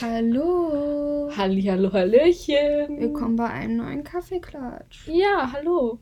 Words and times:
Hallo. 0.00 1.28
Halli, 1.36 1.62
hallo, 1.62 1.92
hallöchen. 1.92 3.00
Willkommen 3.00 3.34
bei 3.34 3.46
einem 3.46 3.78
neuen 3.78 4.04
Kaffeeklatsch. 4.04 5.08
Ja, 5.08 5.50
hallo. 5.52 5.98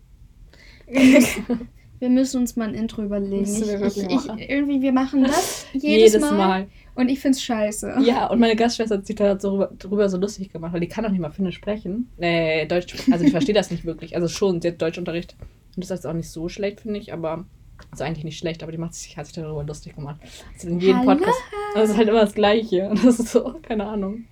Wir 1.98 2.11
müssen 2.11 2.43
uns 2.43 2.56
mal 2.56 2.69
ein 2.69 2.74
Intro 2.74 3.03
überlegen. 3.03 3.40
Müssen 3.40 3.67
wir 3.67 3.74
Ich, 3.77 3.80
wirklich 3.80 4.04
ich, 4.04 4.11
ich, 4.11 4.27
machen. 4.27 4.38
irgendwie, 4.38 4.82
wir 4.82 4.93
machen 4.93 5.24
das 5.24 5.64
jedes, 5.72 6.12
Jedes 6.12 6.21
mal, 6.21 6.32
Mal. 6.37 6.67
Und 6.95 7.09
ich 7.09 7.21
find's 7.21 7.43
scheiße. 7.43 7.96
Ja, 8.03 8.27
und 8.27 8.38
meine 8.38 8.54
Gastschwester 8.54 8.98
hat 8.98 9.06
sich 9.06 9.17
da 9.17 9.40
so 9.40 9.49
drüber, 9.53 9.72
drüber 9.78 10.08
so 10.10 10.19
lustig 10.19 10.53
gemacht, 10.53 10.74
weil 10.74 10.81
die 10.81 10.88
kann 10.88 11.04
doch 11.04 11.10
nicht 11.10 11.21
mal 11.21 11.31
Finnisch 11.31 11.54
sprechen. 11.56 12.10
Äh, 12.19 12.67
Deutsch, 12.67 12.94
also 13.10 13.24
ich 13.24 13.31
verstehe 13.31 13.54
das 13.54 13.71
nicht 13.71 13.87
wirklich. 13.87 14.15
Also 14.15 14.28
schon, 14.28 14.60
sie 14.60 14.69
hat 14.69 14.83
Deutschunterricht. 14.83 15.37
Und 15.74 15.88
das 15.88 15.99
ist 16.01 16.06
auch 16.06 16.12
nicht 16.12 16.28
so 16.28 16.51
schlecht, 16.51 16.83
finde 16.83 17.01
ich, 17.01 17.15
aber. 17.15 17.47
Also 17.91 18.05
eigentlich 18.05 18.24
nicht 18.24 18.38
schlecht, 18.38 18.62
aber 18.62 18.73
die 18.73 18.79
macht 18.79 18.95
sich, 18.95 19.16
hat 19.16 19.27
sich 19.27 19.34
darüber 19.34 19.65
lustig 19.65 19.95
gemacht. 19.97 20.20
Also 20.55 20.69
in 20.69 20.80
jedem 20.80 20.98
Hallo. 20.98 21.11
Podcast. 21.16 21.38
Das 21.74 21.91
ist 21.91 21.97
halt 21.97 22.09
immer 22.09 22.20
das 22.20 22.34
Gleiche. 22.34 22.88
Und 22.88 23.05
das 23.05 23.19
ist 23.20 23.29
so, 23.33 23.55
keine 23.62 23.87
Ahnung. 23.87 24.24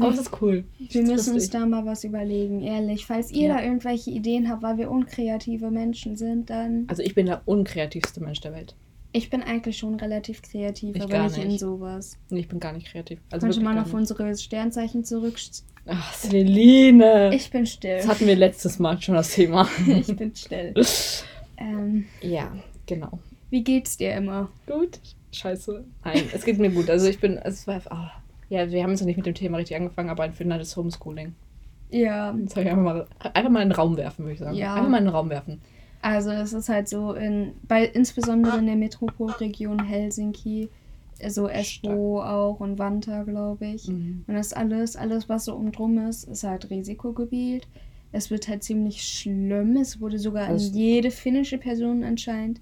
Aber 0.00 0.10
es 0.12 0.20
ist 0.20 0.30
cool. 0.40 0.64
Ich 0.78 0.94
Wir 0.94 1.02
müssen 1.02 1.34
uns 1.34 1.50
da 1.50 1.66
mal 1.66 1.84
was 1.86 2.04
überlegen, 2.04 2.62
ehrlich. 2.62 3.06
Falls 3.06 3.30
ihr 3.32 3.48
Ja. 3.48 3.56
da 3.56 3.62
irgendwelche 3.62 4.10
Ideen 4.10 4.48
habt, 4.48 4.62
weil 4.62 4.78
wir 4.78 4.90
unkreative 4.90 5.70
Menschen 5.70 6.16
sind, 6.16 6.50
dann. 6.50 6.84
Also 6.88 7.02
ich 7.02 7.14
bin 7.14 7.26
der 7.26 7.42
unkreativste 7.46 8.20
Mensch 8.22 8.40
der 8.40 8.52
Welt. 8.52 8.74
Ich 9.12 9.30
bin 9.30 9.42
eigentlich 9.42 9.78
schon 9.78 9.94
relativ 9.94 10.42
kreativ, 10.42 10.94
Ich 10.96 11.02
aber 11.02 11.10
gar 11.10 11.24
nicht 11.28 11.38
in 11.38 11.48
nicht. 11.48 11.60
sowas. 11.60 12.18
Nee, 12.28 12.40
ich 12.40 12.48
bin 12.48 12.60
gar 12.60 12.72
nicht 12.74 12.88
kreativ. 12.92 13.18
Also 13.30 13.46
mal 13.62 13.72
gar 13.74 13.82
auf 13.82 13.86
nicht. 13.88 13.94
unsere 13.96 14.36
Sternzeichen 14.36 15.04
zurück. 15.04 15.36
Ach, 15.86 16.12
Celine. 16.14 17.34
Ich 17.34 17.50
bin 17.50 17.64
still. 17.64 17.96
Das 17.96 18.08
hatten 18.08 18.26
wir 18.26 18.36
letztes 18.36 18.78
Mal 18.78 19.00
schon 19.00 19.14
das 19.14 19.32
Thema. 19.34 19.68
ich 19.86 20.14
bin 20.14 20.34
still. 20.34 20.74
ähm, 21.56 22.04
Ja, 22.20 22.52
genau. 22.86 23.18
wie 23.50 23.62
geht's 23.62 23.96
dir 23.96 24.14
immer? 24.14 24.48
Gut. 24.66 25.00
Scheiße. 25.32 25.84
Nein, 26.04 26.22
es 26.32 26.44
geht 26.44 26.58
mir 26.58 26.70
gut. 26.70 26.88
Also 26.88 27.08
ich 27.08 27.20
bin, 27.20 27.36
es 27.36 27.66
war, 27.66 27.80
ah. 27.90 28.10
ja, 28.48 28.70
wir 28.70 28.82
haben 28.82 28.90
jetzt 28.90 29.00
noch 29.00 29.06
nicht 29.06 29.18
mit 29.18 29.26
dem 29.26 29.34
Thema 29.34 29.58
richtig 29.58 29.76
angefangen, 29.76 30.08
aber 30.08 30.24
in 30.24 30.32
Finnland 30.32 30.62
ist 30.62 30.76
Homeschooling. 30.76 31.34
Ja, 31.90 32.34
soll 32.46 32.64
ich 32.64 32.70
einfach 32.70 32.82
mal, 32.82 33.06
einfach 33.34 33.50
mal 33.50 33.62
in 33.62 33.68
den 33.68 33.76
Raum 33.76 33.96
werfen, 33.96 34.24
würde 34.24 34.34
ich 34.34 34.40
sagen. 34.40 34.56
Ja. 34.56 34.74
Einfach 34.74 34.88
mal 34.88 34.98
in 34.98 35.04
den 35.04 35.14
Raum 35.14 35.30
werfen. 35.30 35.60
also 36.02 36.30
es 36.30 36.52
ist 36.52 36.68
halt 36.68 36.88
so 36.88 37.12
in, 37.12 37.52
bei 37.68 37.84
insbesondere 37.84 38.58
in 38.58 38.66
der 38.66 38.76
Metropolregion 38.76 39.84
Helsinki, 39.84 40.68
so 41.28 41.48
Espoo 41.48 42.20
auch 42.20 42.60
und 42.60 42.78
Vantaa, 42.78 43.22
glaube 43.22 43.66
ich. 43.66 43.88
Mhm. 43.88 44.24
Und 44.26 44.34
das 44.34 44.52
alles, 44.52 44.96
alles 44.96 45.28
was 45.28 45.46
so 45.46 45.54
umdrum 45.54 45.98
ist, 45.98 46.24
ist 46.24 46.44
halt 46.44 46.70
Risikogebiet. 46.70 47.66
Es 48.16 48.30
wird 48.30 48.48
halt 48.48 48.64
ziemlich 48.64 49.02
schlimm. 49.02 49.76
Es 49.76 50.00
wurde 50.00 50.18
sogar 50.18 50.48
an 50.48 50.58
jede 50.58 51.10
finnische 51.10 51.58
Person 51.58 52.02
anscheinend 52.02 52.60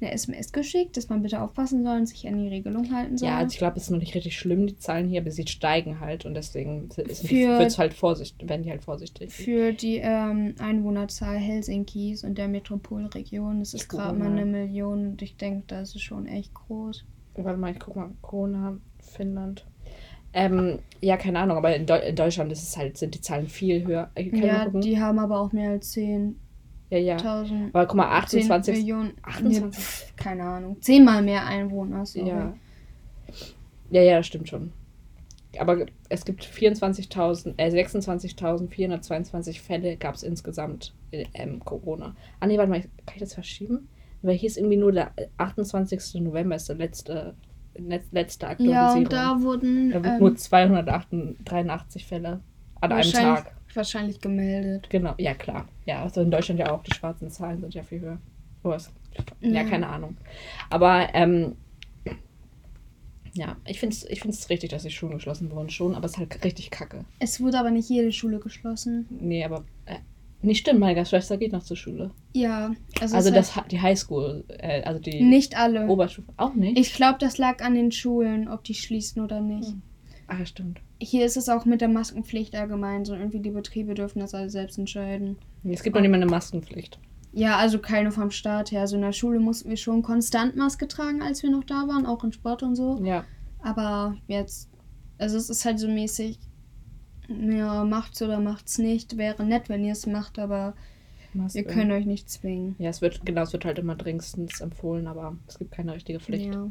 eine 0.00 0.12
SMS 0.12 0.52
geschickt, 0.52 0.96
dass 0.96 1.08
man 1.08 1.22
bitte 1.22 1.40
aufpassen 1.40 1.84
soll 1.84 1.98
und 1.98 2.06
sich 2.06 2.26
an 2.26 2.38
die 2.38 2.48
Regelung 2.48 2.92
halten 2.92 3.16
soll. 3.16 3.28
Ja, 3.28 3.38
also 3.38 3.52
ich 3.52 3.58
glaube, 3.58 3.76
es 3.76 3.84
ist 3.84 3.90
noch 3.90 3.98
nicht 3.98 4.14
richtig 4.14 4.38
schlimm, 4.38 4.66
die 4.66 4.76
Zahlen 4.76 5.08
hier, 5.08 5.20
aber 5.20 5.30
sie 5.30 5.46
steigen 5.46 6.00
halt 6.00 6.24
und 6.24 6.34
deswegen 6.34 6.88
ist 6.96 7.30
wird's 7.30 7.78
halt 7.78 7.94
vorsichtig, 7.94 8.48
werden 8.48 8.62
die 8.62 8.70
halt 8.70 8.82
vorsichtig. 8.82 9.32
Für 9.32 9.72
die 9.72 9.98
ähm, 9.98 10.54
Einwohnerzahl 10.58 11.36
Helsinkis 11.36 12.24
und 12.24 12.38
der 12.38 12.48
Metropolregion 12.48 13.60
ist 13.60 13.74
es 13.74 13.82
Ich 13.82 13.88
guck 13.88 14.00
gerade 14.00 14.18
mal 14.18 14.28
mal. 14.28 14.38
eine 14.38 14.46
Million 14.46 15.06
und 15.10 15.22
ich 15.22 15.36
denke, 15.36 15.64
das 15.68 15.94
ist 15.94 16.02
schon 16.02 16.26
echt 16.26 16.52
groß. 16.54 17.04
Warte 17.36 17.58
mal, 17.58 17.72
ich 17.72 17.80
guck 17.80 17.96
mal. 17.96 18.10
Corona, 18.22 18.78
Finnland. 19.00 19.66
Ähm, 20.34 20.80
ja, 21.00 21.16
keine 21.16 21.38
Ahnung, 21.38 21.56
aber 21.56 21.74
in, 21.76 21.86
Deu 21.86 21.96
in 21.98 22.16
Deutschland 22.16 22.50
ist 22.50 22.62
es 22.62 22.76
halt, 22.76 22.98
sind 22.98 23.14
die 23.14 23.20
Zahlen 23.20 23.46
viel 23.46 23.86
höher. 23.86 24.10
Äh, 24.16 24.30
Ja, 24.36 24.68
die 24.68 24.98
haben 25.00 25.18
aber 25.20 25.38
auch 25.40 25.52
mehr 25.52 25.70
als 25.70 25.94
10.000. 25.94 26.34
ja, 26.90 26.98
ja. 26.98 27.16
Aber 27.72 27.86
guck 27.86 27.96
mal, 27.96 28.08
10 28.26 28.40
28. 28.50 28.76
Millionen. 28.78 29.12
28. 29.22 29.62
Nee, 29.62 29.70
pf, 29.70 30.16
keine 30.16 30.42
Ahnung. 30.44 30.76
Zehnmal 30.82 31.22
mehr 31.22 31.46
Einwohner. 31.46 32.04
Sorry. 32.04 32.28
Ja. 32.28 32.54
Ja, 33.90 34.02
ja, 34.02 34.16
das 34.16 34.26
stimmt 34.26 34.48
schon. 34.48 34.72
Aber 35.58 35.86
es 36.08 36.24
gibt 36.24 36.44
24.000, 36.44 37.54
äh, 37.58 37.68
26.422 37.70 39.60
Fälle 39.60 39.96
gab 39.96 40.16
es 40.16 40.24
insgesamt 40.24 40.94
in 41.12 41.26
ähm, 41.34 41.60
Corona. 41.64 42.16
Ah, 42.40 42.46
nee, 42.48 42.58
warte 42.58 42.70
mal, 42.70 42.80
kann 42.80 43.14
ich 43.14 43.20
das 43.20 43.34
verschieben? 43.34 43.88
Weil 44.22 44.34
hier 44.36 44.48
ist 44.48 44.56
irgendwie 44.56 44.76
nur 44.78 44.90
der 44.90 45.12
28. 45.36 46.22
November 46.22 46.56
ist 46.56 46.68
der 46.68 46.76
letzte, 46.76 47.34
letz- 47.78 48.08
letzte 48.12 48.46
Ja, 48.46 48.50
Aktualisierung. 48.52 49.04
und 49.04 49.12
da 49.12 49.40
wurden 49.42 49.90
da 49.90 50.14
ähm, 50.14 50.18
nur 50.20 50.36
283 50.36 52.06
Fälle 52.06 52.40
an 52.80 52.92
einem 52.92 53.10
Tag. 53.12 53.52
wahrscheinlich 53.74 54.20
gemeldet. 54.20 54.88
Genau, 54.90 55.14
ja 55.18 55.34
klar. 55.34 55.66
Ja, 55.86 56.02
also 56.02 56.20
in 56.20 56.30
Deutschland 56.30 56.60
ja 56.60 56.70
auch, 56.72 56.82
die 56.82 56.94
schwarzen 56.94 57.30
Zahlen 57.30 57.60
sind 57.60 57.74
ja 57.74 57.82
viel 57.82 58.00
höher. 58.00 58.18
Oh? 58.62 58.70
Ja, 59.40 59.62
Ja. 59.62 59.64
keine 59.64 59.88
Ahnung. 59.88 60.16
Aber, 60.70 61.08
ähm, 61.14 61.56
ja, 63.34 63.56
ich 63.66 63.80
finde 63.80 63.94
es 63.96 64.08
ich 64.08 64.20
find's 64.20 64.48
richtig, 64.48 64.70
dass 64.70 64.84
die 64.84 64.90
Schulen 64.90 65.14
geschlossen 65.14 65.50
wurden 65.50 65.68
schon, 65.68 65.94
aber 65.96 66.06
es 66.06 66.12
ist 66.12 66.18
halt 66.18 66.44
richtig 66.44 66.70
kacke. 66.70 67.04
Es 67.18 67.40
wurde 67.40 67.58
aber 67.58 67.70
nicht 67.72 67.88
jede 67.88 68.12
Schule 68.12 68.38
geschlossen. 68.38 69.06
Nee, 69.10 69.44
aber, 69.44 69.64
äh, 69.86 69.96
nicht 70.44 70.60
stimmt, 70.60 70.80
meine 70.80 71.04
Schwester 71.06 71.36
geht 71.36 71.52
noch 71.52 71.62
zur 71.62 71.76
Schule. 71.76 72.10
Ja, 72.32 72.72
also, 73.00 73.16
Also 73.16 73.30
das, 73.30 73.56
Ha- 73.56 73.64
die 73.70 73.80
Highschool, 73.80 74.44
äh, 74.48 74.82
also 74.82 75.00
die 75.00 75.22
nicht 75.22 75.56
alle. 75.56 75.86
Oberstufe, 75.88 76.32
auch 76.36 76.54
nicht? 76.54 76.78
Ich 76.78 76.94
glaube, 76.94 77.18
das 77.18 77.38
lag 77.38 77.62
an 77.64 77.74
den 77.74 77.90
Schulen, 77.92 78.48
ob 78.48 78.64
die 78.64 78.74
schließen 78.74 79.22
oder 79.22 79.40
nicht. 79.40 79.68
Hm. 79.70 79.82
Ah, 80.26 80.44
stimmt. 80.46 80.80
Hier 81.00 81.26
ist 81.26 81.36
es 81.36 81.48
auch 81.48 81.64
mit 81.66 81.80
der 81.82 81.88
Maskenpflicht 81.88 82.54
allgemein 82.56 83.04
so. 83.04 83.14
Irgendwie 83.14 83.40
die 83.40 83.50
Betriebe 83.50 83.94
dürfen 83.94 84.20
das 84.20 84.32
alle 84.34 84.48
selbst 84.48 84.78
entscheiden. 84.78 85.36
Es 85.64 85.82
gibt 85.82 85.94
noch 85.94 86.00
nicht 86.00 86.10
mal 86.10 86.16
eine 86.16 86.26
Maskenpflicht. 86.26 86.98
Ja, 87.32 87.56
also 87.56 87.78
keine 87.78 88.10
vom 88.12 88.30
Staat 88.30 88.70
her. 88.72 88.82
Also 88.82 88.96
in 88.96 89.02
der 89.02 89.12
Schule 89.12 89.38
mussten 89.40 89.68
wir 89.68 89.76
schon 89.76 90.02
konstant 90.02 90.56
Maske 90.56 90.88
tragen, 90.88 91.20
als 91.20 91.42
wir 91.42 91.50
noch 91.50 91.64
da 91.64 91.86
waren, 91.88 92.06
auch 92.06 92.22
in 92.24 92.32
Sport 92.32 92.62
und 92.62 92.74
so. 92.76 93.02
Ja. 93.04 93.24
Aber 93.60 94.16
jetzt, 94.28 94.70
also 95.18 95.36
es 95.36 95.50
ist 95.50 95.64
halt 95.64 95.78
so 95.78 95.88
mäßig, 95.88 96.38
ja, 97.28 97.84
macht's 97.84 98.20
oder 98.22 98.40
macht's 98.40 98.78
nicht. 98.78 99.16
Wäre 99.16 99.44
nett, 99.44 99.68
wenn 99.68 99.84
ihr 99.84 99.92
es 99.92 100.06
macht, 100.06 100.38
aber 100.38 100.74
Maske. 101.32 101.58
wir 101.60 101.64
können 101.64 101.92
euch 101.92 102.06
nicht 102.06 102.28
zwingen. 102.30 102.76
Ja, 102.78 102.90
es 102.90 103.00
wird, 103.00 103.24
genau, 103.24 103.42
es 103.42 103.52
wird 103.52 103.64
halt 103.64 103.78
immer 103.78 103.94
dringendstens 103.96 104.60
empfohlen, 104.60 105.06
aber 105.06 105.36
es 105.46 105.58
gibt 105.58 105.72
keine 105.72 105.94
richtige 105.94 106.20
Pflicht. 106.20 106.52
Ja. 106.54 106.70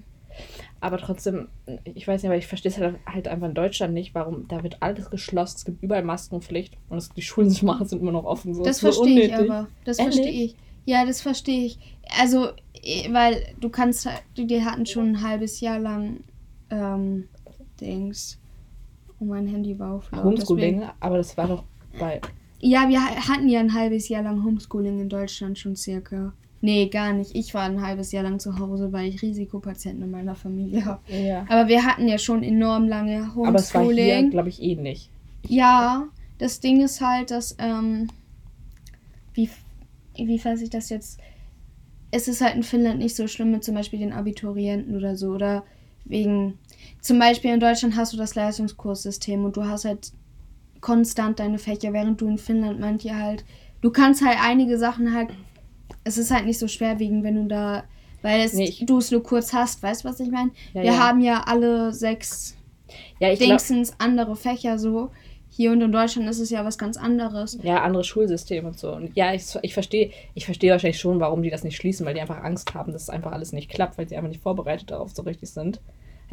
Aber 0.81 0.97
trotzdem, 0.97 1.47
ich 1.83 2.07
weiß 2.07 2.23
nicht, 2.23 2.29
aber 2.29 2.37
ich 2.37 2.47
verstehe 2.47 2.71
es 2.71 2.79
halt, 2.79 2.95
halt 3.05 3.27
einfach 3.27 3.47
in 3.47 3.53
Deutschland 3.53 3.93
nicht, 3.93 4.15
warum 4.15 4.47
da 4.47 4.63
wird 4.63 4.81
alles 4.81 5.11
geschlossen, 5.11 5.57
es 5.57 5.65
gibt 5.65 5.83
überall 5.83 6.03
Maskenpflicht 6.03 6.75
und 6.89 6.97
es, 6.97 7.09
die 7.09 7.21
Schulen 7.21 7.51
sind 7.51 7.69
immer 8.01 8.11
noch 8.11 8.25
offen. 8.25 8.55
So. 8.55 8.63
Das 8.63 8.79
verstehe 8.79 9.27
ich 9.27 9.35
aber. 9.35 9.67
Das 9.85 9.99
Ehrlich? 9.99 10.15
verstehe 10.15 10.43
ich. 10.45 10.55
Ja, 10.85 11.05
das 11.05 11.21
verstehe 11.21 11.65
ich. 11.65 11.79
Also, 12.19 12.47
eh, 12.81 13.13
weil 13.13 13.43
du 13.59 13.69
kannst 13.69 14.05
halt, 14.07 14.23
die- 14.35 14.47
die 14.47 14.63
hatten 14.65 14.85
schon 14.85 15.09
ein 15.09 15.21
halbes 15.21 15.61
Jahr 15.61 15.77
lang 15.79 16.21
ähm, 16.71 17.27
Dings. 17.79 18.39
Oh, 19.23 19.29
mein 19.29 19.47
Handy 19.47 19.77
war 19.79 19.93
auf 19.93 20.11
laut. 20.11 20.23
Homeschooling, 20.23 20.75
deswegen- 20.79 20.91
aber 20.99 21.17
das 21.17 21.35
war 21.37 21.47
doch 21.47 21.63
bei. 21.99 22.19
Ja, 22.59 22.87
wir 22.89 23.01
ha- 23.03 23.27
hatten 23.29 23.49
ja 23.49 23.59
ein 23.59 23.73
halbes 23.73 24.07
Jahr 24.09 24.23
lang 24.23 24.43
Homeschooling 24.43 24.99
in 25.01 25.09
Deutschland 25.09 25.57
schon 25.59 25.75
circa. 25.75 26.33
Nee, 26.61 26.87
gar 26.87 27.11
nicht. 27.11 27.35
Ich 27.35 27.53
war 27.53 27.63
ein 27.63 27.81
halbes 27.81 28.13
Jahr 28.13 28.23
lang 28.23 28.39
zu 28.39 28.57
Hause, 28.57 28.93
weil 28.93 29.09
ich 29.09 29.21
Risikopatienten 29.21 30.03
in 30.03 30.11
meiner 30.11 30.33
Familie 30.35 30.85
habe. 30.85 31.01
Ja. 31.11 31.45
Aber 31.49 31.67
wir 31.67 31.83
hatten 31.83 32.07
ja 32.07 32.17
schon 32.17 32.41
enorm 32.41 32.87
lange 32.87 33.29
Aber 33.35 33.55
es 33.55 33.73
war 33.73 33.81
hier, 33.83 33.89
Homeschooling. 33.91 34.29
glaube 34.31 34.47
ich, 34.49 34.61
ähnlich. 34.63 35.09
Ja, 35.45 36.07
das 36.37 36.61
Ding 36.61 36.81
ist 36.81 37.01
halt, 37.01 37.31
dass, 37.31 37.55
ähm, 37.59 38.07
wie, 39.33 39.49
wie 40.15 40.39
fasse 40.39 40.63
ich 40.63 40.69
das 40.69 40.89
jetzt? 40.89 41.19
Es 42.11 42.27
ist 42.29 42.41
halt 42.41 42.55
in 42.55 42.63
Finnland 42.63 42.99
nicht 42.99 43.15
so 43.15 43.27
schlimm 43.27 43.51
mit 43.51 43.63
zum 43.63 43.75
Beispiel 43.75 43.99
den 43.99 44.13
Abiturienten 44.13 44.95
oder 44.95 45.15
so. 45.17 45.31
Oder 45.31 45.63
wegen, 46.05 46.57
zum 47.01 47.19
Beispiel 47.19 47.51
in 47.53 47.59
Deutschland 47.59 47.95
hast 47.95 48.13
du 48.13 48.17
das 48.17 48.35
Leistungskurssystem 48.35 49.43
und 49.43 49.55
du 49.57 49.65
hast 49.65 49.85
halt 49.85 50.11
konstant 50.81 51.39
deine 51.39 51.57
Fächer, 51.59 51.93
während 51.93 52.19
du 52.21 52.27
in 52.27 52.37
Finnland 52.37 52.79
manche 52.79 53.15
halt, 53.17 53.43
du 53.81 53.89
kannst 53.89 54.23
halt 54.25 54.37
einige 54.41 54.77
Sachen 54.77 55.13
halt, 55.13 55.29
es 56.03 56.17
ist 56.17 56.31
halt 56.31 56.45
nicht 56.45 56.59
so 56.59 56.67
schwerwiegend, 56.67 57.23
wenn 57.23 57.35
du 57.35 57.45
da, 57.47 57.83
weil 58.21 58.41
es, 58.41 58.53
Nee, 58.53 58.75
du 58.81 58.97
es 58.97 59.11
nur 59.11 59.23
kurz 59.23 59.53
hast, 59.53 59.81
weißt 59.83 60.03
du, 60.03 60.09
was 60.09 60.19
ich 60.19 60.29
meine? 60.29 60.51
Ja, 60.73 60.81
Wir 60.81 60.91
ja. 60.91 60.97
haben 60.97 61.21
ja 61.21 61.43
alle 61.45 61.93
sechs 61.93 62.55
Ja. 63.19 63.33
Dingsens 63.33 63.93
andere 63.97 64.35
Fächer 64.35 64.77
so. 64.77 65.11
Hier 65.49 65.71
und 65.71 65.81
in 65.81 65.91
Deutschland 65.91 66.27
ist 66.27 66.39
es 66.39 66.49
ja 66.49 66.65
was 66.65 66.79
ganz 66.79 66.97
anderes. 66.97 67.59
Ja, 67.61 67.83
andere 67.83 68.03
Schulsysteme 68.03 68.69
und 68.69 68.79
so. 68.79 68.91
Und 68.91 69.15
ja, 69.15 69.33
ich, 69.35 69.43
ich 69.61 69.73
verstehe 69.75 70.09
ich 70.33 70.45
verstehe 70.45 70.71
wahrscheinlich 70.71 70.99
schon, 70.99 71.19
warum 71.19 71.43
die 71.43 71.51
das 71.51 71.63
nicht 71.63 71.75
schließen, 71.77 72.05
weil 72.07 72.15
die 72.15 72.21
einfach 72.21 72.43
Angst 72.43 72.73
haben, 72.73 72.91
dass 72.91 73.03
es 73.03 73.09
einfach 73.09 73.31
alles 73.33 73.51
nicht 73.53 73.69
klappt, 73.69 73.97
weil 73.99 74.09
sie 74.09 74.15
einfach 74.17 74.29
nicht 74.29 74.41
vorbereitet 74.41 74.89
darauf 74.89 75.11
so 75.11 75.21
richtig 75.21 75.51
sind. 75.51 75.79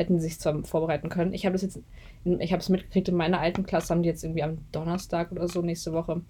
Hätten 0.01 0.19
sie 0.19 0.29
sich 0.29 0.41
zwar 0.41 0.65
vorbereiten 0.65 1.11
können. 1.11 1.35
Ich 1.35 1.45
habe 1.45 1.53
das 1.53 1.61
jetzt, 1.61 1.79
ich 2.25 2.53
habe 2.53 2.61
es 2.63 2.71
mitgekriegt, 2.71 3.09
in 3.11 3.17
meiner 3.17 3.39
alten 3.39 3.65
Klasse 3.67 3.93
haben 3.93 4.03
die 4.03 4.09
jetzt 4.09 4.25
irgendwie 4.25 4.43
am 4.43 4.57
Donnerstag 4.73 5.31
oder 5.31 5.47
so 5.47 5.61
nächste 5.61 5.93
Woche 5.93 6.23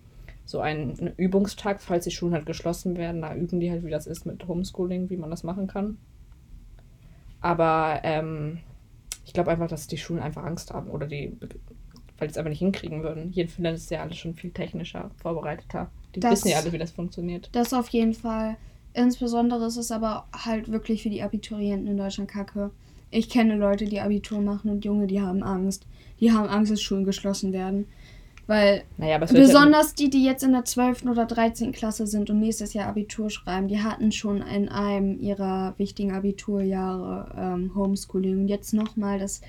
so 0.44 0.58
einen, 0.58 0.98
einen 0.98 1.14
Übungstag, 1.16 1.80
falls 1.80 2.02
die 2.02 2.10
Schulen 2.10 2.34
halt 2.34 2.46
geschlossen 2.46 2.96
werden. 2.96 3.22
Da 3.22 3.32
üben 3.36 3.60
die 3.60 3.70
halt, 3.70 3.84
wie 3.84 3.90
das 3.90 4.08
ist 4.08 4.26
mit 4.26 4.48
Homeschooling, 4.48 5.08
wie 5.08 5.16
man 5.16 5.30
das 5.30 5.44
machen 5.44 5.68
kann. 5.68 5.98
Aber 7.40 8.00
ähm, 8.02 8.58
ich 9.24 9.32
glaube 9.32 9.50
einfach, 9.52 9.68
dass 9.68 9.86
die 9.86 9.98
Schulen 9.98 10.20
einfach 10.20 10.42
Angst 10.44 10.72
haben 10.72 10.90
oder 10.90 11.06
die, 11.06 11.36
weil 12.18 12.26
die 12.26 12.32
es 12.32 12.36
einfach 12.36 12.50
nicht 12.50 12.58
hinkriegen 12.58 13.04
würden. 13.04 13.30
Hier 13.30 13.44
in 13.44 13.48
Finnland 13.48 13.76
ist 13.78 13.90
ja 13.90 14.02
alles 14.02 14.16
schon 14.16 14.34
viel 14.34 14.50
technischer, 14.50 15.10
vorbereiteter. 15.22 15.90
Die 16.14 16.20
Das- 16.20 16.32
wissen 16.32 16.48
ja 16.48 16.58
alle, 16.58 16.72
wie 16.72 16.78
das 16.78 16.90
funktioniert. 16.90 17.48
Das 17.52 17.72
auf 17.72 17.88
jeden 17.90 18.14
Fall. 18.14 18.56
Insbesondere 18.92 19.66
ist 19.66 19.76
es 19.76 19.92
aber 19.92 20.26
halt 20.32 20.72
wirklich 20.72 21.04
für 21.04 21.10
die 21.10 21.22
Abiturienten 21.22 21.86
in 21.86 21.96
Deutschland 21.96 22.28
kacke. 22.28 22.72
Ich 23.10 23.28
kenne 23.28 23.56
Leute, 23.56 23.84
die 23.86 24.00
Abitur 24.00 24.40
machen 24.40 24.70
und 24.70 24.84
Junge, 24.84 25.06
die 25.06 25.20
haben 25.20 25.42
Angst. 25.42 25.86
die 26.20 26.32
haben 26.32 26.48
Angst, 26.48 26.70
dass 26.70 26.80
Schulen 26.82 27.04
geschlossen 27.04 27.52
werden. 27.52 27.86
Weil 28.46 28.82
Naja, 28.98 29.18
besonders 29.18 29.94
die, 29.94 30.10
die 30.10 30.24
jetzt 30.24 30.42
in 30.42 30.52
der 30.52 30.64
12. 30.64 31.04
oder 31.06 31.24
13. 31.24 31.70
Klasse 31.72 32.06
sind 32.06 32.30
und 32.30 32.40
nächstes 32.40 32.72
Jahr 32.74 32.88
Abitur 32.88 33.30
schreiben, 33.30 33.68
die 33.68 33.80
hatten 33.80 34.10
schon 34.12 34.42
in 34.42 34.68
einem 34.68 35.18
ihrer 35.20 35.74
wichtigen 35.78 36.12
Abiturjahre 36.12 37.32
ähm, 37.38 37.74
Homeschooling. 37.74 38.40
Und 38.40 38.48
jetzt 38.48 38.72
nochmal, 38.74 39.18
das, 39.18 39.40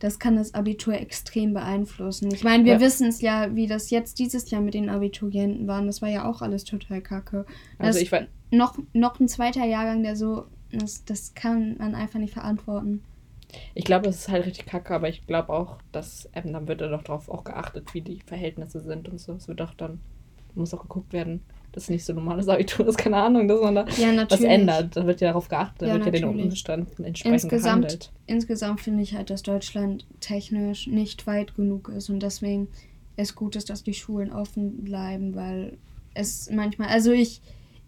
das 0.00 0.18
kann 0.18 0.36
das 0.36 0.54
Abitur 0.54 0.94
extrem 0.94 1.54
beeinflussen. 1.54 2.30
Ich 2.32 2.42
meine, 2.44 2.64
wir 2.64 2.74
Ja. 2.74 2.80
wissen 2.80 3.06
es 3.08 3.20
ja, 3.20 3.54
wie 3.54 3.66
das 3.68 3.90
jetzt 3.90 4.18
dieses 4.18 4.50
Jahr 4.50 4.60
mit 4.60 4.74
den 4.74 4.90
Abiturienten 4.90 5.66
waren. 5.68 5.86
Das 5.86 6.02
war 6.02 6.08
ja 6.08 6.28
auch 6.28 6.42
alles 6.42 6.64
total 6.64 7.00
kacke. 7.00 7.46
Also 7.78 7.98
Das- 7.98 8.02
ich 8.02 8.10
weiß, 8.12 8.26
noch, 8.50 8.76
noch 8.92 9.18
ein 9.20 9.28
zweiter 9.28 9.64
Jahrgang, 9.64 10.02
der 10.02 10.16
so, 10.16 10.44
das, 10.72 11.04
das 11.04 11.34
kann 11.34 11.76
man 11.78 11.94
einfach 11.94 12.18
nicht 12.18 12.32
verantworten. 12.34 13.02
Ich 13.74 13.84
glaube, 13.84 14.06
das 14.06 14.16
ist 14.16 14.28
halt 14.28 14.46
richtig 14.46 14.66
kacke, 14.66 14.94
aber 14.94 15.08
ich 15.08 15.26
glaube 15.26 15.52
auch, 15.52 15.78
dass 15.92 16.28
ähm, 16.34 16.52
dann 16.52 16.68
wird 16.68 16.80
da 16.80 16.88
doch 16.88 17.02
darauf 17.02 17.28
auch 17.28 17.44
geachtet, 17.44 17.92
wie 17.94 18.00
die 18.00 18.20
Verhältnisse 18.26 18.80
sind 18.80 19.08
und 19.08 19.20
so. 19.20 19.34
Es 19.34 19.48
wird 19.48 19.60
doch 19.60 19.74
dann, 19.74 20.00
muss 20.54 20.72
auch 20.74 20.82
geguckt 20.82 21.12
werden, 21.12 21.42
dass 21.72 21.84
es 21.84 21.90
nicht 21.90 22.04
so 22.04 22.12
normales 22.12 22.48
Abitur 22.48 22.86
ist, 22.88 22.98
keine 22.98 23.16
Ahnung, 23.18 23.48
dass 23.48 23.60
man 23.60 23.74
da 23.74 23.84
Ja, 23.96 24.12
was 24.28 24.40
natürlich. 24.40 24.50
ändert. 24.50 24.96
Da 24.96 25.06
wird 25.06 25.20
ja 25.20 25.28
darauf 25.28 25.48
geachtet, 25.48 25.82
da 25.82 25.86
Ja, 25.86 25.92
wird 25.92 26.06
ja 26.06 26.12
den 26.12 26.24
natürlich. 26.24 26.44
Umständen 26.44 27.04
entsprechend 27.04 27.50
Insgesamt, 27.50 27.84
gehandelt. 27.84 28.12
insgesamt 28.26 28.80
finde 28.80 29.02
ich 29.02 29.14
halt, 29.14 29.30
dass 29.30 29.42
Deutschland 29.42 30.06
technisch 30.20 30.86
nicht 30.86 31.26
weit 31.26 31.54
genug 31.54 31.88
ist 31.88 32.08
und 32.10 32.20
deswegen 32.20 32.68
es 33.16 33.34
gut 33.34 33.56
ist, 33.56 33.70
dass 33.70 33.82
die 33.82 33.94
Schulen 33.94 34.32
offen 34.32 34.84
bleiben, 34.84 35.34
weil 35.34 35.76
es 36.14 36.50
manchmal, 36.50 36.88
also 36.88 37.12
ich, 37.12 37.40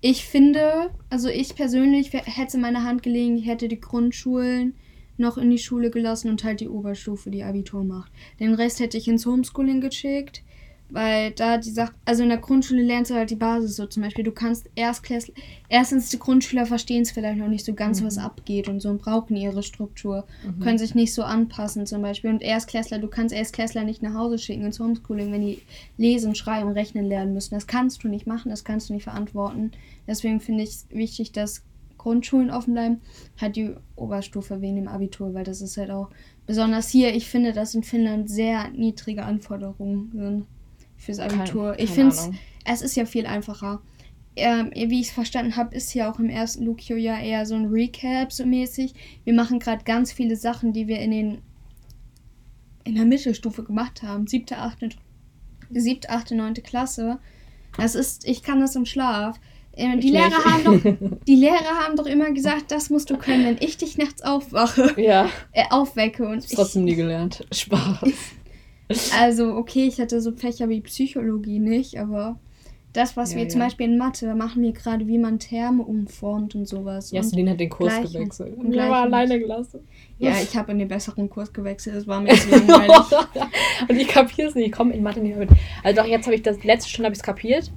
ich 0.07 0.27
finde, 0.27 0.91
also 1.09 1.31
ich 1.31 1.55
persönlich 1.55 2.13
hätte 2.13 2.59
in 2.59 2.61
meiner 2.61 2.85
Hand 2.85 3.03
gelegen, 3.03 3.39
ich 3.39 3.47
hätte 3.47 3.69
die 3.69 3.81
Grundschulen 3.81 4.75
noch 5.17 5.39
in 5.39 5.49
die 5.49 5.57
Schule 5.57 5.91
gelassen 5.91 6.29
und 6.29 6.45
halt 6.45 6.61
die 6.61 6.69
Oberstufe, 6.69 7.31
die 7.31 7.43
Abitur 7.43 7.85
macht. 7.85 8.13
Den 8.39 8.53
Rest 8.53 8.81
hätte 8.81 8.99
ich 8.99 9.09
ins 9.09 9.25
Homeschooling 9.25 9.81
geschickt, 9.81 10.43
weil 10.95 11.33
da 11.33 11.59
die 11.59 11.73
Sache, 11.73 11.93
also 12.05 12.23
in 12.23 12.29
der 12.29 12.39
Grundschule 12.39 12.81
lernst 12.81 13.11
du 13.11 13.17
halt 13.17 13.29
die 13.29 13.35
Basis 13.35 13.75
so 13.75 13.85
zum 13.87 14.05
Beispiel. 14.05 14.23
Du 14.23 14.31
kannst 14.31 14.71
Erstklässler, 14.77 15.35
erstens 15.69 16.09
die 16.09 16.21
Grundschüler 16.21 16.67
verstehen 16.67 17.03
es 17.03 17.11
vielleicht 17.11 17.39
noch 17.39 17.49
nicht 17.49 17.65
so 17.65 17.75
ganz, 17.75 18.01
was 18.05 18.17
abgeht 18.17 18.69
und 18.69 18.81
so 18.81 18.91
und 18.91 19.03
brauchen 19.03 19.35
ihre 19.35 19.65
Struktur, 19.65 20.25
können 20.63 20.79
sich 20.79 20.95
nicht 20.95 21.13
so 21.13 21.25
anpassen 21.25 21.85
zum 21.85 22.01
Beispiel. 22.01 22.31
Und 22.31 22.43
Erstklässler, 22.43 23.01
du 23.01 23.09
kannst 23.09 23.35
Erstklässler 23.35 23.83
nicht 23.83 24.03
nach 24.03 24.15
Hause 24.15 24.39
schicken 24.39 24.65
ins 24.65 24.79
Homeschooling, 24.79 25.33
wenn 25.33 25.45
die 25.45 25.63
lesen, 25.99 26.37
schreiben, 26.37 26.71
rechnen 26.71 27.07
lernen 27.07 27.35
müssen. 27.35 27.55
Das 27.55 27.67
kannst 27.67 28.05
du 28.05 28.09
nicht 28.09 28.29
machen, 28.29 28.51
das 28.51 28.63
kannst 28.63 28.89
du 28.89 28.95
nicht 28.95 29.05
verantworten. 29.05 29.73
Deswegen 30.07 30.41
finde 30.41 30.63
ich 30.63 30.71
es 30.71 30.87
wichtig, 30.91 31.33
dass 31.33 31.65
Grundschulen 31.99 32.53
offen 32.53 32.75
bleiben, 32.75 33.01
halt 33.41 33.57
die 33.57 33.75
Oberstufe 33.97 34.61
wegen 34.61 34.77
dem 34.77 34.89
Abitur, 34.89 35.35
weil 35.35 35.45
das 35.45 35.61
ist 35.61 35.77
halt 35.77 35.91
auch 35.91 36.11
besonders 36.47 36.89
hier. 36.89 37.17
Ich 37.17 37.27
finde, 37.27 37.53
dass 37.53 37.75
in 37.75 37.83
Finnland 37.83 38.31
sehr 38.31 38.69
niedrige 38.71 39.25
Anforderungen 39.25 40.13
sind 40.15 40.47
fürs 41.05 41.19
Kein- 41.19 41.41
Abitur. 41.41 41.79
ich 41.79 41.95
keine 41.95 42.11
finde 42.13 42.39
es 42.67 42.81
ist 42.83 42.97
ja 42.97 43.05
viel 43.05 43.27
einfacher. 43.27 43.83
Ähm, 44.37 44.71
wie 44.75 45.01
ich 45.01 45.09
es 45.09 45.13
verstanden 45.13 45.55
habe, 45.57 45.75
ist 45.77 45.95
ja 45.95 46.11
auch 46.11 46.19
im 46.19 46.29
ersten 46.29 46.65
Lukio 46.65 46.97
ja 46.97 47.21
eher 47.21 47.47
so 47.47 47.55
ein 47.55 47.67
Recap 47.67 48.33
so 48.33 48.45
mäßig. 48.45 48.93
Wir 49.23 49.33
machen 49.35 49.61
gerade 49.61 49.85
ganz 49.85 50.13
viele 50.13 50.35
Sachen, 50.35 50.73
die 50.73 50.89
wir 50.89 50.99
in 50.99 51.11
den 51.13 51.39
in 52.85 52.97
der 52.97 53.05
Mittelstufe 53.05 53.63
gemacht 53.65 54.03
haben. 54.03 54.27
Siebte, 54.27 54.59
achte, 54.59 54.89
siebte, 55.71 56.11
achte, 56.11 56.35
neunte 56.35 56.61
Klasse. 56.63 57.19
Das 57.77 57.95
ist, 57.95 58.27
ich 58.27 58.43
kann 58.43 58.61
das 58.61 58.77
im 58.77 58.87
Schlaf. 58.87 59.39
Äh, 59.73 59.97
die 59.99 60.09
Ich 60.09 60.13
Lehrer 60.13 60.29
nicht. 60.29 60.45
haben 60.47 60.65
doch, 60.65 61.19
die 61.27 61.35
Lehrer 61.37 61.79
haben 61.85 61.97
doch 61.97 62.07
immer 62.07 62.31
gesagt, 62.33 62.71
das 62.71 62.91
musst 62.91 63.11
du 63.11 63.17
können, 63.17 63.45
wenn 63.47 63.57
ich 63.61 63.77
dich 63.79 63.97
nachts 63.99 64.23
aufwache, 64.23 64.95
Ja, 65.01 65.29
äh, 65.53 65.65
aufwecke 65.71 66.27
und 66.29 66.45
ich, 66.45 66.51
trotzdem 66.55 66.85
nie 66.85 66.95
gelernt. 66.95 67.47
Spaß. 67.53 68.01
also 69.19 69.55
okay, 69.57 69.87
ich 69.87 70.01
hatte 70.01 70.21
so 70.21 70.33
Fächer 70.33 70.69
wie 70.69 70.81
Psychologie 70.81 71.59
nicht, 71.59 71.99
aber 71.99 72.39
das, 72.93 73.17
was 73.17 73.33
Ja, 73.33 73.39
wir 73.39 73.49
zum 73.49 73.61
ja. 73.61 73.67
Beispiel 73.67 73.87
in 73.87 73.99
Mathe, 73.99 74.25
da 74.27 74.35
machen 74.37 74.63
wir 74.63 74.71
gerade, 74.73 75.09
wie 75.09 75.19
man 75.19 75.39
Terme 75.41 75.83
umformt 75.83 76.55
und 76.55 76.69
sowas. 76.69 77.11
Jasmin 77.11 77.51
hat 77.51 77.59
den 77.59 77.69
Kurs 77.71 77.93
Gleichen- 77.93 78.13
gewechselt. 78.13 78.57
und 78.57 78.71
Ich 78.73 78.79
war 78.79 78.87
Gleichen- 78.89 79.15
alleine 79.15 79.39
gelassen. 79.41 79.81
ja, 80.19 80.33
ich 80.41 80.57
habe 80.57 80.71
in 80.73 80.79
den 80.79 80.87
besseren 80.89 81.29
Kurs 81.29 81.53
gewechselt, 81.53 81.97
das 81.97 82.07
war 82.07 82.21
mir 82.21 82.35
zu 82.35 82.51
langweilig. 82.51 82.97
Und 83.89 83.97
ich 84.01 84.07
kapiere 84.07 84.49
es 84.49 84.55
nicht. 84.55 84.67
Ich 84.67 84.73
komme 84.73 84.95
in 84.95 85.03
Mathe 85.03 85.19
nicht 85.21 85.37
mehr 85.37 85.47
mit. 85.47 85.51
Also 85.83 86.01
doch, 86.03 86.09
jetzt 86.09 86.27
habe 86.27 86.37
ich 86.37 86.43
das 86.43 86.63
letzte 86.63 86.89
Stunde 86.89 87.07
habe 87.07 87.15
ich 87.15 87.19
es 87.19 87.25
kapiert. 87.25 87.73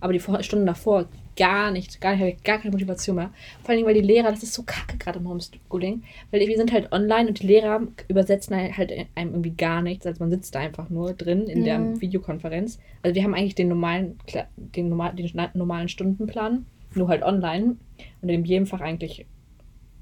Aber 0.00 0.12
die 0.14 0.20
Stunden 0.20 0.64
davor 0.66 1.06
gar 1.36 1.70
nicht. 1.70 2.00
Gar 2.00 2.16
nicht, 2.16 2.44
gar 2.44 2.58
keine 2.58 2.72
Motivation 2.72 3.16
mehr. 3.16 3.30
Vor 3.62 3.74
allem, 3.74 3.84
weil 3.86 3.94
die 3.94 4.00
Lehrer, 4.00 4.30
das 4.30 4.42
ist 4.42 4.54
so 4.54 4.62
kacke 4.62 4.96
gerade 4.98 5.18
im 5.18 5.28
Homeschooling. 5.28 6.02
Weil 6.30 6.46
wir 6.46 6.56
sind 6.56 6.72
halt 6.72 6.92
online 6.92 7.28
und 7.28 7.42
die 7.42 7.46
Lehrer 7.46 7.82
übersetzen 8.08 8.56
halt 8.56 8.92
einem 9.14 9.30
irgendwie 9.30 9.50
gar 9.50 9.82
nichts. 9.82 10.06
Also 10.06 10.22
man 10.22 10.30
sitzt 10.30 10.54
da 10.54 10.60
einfach 10.60 10.90
nur 10.90 11.12
drin 11.12 11.44
in 11.48 11.64
Ja. 11.64 11.78
der 11.78 12.00
Videokonferenz. 12.00 12.78
Also 13.02 13.14
wir 13.14 13.22
haben 13.24 13.34
eigentlich 13.34 13.54
den 13.54 13.68
normalen, 13.68 14.18
den, 14.56 14.88
normal, 14.88 15.14
den 15.14 15.30
normalen 15.54 15.88
Stundenplan, 15.88 16.66
nur 16.94 17.08
halt 17.08 17.22
online. 17.22 17.76
Und 18.22 18.28
in 18.28 18.44
jedem 18.44 18.66
Fach 18.66 18.80
eigentlich 18.80 19.26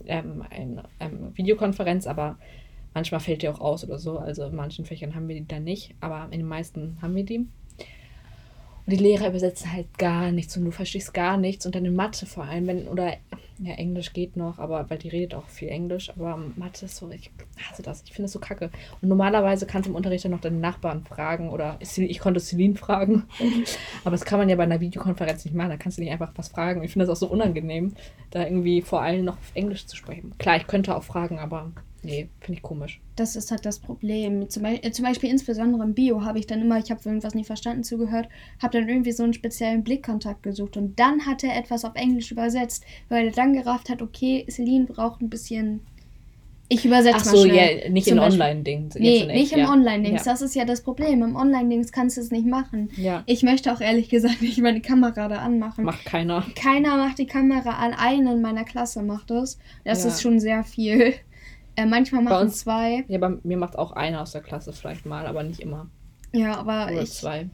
ähm, 0.06 0.44
eine 0.50 0.84
ähm, 1.00 1.31
Videokonferenz, 1.34 2.06
aber 2.06 2.38
manchmal 2.94 3.20
fällt 3.20 3.43
die 3.43 3.49
auch 3.49 3.61
aus 3.61 3.84
oder 3.84 3.99
so. 3.99 4.19
Also 4.19 4.44
in 4.44 4.55
manchen 4.55 4.84
Fächern 4.84 5.14
haben 5.14 5.29
wir 5.29 5.37
die 5.37 5.46
dann 5.46 5.64
nicht, 5.64 5.94
aber 6.00 6.25
in 6.31 6.38
den 6.40 6.49
meisten 6.49 6.99
haben 7.00 7.14
wir 7.14 7.25
die. 7.25 7.46
Und 8.87 8.93
die 8.93 9.02
Lehrer 9.02 9.29
übersetzen 9.29 9.73
halt 9.73 9.96
gar 9.99 10.32
nichts 10.32 10.56
und 10.56 10.64
du 10.64 10.70
verstehst 10.70 11.14
gar 11.14 11.37
nichts. 11.37 11.67
Und 11.67 11.75
dann 11.75 11.84
in 11.84 11.94
Mathe 11.94 12.26
vor 12.26 12.44
allem, 12.44 12.67
wenn, 12.67 12.88
oder 12.88 13.14
ja, 13.62 13.75
Englisch 13.75 14.12
geht 14.12 14.37
noch, 14.37 14.58
aber 14.58 14.90
weil 14.90 14.99
die 14.99 15.08
redet 15.08 15.34
auch 15.34 15.46
viel 15.46 15.69
Englisch, 15.69 16.11
aber 16.11 16.37
Mathe 16.56 16.87
ist 16.87 16.96
so, 16.96 17.08
ich 17.11 17.31
hasse 17.69 17.82
das, 17.82 18.02
ich 18.05 18.12
finde 18.12 18.25
das 18.25 18.32
so 18.32 18.40
kacke. 18.40 18.70
Und 19.00 19.08
normalerweise 19.08 19.67
kannst 19.67 19.87
du 19.87 19.90
im 19.90 19.96
Unterricht 19.96 20.25
dann 20.25 20.32
noch 20.32 20.40
deinen 20.40 20.61
Nachbarn 20.61 21.05
fragen 21.05 21.50
oder 21.50 21.79
ich 21.81 22.19
konnte 22.19 22.40
Celine 22.40 22.75
fragen. 22.75 23.25
aber 24.05 24.12
das 24.12 24.25
kann 24.25 24.40
man 24.40 24.49
ja 24.49 24.56
bei 24.56 24.64
einer 24.64 24.81
Videokonferenz 24.81 25.44
nicht 25.44 25.55
machen, 25.55 25.70
da 25.70 25.76
kannst 25.76 25.99
du 25.99 26.02
nicht 26.02 26.12
einfach 26.12 26.32
was 26.34 26.49
fragen. 26.49 26.82
Ich 26.82 26.93
finde 26.93 27.06
das 27.06 27.17
auch 27.17 27.29
so 27.29 27.32
unangenehm, 27.32 27.94
da 28.31 28.44
irgendwie 28.44 28.82
vor 28.82 29.02
allem 29.02 29.25
noch 29.25 29.34
auf 29.34 29.50
Englisch 29.55 29.87
zu 29.87 29.96
sprechen. 29.96 30.34
Klar, 30.38 30.56
ich 30.56 30.67
könnte 30.67 30.96
auch 30.96 31.05
fragen, 31.05 31.38
aber 31.38 31.70
nee, 32.03 32.29
finde 32.41 32.59
ich 32.59 32.63
komisch. 32.63 33.01
Das 33.17 33.37
ist 33.37 33.51
halt 33.51 33.65
das 33.67 33.79
Problem. 33.79 34.49
Zum 34.49 34.63
Beispiel, 34.63 34.93
zum 34.93 35.05
Beispiel 35.05 35.31
insbesondere 35.31 35.83
im 35.85 35.95
Bio 35.95 36.25
habe 36.25 36.39
ich 36.39 36.47
dann 36.47 36.61
immer, 36.61 36.79
ich 36.79 36.91
habe 36.91 37.01
irgendwas 37.05 37.35
nicht 37.35 37.47
verstanden 37.47 37.85
zugehört, 37.85 38.29
habe 38.61 38.79
dann 38.79 38.89
irgendwie 38.89 39.13
so 39.13 39.23
einen 39.23 39.35
speziellen 39.35 39.85
Blickkontakt 39.85 40.43
gesucht 40.43 40.77
und 40.77 40.99
dann 40.99 41.27
hat 41.27 41.45
er 41.45 41.57
etwas 41.57 41.85
auf 41.85 41.95
Englisch 41.95 42.31
übersetzt, 42.33 42.85
weil 43.09 43.27
er 43.27 43.33
dann 43.33 43.53
gerafft 43.53 43.89
hat, 43.91 44.03
okay, 44.03 44.45
Celine 44.51 44.87
braucht 44.87 45.21
ein 45.21 45.31
bisschen. 45.31 45.81
Ich 46.69 46.87
übersetze 46.87 47.17
Ach 47.21 47.25
mal 47.27 47.37
so, 47.37 47.45
schnell. 47.45 47.81
ja, 47.85 47.91
nicht 47.91 48.05
Zum 48.07 48.15
in 48.15 48.21
Beispiel- 48.21 48.41
Online-Ding. 48.41 48.83
jetzt 48.85 48.99
Nee, 48.99 49.17
echt, 49.19 49.27
nicht 49.29 49.53
im 49.53 49.59
ja. 49.59 49.71
Online-Dings. 49.73 50.25
Ja. 50.25 50.33
Das 50.33 50.41
ist 50.41 50.55
ja 50.55 50.65
das 50.65 50.81
Problem. 50.83 51.23
Im 51.23 51.37
Online-Dings 51.37 51.93
kannst 51.93 52.17
du 52.17 52.23
es 52.23 52.31
nicht 52.31 52.47
machen. 52.47 52.89
Ja, 52.97 53.25
Ich 53.27 53.43
möchte 53.43 53.71
auch 53.75 53.82
ehrlich 53.82 54.09
gesagt 54.09 54.41
nicht 54.41 54.56
meine 54.59 54.81
Kamera 54.81 55.29
da 55.29 55.37
anmachen. 55.41 55.85
macht 55.85 56.06
keiner. 56.06 56.47
Keiner 56.55 56.97
macht 56.97 57.19
die 57.19 57.27
Kamera 57.27 57.73
an. 57.73 57.93
Eine 57.93 58.32
in 58.32 58.41
meiner 58.41 58.65
Klasse 58.65 59.03
macht 59.03 59.29
das. 59.31 59.59
Das 59.85 60.06
ist 60.06 60.23
schon 60.23 60.41
sehr 60.41 60.65
viel. 60.65 61.13
Äh, 61.76 61.86
manchmal 61.86 62.22
machen 62.22 62.46
uns- 62.46 62.58
zwei. 62.58 63.05
Ja, 63.08 63.19
bei 63.19 63.31
mir 63.43 63.56
macht 63.56 63.79
auch 63.79 63.93
einer 63.93 64.20
aus 64.22 64.32
der 64.32 64.43
Klasse 64.43 64.72
vielleicht 64.72 65.06
mal, 65.06 65.26
aber 65.26 65.43
nicht 65.43 65.60
immer. 65.60 65.88
Ja, 66.32 66.56
aber 66.56 66.86
Oder 66.93 67.02
ich, 67.02 67.12
zwei. 67.12 67.48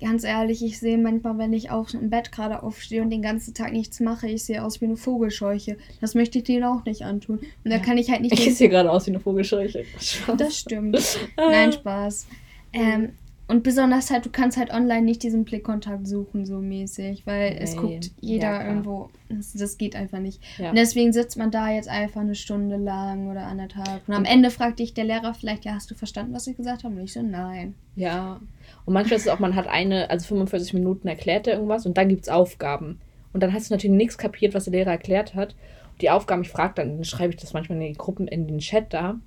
ganz 0.00 0.24
ehrlich, 0.24 0.64
ich 0.64 0.78
sehe 0.78 0.98
manchmal, 0.98 1.38
wenn 1.38 1.52
ich 1.52 1.70
auch 1.70 1.92
im 1.94 2.10
Bett 2.10 2.32
gerade 2.32 2.62
aufstehe 2.62 3.02
und 3.02 3.10
den 3.10 3.22
ganzen 3.22 3.54
Tag 3.54 3.72
nichts 3.72 4.00
mache, 4.00 4.28
ich 4.28 4.44
sehe 4.44 4.64
aus 4.64 4.80
wie 4.80 4.86
eine 4.86 4.96
Vogelscheuche. 4.96 5.76
Das 6.00 6.14
möchte 6.14 6.38
ich 6.38 6.44
denen 6.44 6.64
auch 6.64 6.84
nicht 6.84 7.02
antun. 7.02 7.38
Und 7.38 7.48
da 7.64 7.76
Ja. 7.76 7.78
kann 7.78 7.98
ich 7.98 8.10
halt 8.10 8.20
nicht. 8.22 8.32
Ich 8.38 8.56
sehe 8.56 8.68
gerade 8.68 8.90
aus 8.90 9.06
wie 9.06 9.10
eine 9.10 9.20
Vogelscheuche. 9.20 9.84
Spaß. 10.00 10.36
das 10.38 10.58
stimmt. 10.58 10.98
Nein, 11.36 11.72
Spaß. 11.72 12.26
Ähm, 12.74 13.10
und 13.52 13.62
besonders 13.62 14.10
halt, 14.10 14.24
du 14.24 14.30
kannst 14.30 14.56
halt 14.56 14.72
online 14.72 15.02
nicht 15.02 15.22
diesen 15.22 15.44
Blickkontakt 15.44 16.08
suchen, 16.08 16.46
so 16.46 16.58
mäßig, 16.58 17.26
weil 17.26 17.56
es 17.60 17.74
Nee. 17.74 17.80
guckt 17.80 18.10
jeder 18.20 18.50
Ja, 18.62 18.66
irgendwo. 18.66 19.10
Das, 19.28 19.52
das 19.52 19.76
geht 19.76 19.94
einfach 19.94 20.20
nicht. 20.20 20.40
Ja. 20.58 20.70
Und 20.70 20.76
deswegen 20.76 21.12
sitzt 21.12 21.36
man 21.36 21.50
da 21.50 21.70
jetzt 21.70 21.88
einfach 21.88 22.22
eine 22.22 22.34
Stunde 22.34 22.76
lang 22.76 23.30
oder 23.30 23.46
anderthalb. 23.46 24.08
Und 24.08 24.14
am 24.14 24.24
Ende 24.24 24.50
fragt 24.50 24.78
dich 24.78 24.94
der 24.94 25.04
Lehrer 25.04 25.34
vielleicht, 25.34 25.66
ja, 25.66 25.74
hast 25.74 25.90
du 25.90 25.94
verstanden, 25.94 26.32
was 26.32 26.46
ich 26.46 26.56
gesagt 26.56 26.82
habe? 26.84 26.94
Und 26.94 27.02
ich 27.02 27.12
so, 27.12 27.20
nein. 27.20 27.74
Ja. 27.94 28.40
Und 28.86 28.94
manchmal 28.94 29.16
ist 29.18 29.26
es 29.26 29.32
auch, 29.32 29.38
man 29.38 29.54
hat 29.54 29.68
eine, 29.68 30.08
also 30.08 30.26
45 30.28 30.72
Minuten 30.72 31.06
erklärt 31.06 31.46
er 31.46 31.54
irgendwas 31.54 31.84
und 31.84 31.98
dann 31.98 32.08
gibt 32.08 32.22
es 32.22 32.28
Aufgaben. 32.30 33.00
Und 33.34 33.42
dann 33.42 33.52
hast 33.52 33.68
du 33.68 33.74
natürlich 33.74 33.96
nichts 33.96 34.16
kapiert, 34.16 34.54
was 34.54 34.64
der 34.64 34.72
Lehrer 34.72 34.92
erklärt 34.92 35.34
hat. 35.34 35.54
Und 35.92 36.00
die 36.00 36.08
Aufgaben, 36.10 36.40
ich 36.40 36.48
frage 36.48 36.72
dann, 36.76 36.96
dann 36.96 37.04
schreibe 37.04 37.34
ich 37.34 37.40
das 37.40 37.52
manchmal 37.52 37.80
in 37.82 37.92
die 37.92 37.98
Gruppen, 37.98 38.28
in 38.28 38.46
den 38.46 38.58
Chat 38.60 38.94
da. 38.94 39.10
Und 39.10 39.20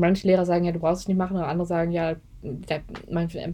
manche 0.00 0.26
Lehrer 0.26 0.46
sagen, 0.46 0.64
ja, 0.64 0.72
du 0.72 0.80
brauchst 0.80 1.02
es 1.02 1.08
nicht 1.08 1.18
machen, 1.18 1.36
oder 1.36 1.48
andere 1.48 1.66
sagen, 1.66 1.92
ja, 1.92 2.16
der, 2.44 2.82
mein 3.10 3.28
ähm, 3.34 3.52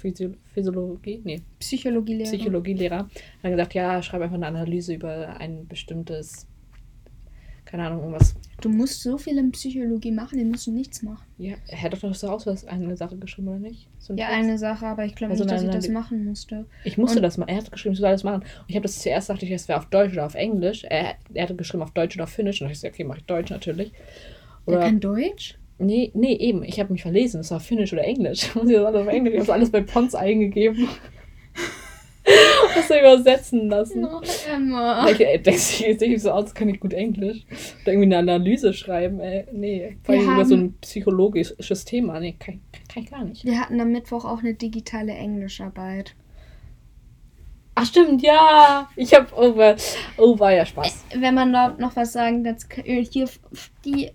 Physio 0.00 0.32
Physiologie, 0.52 1.20
nee, 1.24 1.42
Psychologielehrer. 1.60 2.28
Psychologielehrer 2.30 2.98
hat 3.42 3.50
gesagt, 3.50 3.74
ja, 3.74 4.02
schreib 4.02 4.22
einfach 4.22 4.36
eine 4.36 4.46
Analyse 4.46 4.94
über 4.94 5.36
ein 5.38 5.66
bestimmtes, 5.68 6.46
keine 7.64 7.86
Ahnung, 7.86 8.00
irgendwas. 8.00 8.34
Du 8.60 8.68
musst 8.68 9.02
so 9.02 9.16
viel 9.18 9.38
in 9.38 9.50
Psychologie 9.52 10.10
machen, 10.12 10.38
die 10.38 10.44
müssen 10.44 10.74
nichts 10.74 11.02
machen. 11.02 11.24
Ja, 11.38 11.54
er 11.68 11.82
hat 11.82 11.92
doch 11.92 12.02
noch 12.02 12.14
so 12.14 12.28
aus, 12.28 12.46
was 12.46 12.64
eine 12.64 12.96
Sache 12.96 13.16
geschrieben, 13.16 13.48
oder 13.48 13.58
nicht? 13.58 13.88
So 13.98 14.12
ein 14.12 14.18
Ja, 14.18 14.26
Text? 14.28 14.40
eine 14.40 14.58
Sache, 14.58 14.86
aber 14.86 15.04
ich 15.04 15.14
glaube 15.14 15.32
Also 15.32 15.44
nicht, 15.44 15.54
dass 15.54 15.62
ich 15.64 15.70
das 15.70 15.88
machen 15.88 16.24
musste. 16.24 16.66
Ich 16.84 16.98
musste 16.98 17.18
Und- 17.18 17.22
das 17.22 17.38
mal. 17.38 17.48
Er 17.48 17.56
hat 17.56 17.70
geschrieben, 17.72 17.94
ich 17.94 18.00
soll 18.00 18.10
das 18.10 18.24
machen. 18.24 18.42
Und 18.42 18.64
ich 18.68 18.74
habe 18.76 18.82
das 18.84 18.98
zuerst 19.00 19.30
dachte 19.30 19.44
ich, 19.46 19.50
es 19.52 19.68
wäre 19.68 19.78
auf 19.78 19.86
Deutsch 19.86 20.12
oder 20.12 20.26
auf 20.26 20.34
Englisch. 20.34 20.84
Er, 20.84 21.14
er 21.34 21.42
hatte 21.44 21.54
geschrieben 21.56 21.82
auf 21.82 21.92
Deutsch 21.92 22.16
oder 22.16 22.24
auf 22.24 22.30
Finnisch. 22.30 22.60
Und 22.62 22.70
ich 22.70 22.78
so, 22.80 22.86
okay, 22.88 23.04
mache 23.04 23.18
ich 23.18 23.24
Deutsch 23.24 23.50
natürlich. 23.50 23.92
Der 24.66 24.74
Oder 24.74 24.80
kann 24.84 25.00
Deutsch? 25.00 25.58
Nee, 25.82 26.10
nee, 26.14 26.34
eben. 26.34 26.62
Ich 26.62 26.78
habe 26.80 26.92
mich 26.92 27.02
verlesen. 27.02 27.38
Das 27.38 27.50
war 27.50 27.60
Finnisch 27.60 27.92
oder 27.92 28.04
Englisch. 28.04 28.54
Und 28.56 28.70
ich 28.70 28.76
habe 28.76 28.88
alles 28.88 29.02
auf 29.02 29.12
Englisch. 29.12 29.34
Ich 29.34 29.40
habe 29.40 29.52
alles 29.52 29.70
bei 29.70 29.80
Pons 29.80 30.14
eingegeben. 30.14 30.88
das 32.74 32.90
übersetzen 32.90 33.68
lassen. 33.68 34.04
Oh, 34.04 34.20
Emma. 34.48 35.08
Ich 35.08 35.20
äh, 35.20 35.38
denke, 35.38 35.50
ich 35.50 35.98
sehe 35.98 36.18
so 36.18 36.30
aus, 36.30 36.54
kann 36.54 36.68
ich 36.68 36.80
gut 36.80 36.92
Englisch. 36.92 37.44
Oder 37.82 37.92
irgendwie 37.92 38.14
eine 38.14 38.18
Analyse 38.18 38.72
schreiben, 38.72 39.20
ey. 39.20 39.44
Nee, 39.52 39.96
vor 40.02 40.14
allem 40.14 40.32
über 40.32 40.44
so 40.44 40.54
ein 40.54 40.74
psychologisches 40.80 41.84
Thema. 41.84 42.20
Nee, 42.20 42.36
kann, 42.38 42.60
kann, 42.92 43.02
ich 43.02 43.10
gar 43.10 43.24
nicht. 43.24 43.44
Wir 43.44 43.60
hatten 43.60 43.80
am 43.80 43.90
Mittwoch 43.90 44.24
auch 44.24 44.38
eine 44.38 44.54
digitale 44.54 45.12
Englischarbeit. 45.12 46.14
Ach, 47.74 47.86
stimmt, 47.86 48.22
ja. 48.22 48.88
Ich 48.96 49.14
habe, 49.14 49.26
oh, 49.34 49.56
war- 49.56 49.76
oh, 50.18 50.38
war 50.38 50.52
ja 50.52 50.66
Spaß. 50.66 51.04
Wenn 51.16 51.34
man 51.34 51.52
dort 51.52 51.80
noch 51.80 51.96
was 51.96 52.12
sagen, 52.12 52.44
das, 52.44 52.68
hier, 52.84 53.28
die 53.84 54.10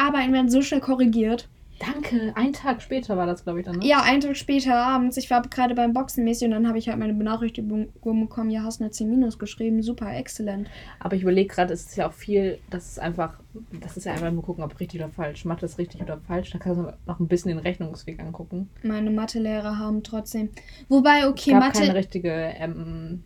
Arbeiten 0.00 0.32
werden 0.32 0.50
so 0.50 0.62
schnell 0.62 0.80
korrigiert. 0.80 1.48
Danke. 1.80 2.32
Einen 2.36 2.52
Tag 2.52 2.82
später 2.82 3.16
war 3.16 3.24
das, 3.24 3.44
glaube 3.44 3.60
ich, 3.60 3.64
dann, 3.64 3.78
ne? 3.78 3.86
Ja, 3.86 4.02
einen 4.02 4.20
Tag 4.20 4.36
später 4.36 4.76
abends, 4.76 5.16
ich 5.16 5.30
war 5.30 5.40
gerade 5.40 5.74
beim 5.74 5.94
Boxen 5.94 6.24
mäßig 6.24 6.44
und 6.44 6.50
dann 6.50 6.68
habe 6.68 6.76
ich 6.76 6.88
halt 6.88 6.98
meine 6.98 7.14
Benachrichtigung 7.14 7.88
bekommen, 8.02 8.50
ja, 8.50 8.62
hast 8.62 8.82
eine 8.82 8.90
10 8.90 9.08
minus 9.08 9.38
geschrieben, 9.38 9.82
super, 9.82 10.14
exzellent. 10.14 10.68
Aber 10.98 11.16
ich 11.16 11.22
überlege 11.22 11.48
gerade, 11.48 11.72
es 11.72 11.86
ist 11.86 11.96
ja 11.96 12.06
auch 12.06 12.12
viel, 12.12 12.58
das 12.68 12.86
ist 12.86 13.00
einfach, 13.00 13.40
das 13.80 13.96
ist 13.96 14.04
ja 14.04 14.12
einfach 14.12 14.30
nur 14.30 14.42
gucken, 14.42 14.62
ob 14.62 14.78
richtig 14.78 15.00
oder 15.00 15.10
falsch. 15.10 15.46
Macht 15.46 15.62
das 15.62 15.78
richtig 15.78 16.02
oder 16.02 16.18
falsch? 16.18 16.50
Dann 16.50 16.60
kannst 16.60 16.80
du 16.80 16.92
noch 17.06 17.18
ein 17.18 17.28
bisschen 17.28 17.48
den 17.48 17.58
Rechnungsweg 17.58 18.20
angucken. 18.20 18.68
Meine 18.82 19.10
Mathelehrer 19.10 19.78
haben 19.78 20.02
trotzdem. 20.02 20.50
Wobei, 20.90 21.26
okay, 21.28 21.52
es 21.52 21.58
gab 21.58 21.60
Mathe. 21.60 21.80
keine 21.80 21.94
richtige 21.94 22.30
ähm, 22.30 23.24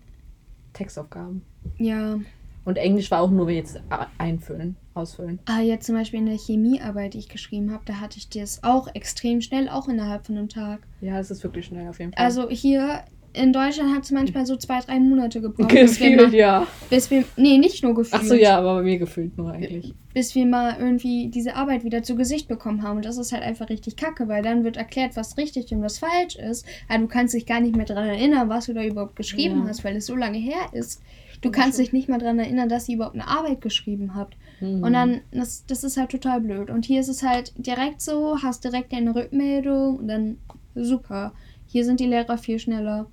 Textaufgaben. 0.74 1.42
Ja. 1.78 2.20
Und 2.64 2.76
Englisch 2.78 3.10
war 3.10 3.20
auch 3.20 3.30
nur 3.30 3.50
jetzt 3.50 3.80
einfüllen, 4.18 4.76
ausfüllen. 4.94 5.38
Ah, 5.46 5.60
jetzt 5.60 5.86
zum 5.86 5.94
Beispiel 5.96 6.20
in 6.20 6.26
der 6.26 6.38
Chemiearbeit, 6.38 7.14
die 7.14 7.18
ich 7.18 7.28
geschrieben 7.28 7.72
habe, 7.72 7.82
da 7.84 8.00
hatte 8.00 8.16
ich 8.18 8.28
das 8.30 8.64
auch 8.64 8.88
extrem 8.94 9.40
schnell, 9.42 9.68
auch 9.68 9.88
innerhalb 9.88 10.24
von 10.26 10.36
einem 10.38 10.48
Tag. 10.48 10.80
Ja, 11.00 11.18
das 11.18 11.30
ist 11.30 11.42
wirklich 11.44 11.66
schnell 11.66 11.88
auf 11.88 11.98
jeden 11.98 12.12
Fall. 12.12 12.24
Also 12.24 12.48
hier 12.48 13.04
in 13.34 13.52
Deutschland 13.52 13.92
hat 13.94 14.04
es 14.04 14.12
manchmal 14.12 14.46
so 14.46 14.56
zwei, 14.56 14.78
drei 14.80 15.00
Monate 15.00 15.40
gebraucht. 15.40 15.68
bis 15.68 15.98
wir 16.00 16.10
gefühlt, 16.12 16.30
mal, 16.30 16.34
ja. 16.38 16.66
bis 16.88 17.10
wir, 17.10 17.24
nee, 17.36 17.58
nicht 17.58 17.82
nur 17.82 17.92
gefühlt. 17.94 18.22
Ach 18.22 18.26
so, 18.26 18.34
ja, 18.34 18.56
aber 18.58 18.76
bei 18.76 18.82
mir 18.82 18.98
gefühlt 18.98 19.36
nur 19.36 19.50
eigentlich. 19.50 19.92
bis 20.14 20.34
wir 20.36 20.46
mal 20.46 20.76
irgendwie 20.78 21.28
diese 21.28 21.56
Arbeit 21.56 21.82
wieder 21.82 22.04
zu 22.04 22.14
Gesicht 22.14 22.46
bekommen 22.46 22.82
haben. 22.84 22.98
Und 22.98 23.04
das 23.04 23.18
ist 23.18 23.32
halt 23.32 23.42
einfach 23.42 23.68
richtig 23.68 23.96
kacke, 23.96 24.28
weil 24.28 24.42
dann 24.44 24.62
wird 24.62 24.76
erklärt, 24.76 25.16
was 25.16 25.36
richtig 25.36 25.70
und 25.72 25.82
was 25.82 25.98
falsch 25.98 26.36
ist. 26.36 26.64
Aber 26.88 27.00
du 27.00 27.08
kannst 27.08 27.34
dich 27.34 27.44
gar 27.44 27.60
nicht 27.60 27.74
mehr 27.76 27.86
daran 27.86 28.06
erinnern, 28.08 28.48
was 28.48 28.66
du 28.66 28.72
da 28.72 28.84
überhaupt 28.84 29.16
geschrieben 29.16 29.62
Ja. 29.64 29.68
hast, 29.68 29.82
weil 29.84 29.96
es 29.96 30.06
so 30.06 30.14
lange 30.14 30.38
her 30.38 30.68
ist. 30.72 31.02
Du 31.44 31.50
kannst 31.50 31.78
dich 31.78 31.92
nicht 31.92 32.08
mal 32.08 32.18
daran 32.18 32.38
erinnern, 32.38 32.70
dass 32.70 32.88
ihr 32.88 32.96
überhaupt 32.96 33.16
eine 33.16 33.28
Arbeit 33.28 33.60
geschrieben 33.60 34.14
habt. 34.14 34.34
Mhm. 34.60 34.82
Und 34.82 34.94
dann, 34.94 35.20
das, 35.30 35.66
das 35.66 35.84
ist 35.84 35.98
halt 35.98 36.10
total 36.10 36.40
blöd. 36.40 36.70
Und 36.70 36.86
hier 36.86 37.00
ist 37.00 37.08
es 37.08 37.22
halt 37.22 37.52
direkt 37.58 38.00
so, 38.00 38.38
hast 38.42 38.64
direkt 38.64 38.94
eine 38.94 39.14
Rückmeldung 39.14 39.98
und 39.98 40.08
dann 40.08 40.38
super. 40.74 41.34
Hier 41.66 41.84
sind 41.84 42.00
die 42.00 42.06
Lehrer 42.06 42.38
viel 42.38 42.58
schneller. 42.58 43.10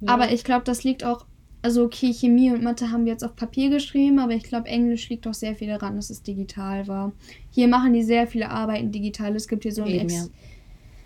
Ja. 0.00 0.14
Aber 0.14 0.32
ich 0.32 0.42
glaube, 0.42 0.64
das 0.64 0.84
liegt 0.84 1.04
auch, 1.04 1.26
also 1.60 1.84
okay, 1.84 2.14
Chemie 2.14 2.50
und 2.50 2.62
Mathe 2.62 2.90
haben 2.90 3.04
wir 3.04 3.12
jetzt 3.12 3.24
auf 3.24 3.36
Papier 3.36 3.68
geschrieben, 3.68 4.20
aber 4.20 4.32
ich 4.32 4.44
glaube, 4.44 4.68
Englisch 4.68 5.10
liegt 5.10 5.26
auch 5.26 5.34
sehr 5.34 5.54
viel 5.54 5.68
daran, 5.68 5.96
dass 5.96 6.08
es 6.08 6.22
digital 6.22 6.88
war. 6.88 7.12
Hier 7.50 7.68
machen 7.68 7.92
die 7.92 8.02
sehr 8.02 8.26
viele 8.26 8.48
Arbeiten 8.48 8.90
digital. 8.90 9.36
Es 9.36 9.48
gibt 9.48 9.64
hier 9.64 9.72
so 9.72 9.82
ein 9.82 9.90
Eben, 9.90 10.08
ex 10.08 10.14
ja. 10.14 10.24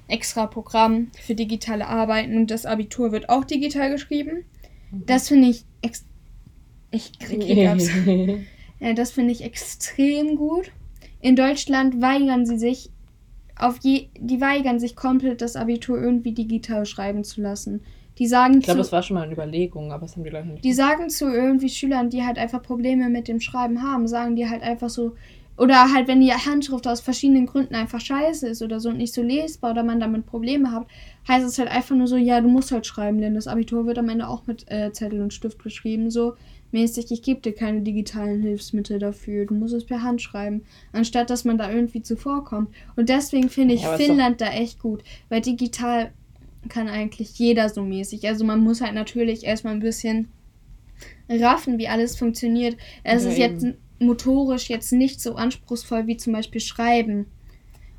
extra 0.07 0.47
Programm 0.47 1.09
für 1.21 1.35
digitale 1.35 1.89
Arbeiten 1.89 2.37
und 2.37 2.53
das 2.53 2.65
Abitur 2.65 3.11
wird 3.11 3.29
auch 3.29 3.45
digital 3.45 3.91
geschrieben. 3.91 4.45
Mhm. 4.93 5.07
Das 5.07 5.27
finde 5.27 5.49
ich 5.49 5.65
ich 6.91 7.19
krieg 7.19 7.43
Hiccups. 7.43 7.91
Ja, 8.83 8.95
das 8.95 9.11
finde 9.11 9.33
ich 9.33 9.45
extrem 9.45 10.37
gut. 10.37 10.73
In 11.21 11.37
Deutschland 11.37 12.01
weigern 12.01 12.47
sie 12.47 12.59
sich 12.59 12.91
auf 13.55 13.77
je, 13.83 14.09
die 14.19 14.41
weigern 14.41 14.81
sich 14.81 14.97
komplett 14.97 15.43
das 15.43 15.55
Abitur 15.55 16.01
irgendwie 16.01 16.33
digital 16.33 16.87
schreiben 16.87 17.23
zu 17.23 17.43
lassen. 17.43 17.83
Die 18.19 18.27
sagen 18.27 18.59
Ich 18.59 18.65
glaube, 18.65 18.79
das 18.79 18.91
war 18.91 19.03
schon 19.03 19.15
mal 19.17 19.25
eine 19.25 19.35
Überlegung, 19.35 19.93
aber 19.93 20.03
das 20.03 20.17
haben 20.17 20.25
die 20.25 20.31
Leute 20.31 20.49
nicht. 20.49 20.65
die 20.65 20.73
sagen 20.73 21.11
zu 21.11 21.27
irgendwie 21.27 21.69
Schülern, 21.69 22.11
die 22.11 22.25
halt 22.25 22.39
einfach 22.39 22.63
Probleme 22.63 23.11
mit 23.11 23.29
dem 23.29 23.41
Schreiben 23.41 23.83
haben, 23.83 24.09
sagen 24.09 24.35
die 24.35 24.49
halt 24.49 24.63
einfach 24.63 24.89
so 24.89 25.13
oder 25.57 25.93
halt 25.93 26.09
wenn 26.09 26.23
die 26.23 26.33
Handschrift 26.33 26.89
aus 26.89 27.03
verschiedenen 27.03 27.45
Gründen 27.45 27.75
einfach 27.75 28.01
scheiße 28.01 28.49
ist 28.49 28.63
oder 28.63 28.81
so 28.81 28.89
und 28.89 28.97
nicht 28.97 29.13
so 29.13 29.23
lesbar 29.23 29.73
oder 29.73 29.83
man 29.83 30.01
damit 30.01 30.25
Probleme 30.25 30.73
hat, 30.73 30.87
heißt 31.29 31.47
es 31.47 31.59
halt 31.59 31.71
einfach 31.71 31.95
nur 31.95 32.07
so, 32.07 32.17
ja, 32.17 32.41
du 32.41 32.49
musst 32.49 32.73
halt 32.73 32.87
schreiben, 32.87 33.21
denn 33.21 33.35
das 33.35 33.47
Abitur 33.47 33.85
wird 33.85 33.99
am 33.99 34.09
Ende 34.09 34.27
auch 34.27 34.47
mit 34.47 34.71
äh, 34.71 34.91
Zettel 34.93 35.21
und 35.21 35.35
Stift 35.35 35.63
geschrieben, 35.63 36.11
so 36.11 36.33
mäßig, 36.73 37.11
ich 37.11 37.23
gebe 37.23 37.41
dir 37.41 37.53
keine 37.55 37.81
digitalen 37.83 38.43
Hilfsmittel 38.43 38.99
dafür, 38.99 39.47
du 39.47 39.55
musst 39.55 39.75
es 39.75 39.85
per 39.85 40.03
Hand 40.03 40.23
schreiben, 40.23 40.62
anstatt 40.93 41.31
dass 41.31 41.45
man 41.45 41.59
da 41.59 41.71
irgendwie 41.71 42.03
zuvorkommt. 42.03 42.69
Und 42.97 43.09
deswegen 43.09 43.49
finde 43.49 43.75
ich 43.75 43.83
Ja, 43.83 43.97
Finnland 43.97 44.41
da 44.41 44.50
echt 44.50 44.79
gut, 44.81 45.03
weil 45.29 45.41
digital 45.41 46.12
kann 46.69 46.89
eigentlich 46.89 47.39
jeder 47.39 47.69
so 47.69 47.83
mäßig. 47.83 48.27
Also 48.29 48.45
man 48.45 48.61
muss 48.61 48.81
halt 48.81 48.95
natürlich 48.95 49.45
erstmal 49.45 49.75
ein 49.75 49.81
bisschen 49.81 50.29
raffen, 51.29 51.79
wie 51.79 51.89
alles 51.89 52.17
funktioniert. 52.17 52.77
Es 53.03 53.25
Ja, 53.25 53.31
ist 53.31 53.39
eben. 53.39 53.55
jetzt 53.55 53.79
motorisch 53.99 54.69
jetzt 54.69 54.93
nicht 54.93 55.21
so 55.21 55.35
anspruchsvoll 55.35 56.07
wie 56.07 56.17
zum 56.17 56.33
Beispiel 56.33 56.61
Schreiben. 56.61 57.27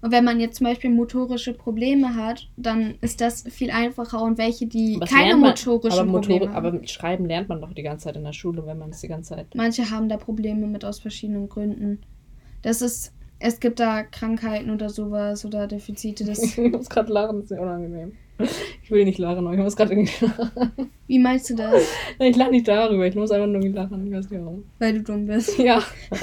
Und 0.02 0.12
wenn 0.12 0.24
man 0.24 0.40
jetzt 0.40 0.58
zum 0.58 0.66
Beispiel 0.66 0.90
motorische 0.90 1.54
Probleme 1.54 2.16
hat, 2.16 2.50
dann 2.58 2.96
ist 3.02 3.22
das 3.22 3.44
viel 3.44 3.70
einfacher. 3.70 4.22
Und 4.24 4.38
welche, 4.40 4.66
die 4.66 4.98
das 5.00 5.10
keine 5.10 5.36
man- 5.38 5.52
motorischen 5.52 6.00
aber, 6.00 6.12
Probleme 6.12 6.40
Motor, 6.40 6.56
haben. 6.56 6.66
aber 6.68 6.72
mit 6.80 6.90
Schreiben 6.90 7.26
lernt 7.26 7.50
man 7.50 7.62
doch 7.62 7.74
die 7.74 7.84
ganze 7.84 8.06
Zeit 8.06 8.16
in 8.16 8.24
der 8.24 8.34
Schule, 8.34 8.66
wenn 8.66 8.80
man 8.80 8.90
es 8.90 9.02
die 9.02 9.08
ganze 9.08 9.36
Zeit. 9.36 9.48
Manche 9.54 9.92
haben 9.92 10.10
da 10.10 10.18
Probleme 10.18 10.66
mit 10.68 10.84
aus 10.84 11.00
verschiedenen 11.00 11.50
Gründen. 11.50 12.00
Das 12.64 12.82
ist, 12.82 13.14
es 13.40 13.60
gibt 13.60 13.80
da 13.80 14.04
Krankheiten 14.04 14.72
oder 14.72 14.90
sowas 14.90 15.46
oder 15.46 15.68
Defizite. 15.68 16.26
Das, 16.26 16.40
ich 16.58 16.72
muss 16.72 16.90
gerade 16.90 17.14
lachen, 17.14 17.42
das 17.42 17.52
ist 17.52 17.58
mir 17.58 17.62
unangenehm. 17.62 18.14
Ich 18.84 18.92
will 18.92 19.06
nicht 19.06 19.20
lachen, 19.20 19.46
aber 19.46 19.54
ich 19.56 19.60
muss 19.60 19.76
gerade 19.76 19.94
irgendwie 19.94 20.26
lachen. 20.26 20.90
wie 21.08 21.20
meinst 21.20 21.50
du 21.50 21.56
das? 21.56 21.84
Nein, 22.20 22.32
ich 22.32 22.38
lache 22.38 22.52
nicht 22.52 22.68
darüber, 22.68 23.06
ich 23.06 23.16
muss 23.16 23.32
einfach 23.32 23.48
nur 23.48 23.62
lachen. 23.70 24.08
Ich 24.08 24.14
weiß 24.14 24.30
nicht 24.30 24.42
warum. 24.42 24.64
Weil 24.80 24.94
du 24.94 25.04
dumm 25.04 25.26
bist. 25.28 25.58
Ja. 25.60 25.82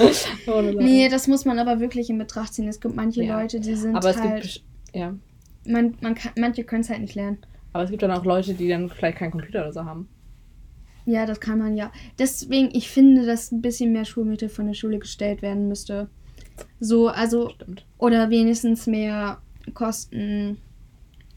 Nee, 0.79 1.09
das 1.09 1.27
muss 1.27 1.45
man 1.45 1.59
aber 1.59 1.79
wirklich 1.79 2.09
in 2.09 2.17
Betracht 2.17 2.53
ziehen. 2.53 2.67
Es 2.67 2.79
gibt 2.79 2.95
manche 2.95 3.23
Ja. 3.23 3.39
Leute, 3.41 3.59
die 3.59 3.75
sind 3.75 3.95
aber 3.95 4.09
es 4.09 4.19
halt. 4.19 4.41
gibt. 4.43 4.63
Ja. 4.93 5.15
man, 5.65 5.95
man 6.01 6.15
kann, 6.15 6.31
manche 6.39 6.63
können 6.63 6.81
es 6.81 6.89
halt 6.89 7.01
nicht 7.01 7.15
lernen. 7.15 7.37
Aber 7.73 7.83
es 7.83 7.89
gibt 7.91 8.01
dann 8.01 8.11
auch 8.11 8.25
Leute, 8.25 8.53
die 8.53 8.67
dann 8.67 8.89
vielleicht 8.89 9.17
keinen 9.19 9.31
Computer 9.31 9.61
oder 9.61 9.73
so 9.73 9.85
haben. 9.85 10.07
Ja, 11.05 11.25
das 11.25 11.39
kann 11.39 11.59
man 11.59 11.75
ja. 11.77 11.91
Deswegen, 12.17 12.69
ich 12.73 12.89
finde, 12.89 13.25
dass 13.25 13.51
ein 13.51 13.61
bisschen 13.61 13.91
mehr 13.93 14.05
Schulmittel 14.05 14.49
von 14.49 14.67
der 14.67 14.73
Schule 14.73 14.99
gestellt 14.99 15.41
werden 15.41 15.67
müsste. 15.67 16.07
So, 16.79 17.07
also, 17.07 17.49
Stimmt. 17.49 17.85
oder 17.97 18.29
wenigstens 18.29 18.85
mehr 18.87 19.39
Kosten 19.73 20.57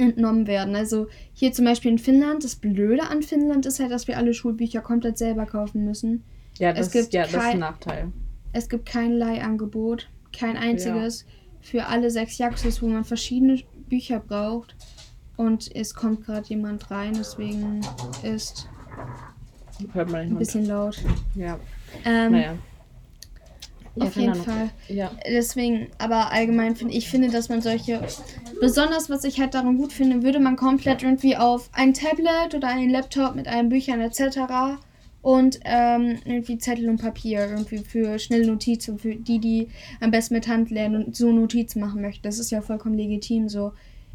entnommen 0.03 0.47
werden. 0.47 0.75
Also 0.75 1.09
hier 1.33 1.53
zum 1.53 1.65
Beispiel 1.65 1.93
in 1.93 1.99
Finnland, 1.99 2.45
das 2.45 2.57
Blöde 2.57 3.05
an 3.09 3.23
Finnland 3.23 3.67
ist 3.67 3.81
halt, 3.81 3.91
dass 3.91 4.09
wir 4.09 4.17
alle 4.19 4.35
Schulbücher 4.35 4.81
komplett 4.81 5.19
selber 5.19 5.47
kaufen 5.47 5.85
müssen. 5.85 6.25
Ja, 6.59 6.73
das, 6.73 6.91
gibt 6.91 7.13
ja, 7.13 7.23
das 7.23 7.33
ist 7.33 7.39
ein 7.41 7.59
Nachteil. 7.61 8.13
Es 8.53 8.69
gibt 8.69 8.87
kein 8.87 9.13
Leihangebot, 9.13 10.09
kein 10.33 10.57
einziges 10.57 11.25
für 11.61 11.87
alle 11.87 12.11
sechs 12.11 12.39
Jaxus, 12.39 12.83
wo 12.83 12.89
man 12.89 13.05
verschiedene 13.05 13.61
Bücher 13.89 14.21
braucht. 14.21 14.75
Und 15.37 15.75
es 15.75 15.95
kommt 15.95 16.27
gerade 16.27 16.47
jemand 16.49 16.91
rein, 16.91 17.15
deswegen 17.15 17.81
ist 18.23 18.69
ein 19.95 20.39
bisschen 20.39 20.67
laut. 20.67 21.01
Ja, 21.35 21.59
Ähm, 22.05 22.33
naja. 22.33 22.55
Ja, 23.95 24.07
auf 24.07 24.17
jeden. 24.17 24.35
Fall. 24.35 24.71
Ja. 24.89 25.11
Deswegen, 25.29 25.89
aber 25.99 26.33
allgemein 26.33 26.77
finde 26.77 26.95
ich, 26.95 27.09
finde, 27.09 27.29
dass 27.29 27.49
man 27.49 27.61
solche, 27.61 28.01
besonders 28.61 29.11
was 29.11 29.25
ich 29.25 29.39
halt 29.41 29.55
daran 29.55 29.77
gut 29.77 29.93
finde, 29.93 30.23
würde 30.23 30.41
man 30.41 30.57
komplett 30.57 31.03
irgendwie 31.03 31.37
auf 31.37 31.69
ein 31.73 31.93
Tablet 31.95 32.55
oder 32.55 32.69
einen 32.69 32.91
Laptop 32.91 33.35
mit 33.35 33.49
allen 33.49 33.69
Büchern 33.69 34.01
etc. 34.01 34.79
und 35.21 35.61
ähm, 35.65 36.19
irgendwie 36.25 36.59
Zettel 36.59 36.89
und 36.89 37.01
Papier 37.01 37.47
irgendwie 37.51 37.79
für 37.79 38.19
schnelle 38.19 38.47
Notizen, 38.47 38.99
für 38.99 39.15
die, 39.15 39.39
die 39.39 39.69
am 40.01 40.11
besten 40.11 40.35
mit 40.35 40.49
Hand 40.49 40.71
lernen 40.71 41.05
und 41.05 41.17
so 41.17 41.31
Notizen 41.31 41.81
machen 41.81 42.01
möchten. 42.01 42.23
Das 42.23 42.39
ist 42.39 42.51
ja 42.51 42.63
vollkommen 42.63 42.97
legitim 42.97 43.49
so. 43.49 43.73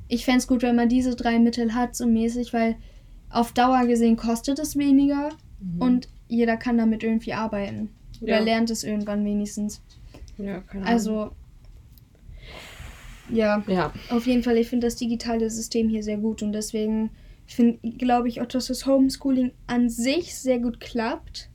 Ich 0.08 0.26
fände 0.26 0.40
es 0.40 0.48
gut, 0.48 0.64
wenn 0.64 0.76
man 0.76 0.90
diese 0.90 1.16
drei 1.16 1.38
Mittel 1.38 1.76
hat, 1.76 1.96
so 1.96 2.08
mäßig, 2.08 2.54
weil 2.54 2.76
auf 3.30 3.52
Dauer 3.52 3.86
gesehen 3.86 4.16
kostet 4.16 4.58
es 4.58 4.78
weniger 4.78 5.30
Mhm. 5.60 5.82
und 5.82 6.08
jeder 6.28 6.56
kann 6.58 6.78
damit 6.78 7.04
irgendwie 7.04 7.34
arbeiten. 7.34 7.90
Oder 8.22 8.38
Ja. 8.38 8.44
lernt 8.44 8.70
es 8.70 8.84
irgendwann 8.84 9.24
wenigstens. 9.26 9.82
ja, 10.38 10.60
keine 10.62 10.84
Ahnung. 10.86 10.94
Also, 10.94 11.32
ja, 13.30 13.64
Ja, 13.68 13.94
auf 14.10 14.26
jeden 14.26 14.44
Fall, 14.44 14.58
ich 14.58 14.70
finde 14.70 14.88
das 14.88 14.96
digitale 14.96 15.50
System 15.50 15.90
hier 15.90 16.04
sehr 16.04 16.18
gut 16.18 16.42
und 16.44 16.54
deswegen 16.54 17.10
glaube 17.98 18.28
ich 18.28 18.42
auch, 18.42 18.46
dass 18.46 18.68
das 18.68 18.86
Homeschooling 18.86 19.52
an 19.68 19.90
sich 19.90 20.36
sehr 20.36 20.60
gut 20.60 20.80
klappt. 20.80 21.50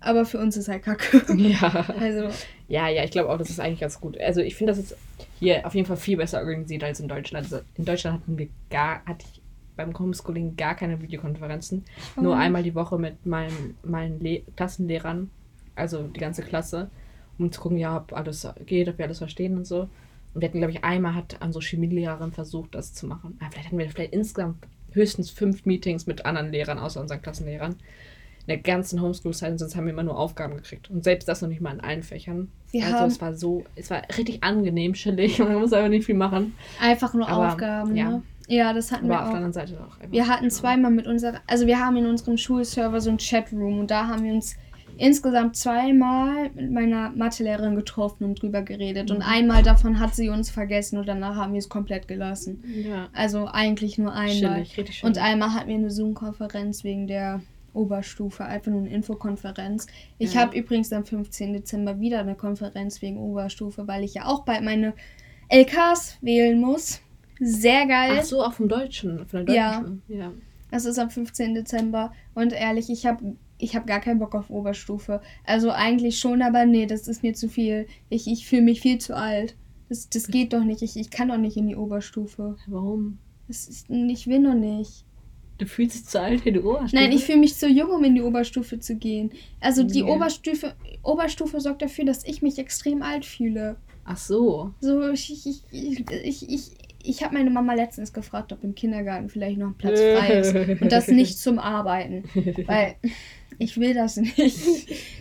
Aber 0.00 0.24
für 0.26 0.38
uns 0.38 0.56
ist 0.56 0.68
halt 0.68 0.82
kacke. 0.82 1.22
ja. 1.36 1.86
Also, 1.98 2.28
Ja, 2.68 2.88
ja, 2.88 3.02
ich 3.04 3.10
glaube 3.10 3.30
auch, 3.30 3.38
das 3.38 3.48
ist 3.50 3.60
eigentlich 3.60 3.80
ganz 3.80 4.00
gut. 4.00 4.18
Also 4.20 4.40
ich 4.40 4.54
finde 4.54 4.72
das 4.72 4.78
jetzt 4.78 4.96
hier 5.38 5.66
auf 5.66 5.74
jeden 5.74 5.86
Fall 5.86 5.96
viel 5.96 6.16
besser 6.16 6.38
organisiert 6.38 6.84
als 6.84 7.00
in 7.00 7.08
Deutschland. 7.08 7.44
Also 7.50 7.64
in 7.76 7.84
Deutschland 7.84 8.20
hatten 8.20 8.38
wir 8.38 8.48
gar, 8.70 9.04
hatte 9.06 9.24
ich 9.32 9.40
beim 9.74 9.98
Homeschooling 9.98 10.56
gar 10.56 10.74
keine 10.74 11.00
Videokonferenzen. 11.00 11.84
Nur 12.16 12.32
Warum? 12.32 12.38
einmal 12.38 12.62
die 12.62 12.74
Woche 12.74 12.98
mit 12.98 13.24
meinen, 13.26 13.76
meinen 13.82 14.20
Le 14.20 14.42
Klassenlehrern, 14.56 15.30
also 15.76 16.02
die 16.04 16.20
ganze 16.20 16.42
Klasse, 16.42 16.90
um 17.38 17.52
zu 17.52 17.60
gucken, 17.60 17.78
ja, 17.78 17.96
ob 17.96 18.12
alles 18.12 18.46
geht, 18.66 18.88
ob 18.88 18.98
wir 18.98 19.04
alles 19.04 19.18
verstehen 19.18 19.56
und 19.56 19.66
so. 19.66 19.88
Und 20.34 20.40
wir 20.42 20.48
hatten, 20.48 20.58
glaube 20.58 20.72
ich, 20.72 20.84
einmal 20.84 21.14
hat 21.14 21.38
unsere 21.42 21.64
Chemielehrerin 21.64 22.32
versucht, 22.32 22.74
das 22.74 22.92
zu 22.92 23.06
machen. 23.06 23.38
Ja, 23.40 23.48
vielleicht 23.50 23.68
hatten 23.68 23.78
wir 23.78 23.88
vielleicht 23.88 24.12
insgesamt 24.12 24.56
höchstens 24.92 25.30
fünf 25.30 25.64
Meetings 25.66 26.06
mit 26.06 26.26
anderen 26.26 26.50
Lehrern, 26.50 26.78
außer 26.78 27.00
unseren 27.00 27.22
Klassenlehrern. 27.22 27.72
In 27.72 28.48
der 28.48 28.58
ganzen 28.58 29.00
Homeschool-Zeit, 29.02 29.58
sonst 29.58 29.74
haben 29.76 29.86
wir 29.86 29.92
immer 29.92 30.02
nur 30.04 30.16
Aufgaben 30.18 30.54
gekriegt. 30.56 30.88
Und 30.90 31.02
selbst 31.04 31.26
das 31.28 31.42
noch 31.42 31.48
nicht 31.48 31.60
mal 31.60 31.72
in 31.74 31.80
allen 31.80 32.02
Fächern. 32.02 32.48
Wir 32.70 32.84
also 32.84 32.96
haben- 32.98 33.08
es 33.08 33.20
war 33.20 33.34
so, 33.34 33.64
es 33.74 33.90
war 33.90 34.02
richtig 34.16 34.42
angenehm, 34.44 34.92
chillig. 34.92 35.38
Man 35.40 35.54
muss 35.58 35.72
einfach 35.72 35.88
nicht 35.90 36.06
viel 36.06 36.14
machen. 36.14 36.54
Einfach 36.80 37.12
nur 37.14 37.28
Aber, 37.28 37.48
Aufgaben, 37.48 37.96
ja. 37.96 38.10
ne? 38.10 38.22
Ja, 38.48 38.72
das 38.72 38.92
hatten 38.92 39.06
Aber 39.10 39.14
wir 39.14 39.18
auf 39.18 39.24
der 39.24 39.30
auch. 39.32 39.34
anderen 39.36 39.52
Seite 39.52 39.80
auch. 39.80 39.96
Wir 40.12 40.28
hatten 40.28 40.48
zweimal 40.50 40.92
mit 40.92 41.08
unserer, 41.08 41.40
also 41.48 41.66
wir 41.66 41.80
haben 41.80 41.96
in 41.96 42.06
unserem 42.06 42.36
Schulserver 42.36 43.00
so 43.00 43.08
einen 43.10 43.18
Chatroom 43.18 43.80
und 43.80 43.90
da 43.90 44.06
haben 44.06 44.22
wir 44.22 44.32
uns 44.32 44.54
insgesamt 44.98 45.56
zweimal 45.56 46.50
mit 46.54 46.70
meiner 46.70 47.10
Mathelehrerin 47.10 47.74
getroffen 47.76 48.24
und 48.24 48.40
drüber 48.42 48.62
geredet. 48.62 49.10
Und 49.10 49.22
einmal 49.22 49.62
davon 49.62 49.98
hat 50.00 50.14
sie 50.14 50.28
uns 50.28 50.50
vergessen 50.50 50.98
und 50.98 51.06
danach 51.06 51.36
haben 51.36 51.52
wir 51.52 51.58
es 51.58 51.68
komplett 51.68 52.08
gelassen. 52.08 52.62
Ja, 52.86 53.08
Also 53.12 53.46
eigentlich 53.46 53.98
nur 53.98 54.12
einmal. 54.12 54.54
chillig, 54.62 54.78
richtig 54.78 54.98
schön. 54.98 55.08
Und 55.08 55.18
einmal 55.18 55.52
hatten 55.54 55.68
wir 55.68 55.74
eine 55.76 55.90
Zoom-Konferenz 55.90 56.82
wegen 56.84 57.06
der 57.06 57.40
Oberstufe, 57.74 58.44
einfach 58.44 58.70
nur 58.72 58.80
eine 58.80 58.90
Infokonferenz. 58.90 59.86
Ich 60.18 60.34
Ja. 60.34 60.40
habe 60.42 60.56
übrigens 60.58 60.92
am 60.92 61.04
15. 61.04 61.52
Dezember 61.52 62.00
wieder 62.00 62.20
eine 62.20 62.34
Konferenz 62.34 63.02
wegen 63.02 63.18
Oberstufe, 63.18 63.86
weil 63.86 64.02
ich 64.02 64.14
ja 64.14 64.24
auch 64.24 64.44
bald 64.44 64.62
meine 64.64 64.94
LKs 65.50 66.16
wählen 66.22 66.60
muss. 66.60 67.00
Sehr 67.38 67.86
geil. 67.86 68.16
Ach 68.18 68.24
so, 68.24 68.42
auch 68.42 68.54
vom 68.54 68.68
Deutschen, 68.68 69.26
von 69.26 69.44
der 69.44 69.72
deutschen 69.74 70.02
Ja. 70.08 70.16
Ja. 70.16 70.32
Das 70.70 70.84
ist 70.86 70.98
am 70.98 71.10
15. 71.10 71.54
Dezember. 71.54 72.12
Und 72.34 72.52
ehrlich, 72.52 72.90
ich 72.90 73.06
habe 73.06 73.36
ich 73.58 73.74
hab 73.74 73.86
gar 73.86 74.00
keinen 74.00 74.18
Bock 74.18 74.34
auf 74.34 74.50
Oberstufe. 74.50 75.20
Also 75.44 75.70
eigentlich 75.70 76.18
schon, 76.18 76.42
aber 76.42 76.66
nee, 76.66 76.86
das 76.86 77.08
ist 77.08 77.22
mir 77.22 77.34
zu 77.34 77.48
viel. 77.48 77.86
Ich, 78.08 78.26
ich 78.26 78.46
fühle 78.46 78.62
mich 78.62 78.80
viel 78.80 78.98
zu 78.98 79.16
alt. 79.16 79.56
Das, 79.88 80.08
das 80.08 80.28
geht 80.28 80.52
doch 80.52 80.64
nicht. 80.64 80.82
Ich, 80.82 80.96
ich 80.96 81.10
kann 81.10 81.28
doch 81.28 81.38
nicht 81.38 81.56
in 81.56 81.68
die 81.68 81.76
Oberstufe. 81.76 82.56
Warum? 82.66 83.18
Das 83.48 83.68
ist, 83.68 83.88
ich 83.88 84.26
will 84.26 84.40
noch 84.40 84.54
nicht. 84.54 85.04
Du 85.58 85.66
fühlst 85.66 85.96
dich 85.96 86.04
zu 86.04 86.20
alt 86.20 86.42
für 86.42 86.52
die 86.52 86.60
Oberstufe? 86.60 86.96
Nein, 86.96 87.12
ich 87.12 87.24
fühle 87.24 87.38
mich 87.38 87.54
zu 87.54 87.68
jung, 87.68 87.90
um 87.90 88.04
in 88.04 88.14
die 88.14 88.22
Oberstufe 88.22 88.78
zu 88.78 88.96
gehen. 88.96 89.30
Also 89.60 89.84
die 89.84 90.02
Nee. 90.02 90.10
Oberstufe, 90.10 90.74
Oberstufe 91.02 91.60
sorgt 91.60 91.82
dafür, 91.82 92.04
dass 92.04 92.24
ich 92.24 92.42
mich 92.42 92.58
extrem 92.58 93.02
alt 93.02 93.24
fühle. 93.24 93.76
Ach 94.04 94.18
so. 94.18 94.72
So, 94.80 95.08
ich, 95.10 95.32
ich, 95.32 95.62
ich, 95.70 96.00
ich, 96.00 96.10
ich, 96.10 96.50
ich, 96.50 96.70
ich 97.02 97.22
habe 97.22 97.34
meine 97.34 97.50
Mama 97.50 97.72
letztens 97.74 98.12
gefragt, 98.12 98.52
ob 98.52 98.64
im 98.64 98.74
Kindergarten 98.74 99.28
vielleicht 99.28 99.58
noch 99.58 99.68
ein 99.68 99.74
Platz 99.78 99.98
frei 99.98 100.40
ist. 100.40 100.54
Und 100.82 100.92
das 100.92 101.08
nicht 101.08 101.38
zum 101.38 101.58
Arbeiten. 101.58 102.24
Weil 102.66 102.96
ich 103.58 103.78
will 103.78 103.94
das 103.94 104.16
nicht. 104.16 104.36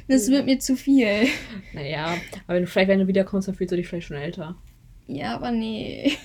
Das 0.08 0.27
wird 0.30 0.46
mir 0.46 0.60
zu 0.60 0.75
viel. 0.75 1.27
Naja, 1.74 2.15
aber 2.48 2.56
wenn 2.56 2.63
du 2.63 2.68
vielleicht, 2.68 2.89
wenn 2.89 3.00
du 3.00 3.08
wiederkommst, 3.08 3.48
dann 3.48 3.56
fühlst 3.56 3.72
du 3.72 3.75
dich 3.75 3.88
vielleicht 3.88 4.08
schon 4.08 4.18
älter. 4.18 4.56
Ja, 5.08 5.36
aber 5.36 5.51
nee. 5.51 6.12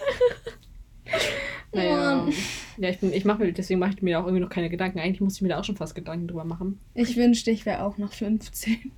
Naja. 1.73 2.17
Mann. 2.25 2.33
Ja, 2.79 2.88
ich 2.88 2.99
bin, 2.99 3.12
ich 3.12 3.25
mache 3.25 3.45
mir, 3.45 3.52
deswegen 3.52 3.79
mache 3.79 3.93
ich 3.95 4.02
mir 4.02 4.19
auch 4.19 4.25
irgendwie 4.25 4.43
noch 4.43 4.49
keine 4.50 4.71
Gedanken. 4.71 4.99
Eigentlich 4.99 5.21
muss 5.21 5.37
ich 5.37 5.43
mir 5.43 5.49
da 5.49 5.61
auch 5.61 5.64
schon 5.64 5.76
fast 5.76 5.95
Gedanken 5.95 6.26
drüber 6.29 6.45
machen. 6.45 6.81
Ich 6.95 7.17
wünschte, 7.17 7.50
ich 7.52 7.64
wäre 7.67 7.85
auch 7.85 7.97
noch 7.99 8.12
15. 8.12 8.93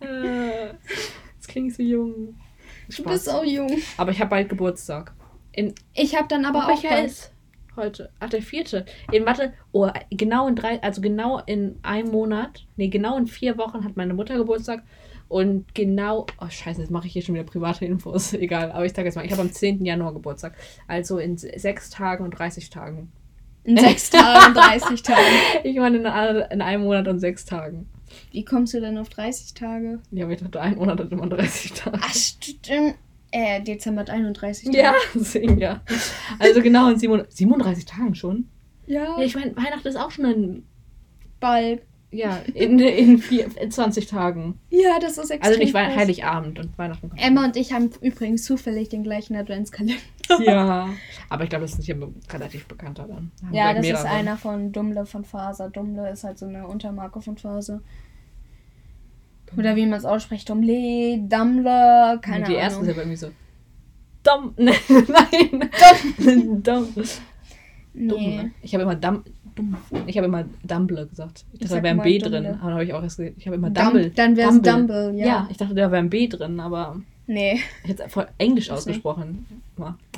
Äh, 0.00 0.06
Das 1.38 1.46
klingt 1.46 1.74
so 1.74 1.82
jung. 1.82 2.34
Du 2.94 3.04
bist 3.04 3.28
auch 3.30 3.44
jung. 3.44 3.70
Aber 3.96 4.10
ich 4.10 4.20
habe 4.20 4.30
bald 4.30 4.48
Geburtstag. 4.48 5.14
In 5.52 5.74
Ich 5.94 6.14
habe 6.16 6.28
dann 6.28 6.44
aber 6.44 6.64
auch 6.64 6.68
welcher 6.68 6.88
bald- 6.90 7.06
ist 7.06 7.32
heute? 7.78 8.10
Ach, 8.20 8.28
der 8.28 8.42
vierte. 8.42 8.84
In 9.12 9.24
Mathe, 9.24 9.54
oh, 9.72 9.88
genau 10.10 10.46
in 10.48 10.54
drei, 10.56 10.82
also 10.82 11.00
genau 11.00 11.40
in 11.46 11.76
einem 11.82 12.10
Monat, 12.10 12.66
nee, 12.76 12.88
genau 12.88 13.16
in 13.16 13.26
vier 13.26 13.56
Wochen 13.56 13.82
hat 13.84 13.96
meine 13.96 14.12
Mutter 14.12 14.36
Geburtstag. 14.36 14.82
Und 15.28 15.74
genau, 15.74 16.26
oh 16.40 16.48
scheiße, 16.48 16.80
jetzt 16.80 16.90
mache 16.90 17.06
ich 17.06 17.12
hier 17.12 17.22
schon 17.22 17.34
wieder 17.34 17.44
private 17.44 17.84
Infos. 17.84 18.32
Egal, 18.34 18.72
aber 18.72 18.84
ich 18.86 18.92
sage 18.92 19.06
jetzt 19.08 19.14
mal, 19.16 19.24
ich 19.24 19.32
habe 19.32 19.42
am 19.42 19.52
10. 19.52 19.84
Januar 19.84 20.12
Geburtstag. 20.14 20.54
Also 20.86 21.18
in 21.18 21.36
se- 21.38 21.52
sechs 21.56 21.88
Tagen 21.90 22.24
und 22.24 22.30
30 22.30 22.70
Tagen. 22.70 23.10
in 23.64 23.76
sechs 23.76 24.10
Tagen, 24.10 24.54
30 24.54 25.02
Tagen. 25.02 25.20
Ich 25.64 25.76
meine 25.76 25.96
in, 25.98 26.04
in 26.50 26.62
einem 26.62 26.82
Monat 26.84 27.08
und 27.08 27.18
sechs 27.20 27.44
Tagen. 27.44 27.88
Wie 28.32 28.42
kommst 28.42 28.72
du 28.72 28.80
denn 28.80 28.96
auf 28.96 29.10
30 29.10 29.52
Tage? 29.52 30.00
Ja, 30.12 30.24
aber 30.24 30.32
ich 30.32 30.40
dachte, 30.40 30.60
ein 30.62 30.76
Monat 30.76 30.98
hat 30.98 31.12
immer 31.12 31.26
30 31.26 31.72
Tage. 31.74 31.98
Ach, 32.00 32.14
stimmt. 32.14 32.94
Äh, 33.30 33.60
Dezember 33.62 34.00
hat 34.02 34.10
31 34.10 34.66
Tage. 34.66 34.78
Ja, 34.78 34.94
deswegen 35.14 35.58
ja. 35.58 35.82
Also 36.38 36.62
genau 36.62 36.88
in 36.90 36.98
37, 36.98 37.36
37 37.36 37.84
Tagen 37.84 38.14
schon. 38.14 38.48
Ja, 38.86 39.18
Ja, 39.18 39.24
ich 39.24 39.34
meine, 39.34 39.54
Weihnachten 39.56 39.86
ist 39.88 39.96
auch 39.96 40.10
schon 40.10 40.24
in, 40.24 40.66
bald. 41.40 41.82
ja, 42.10 42.38
in, 42.54 42.78
in, 42.78 43.18
vier, 43.18 43.48
in 43.60 43.70
20 43.70 44.06
Tagen. 44.06 44.58
Ja, 44.70 44.98
das 44.98 45.18
ist 45.18 45.30
extrem 45.30 45.42
Also 45.42 45.58
nicht 45.58 45.74
Wei- 45.74 45.84
krass. 45.86 45.96
Heiligabend 45.96 46.58
und 46.58 46.78
Weihnachten. 46.78 47.10
Emma 47.16 47.44
und 47.44 47.56
ich 47.56 47.72
haben 47.74 47.90
übrigens 48.00 48.44
zufällig 48.44 48.88
den 48.88 49.02
gleichen 49.02 49.36
Adventskalender. 49.36 49.94
Ja. 50.40 50.88
Aber 51.28 51.44
ich 51.44 51.50
glaube, 51.50 51.62
das 51.64 51.72
ist 51.72 51.78
nicht 51.80 51.90
immer 51.90 52.08
relativ 52.32 52.66
bekannter 52.66 53.06
dann. 53.08 53.30
Da 53.42 53.48
Ja, 53.56 53.74
das 53.74 53.86
ist 53.86 54.06
einer 54.06 54.38
von 54.38 54.72
Dumle 54.72 55.04
von 55.04 55.24
Faser. 55.26 55.68
Dumle 55.68 56.10
ist 56.10 56.24
halt 56.24 56.38
so 56.38 56.46
eine 56.46 56.66
Untermarke 56.66 57.20
von 57.20 57.36
Faser. 57.36 57.82
Oder 59.56 59.76
wie 59.76 59.86
man 59.86 59.98
es 59.98 60.04
ausspricht, 60.04 60.48
Dumle, 60.48 61.18
Dumle, 61.28 62.18
keine 62.20 62.46
Die 62.46 62.54
erste 62.54 62.80
ist 62.82 62.88
Ahnung. 62.88 62.90
aber 62.90 63.02
irgendwie 63.02 63.16
so. 63.16 63.28
Dumm. 64.24 64.52
Nein. 64.56 66.62
Dumm. 66.62 66.88
Nee. 67.94 68.08
Dumm. 68.08 68.50
Ich 68.62 68.74
habe 68.74 68.82
immer 68.84 68.94
Dumm. 68.96 69.24
Dumm. 69.54 69.76
Ich 70.06 70.16
habe 70.16 70.26
immer 70.26 70.44
Dumble 70.64 71.06
gesagt. 71.06 71.44
Ich 71.52 71.54
Ich 71.54 71.60
dachte, 71.60 71.68
da 71.68 71.74
sag 71.76 71.82
wäre 71.82 71.94
ein 71.94 72.02
B 72.02 72.18
Dumble. 72.18 72.40
drin. 72.42 72.46
Aber 72.46 72.56
dann 72.62 72.72
habe 72.72 72.84
ich 72.84 72.92
auch 72.92 73.02
erst 73.02 73.16
gesagt, 73.18 73.36
ich 73.38 73.46
habe 73.46 73.56
immer 73.56 73.70
Dum- 73.70 73.84
Dumble. 73.84 74.10
dann 74.10 74.36
wär's 74.36 74.54
Dumble. 74.60 74.72
Dumble, 74.72 75.14
ja. 75.18 75.26
Ja, 75.26 75.48
ich 75.50 75.56
dachte, 75.56 75.74
da 75.74 75.90
wäre 75.90 76.02
ein 76.02 76.10
B 76.10 76.28
drin, 76.28 76.60
aber 76.60 77.00
Nee. 77.26 77.60
ich 77.84 77.90
hätte 77.90 78.08
voll 78.08 78.26
Englisch 78.38 78.70
ausgesprochen. 78.70 79.46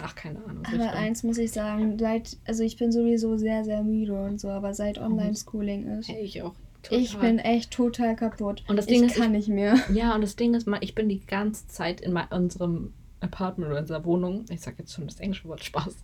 Ach, 0.03 0.15
keine 0.15 0.39
Ahnung. 0.45 0.63
Aber 0.73 0.93
eins 0.93 1.23
muss 1.23 1.39
ich 1.39 1.53
sagen, 1.53 1.97
seit, 1.99 2.37
also 2.47 2.63
ich 2.63 2.77
bin 2.77 2.93
sowieso 2.93 3.37
sehr, 3.37 3.65
sehr 3.65 3.83
müde 3.83 4.15
und 4.15 4.41
so, 4.41 4.49
aber 4.49 4.75
seit 4.75 4.99
Online-Schooling 4.99 5.87
ist, 5.99 6.09
Hey, 6.09 6.23
ich 6.23 6.43
auch. 6.43 6.55
Ich 6.91 7.17
bin 7.19 7.39
echt 7.39 7.71
total 7.73 8.17
kaputt. 8.17 8.65
Und 8.69 8.77
das 8.77 8.87
Ding 8.87 9.05
ich 9.05 9.13
ist, 9.13 9.19
kann 9.19 9.33
nicht 9.33 9.49
mehr. 9.49 9.77
Ja, 9.93 10.15
und 10.15 10.23
das 10.23 10.37
Ding 10.37 10.55
ist, 10.55 10.67
ich 10.81 10.95
bin 10.95 11.09
die 11.09 11.21
ganze 11.21 11.67
Zeit 11.69 12.01
in 12.01 12.17
unserem 12.17 12.93
Apartment 13.21 13.69
oder 13.69 13.79
in 13.79 13.83
unserer 13.85 14.05
Wohnung. 14.05 14.45
Ich 14.51 14.61
sag 14.61 14.79
jetzt 14.79 14.95
schon 14.95 15.07
das 15.07 15.21
englische 15.21 15.47
Wort 15.49 15.63
Spaß. 15.63 15.95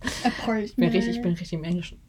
Ich 0.63 0.75
bin 0.75 0.89
richtig, 0.89 1.15
ich 1.15 1.21
bin 1.21 1.31
richtig 1.31 1.53
im 1.53 1.63
Englischen. 1.63 1.99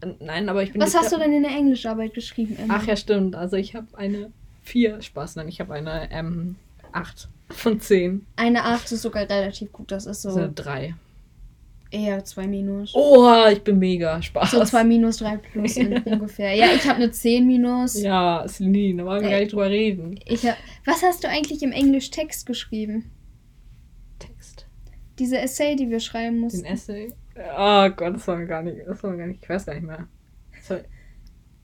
Äh, 0.00 0.14
Nein, 0.20 0.48
aber 0.48 0.62
ich 0.62 0.72
bin. 0.72 0.80
Was 0.82 0.94
hast 0.94 1.12
du 1.12 1.18
denn 1.18 1.32
in 1.32 1.42
der 1.42 1.52
Englischarbeit 1.52 2.14
geschrieben, 2.14 2.56
Emma? 2.58 2.76
Ach 2.78 2.86
ja, 2.86 2.96
stimmt. 2.96 3.34
Also 3.34 3.56
ich 3.56 3.74
habe 3.74 3.86
eine 3.96 4.30
4 4.62 5.02
Spaß. 5.02 5.36
Nein, 5.36 5.48
ich 5.48 5.60
habe 5.60 5.74
eine 5.74 6.10
ähm, 6.10 6.56
8 6.92 7.28
von 7.50 7.80
10. 7.80 8.26
Eine 8.36 8.64
8 8.64 8.92
ist 8.92 9.02
sogar 9.02 9.28
relativ 9.28 9.72
gut, 9.72 9.90
das 9.90 10.06
ist 10.06 10.22
so 10.22 10.30
So 10.30 10.40
eine 10.40 10.52
3. 10.52 10.94
eher 11.94 12.24
2 12.24 12.46
minus. 12.46 12.92
Oh, 12.94 13.46
ich 13.50 13.62
bin 13.62 13.78
mega 13.78 14.20
Spaß. 14.20 14.50
So 14.50 14.64
2 14.64 14.84
minus, 14.84 15.18
3 15.18 15.36
plus 15.38 15.76
ungefähr. 16.04 16.54
Ja, 16.54 16.66
ich 16.74 16.86
habe 16.86 16.96
eine 16.96 17.10
10 17.10 17.46
minus. 17.46 18.00
Ja, 18.00 18.44
Celine, 18.48 19.02
da 19.02 19.08
wollen 19.08 19.22
wir 19.22 19.30
gar 19.30 19.38
nicht 19.38 19.52
drüber 19.52 19.70
reden. 19.70 20.18
Ich 20.26 20.46
hab, 20.46 20.56
was 20.84 21.02
hast 21.02 21.24
du 21.24 21.28
eigentlich 21.28 21.62
im 21.62 21.72
Englisch 21.72 22.10
Text 22.10 22.46
geschrieben? 22.46 23.10
Text. 24.18 24.66
Diese 25.18 25.38
Essay, 25.38 25.76
die 25.76 25.88
wir 25.88 26.00
schreiben 26.00 26.40
mussten. 26.40 26.64
Den 26.64 26.72
Essay. 26.72 27.14
Oh 27.36 27.88
Gott, 27.90 28.14
das 28.14 28.28
war 28.28 28.36
mir 28.36 28.46
gar 28.46 28.62
nicht. 28.62 28.78
Das 28.86 29.02
war 29.02 29.10
mir 29.10 29.18
gar 29.18 29.26
nicht. 29.26 29.42
Ich 29.42 29.48
weiß 29.48 29.66
gar 29.66 29.74
nicht 29.74 29.86
mehr. 29.86 30.08
Sorry. 30.62 30.82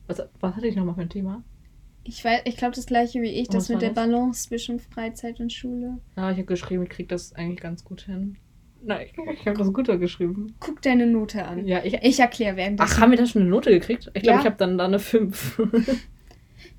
Was, 0.07 0.21
was 0.39 0.55
hatte 0.55 0.67
ich 0.67 0.75
nochmal 0.75 0.95
für 0.95 1.01
ein 1.01 1.09
Thema? 1.09 1.43
Ich 2.03 2.25
weiß, 2.25 2.41
ich 2.45 2.57
glaube 2.57 2.75
das 2.75 2.85
gleiche 2.87 3.21
wie 3.21 3.29
ich, 3.29 3.47
das 3.47 3.69
mit 3.69 3.81
der 3.81 3.89
das? 3.91 3.95
Balance 3.95 4.47
zwischen 4.47 4.79
Freizeit 4.79 5.39
und 5.39 5.53
Schule. 5.53 5.99
Ja, 6.17 6.31
ich 6.31 6.37
habe 6.37 6.45
geschrieben, 6.45 6.83
ich 6.83 6.89
krieg 6.89 7.09
das 7.09 7.33
eigentlich 7.33 7.61
ganz 7.61 7.83
gut 7.83 8.01
hin. 8.01 8.37
Nein, 8.83 9.07
ich 9.33 9.45
habe 9.45 9.57
das 9.57 9.71
guter 9.73 9.97
geschrieben. 9.97 10.55
Guck 10.59 10.81
deine 10.81 11.05
Note 11.05 11.45
an. 11.45 11.67
Ja, 11.67 11.81
ich. 11.83 11.93
Ich 12.01 12.19
erkläre 12.19 12.55
währenddessen. 12.55 12.91
Ach, 12.95 12.99
haben 12.99 13.11
wir 13.11 13.17
da 13.17 13.25
schon 13.25 13.41
eine 13.43 13.51
Note 13.51 13.69
gekriegt? 13.69 14.09
Ich 14.13 14.23
glaube, 14.23 14.35
Ja. 14.35 14.39
ich 14.39 14.45
habe 14.45 14.55
dann 14.57 14.77
da 14.77 14.85
eine 14.85 14.99
5. 14.99 15.61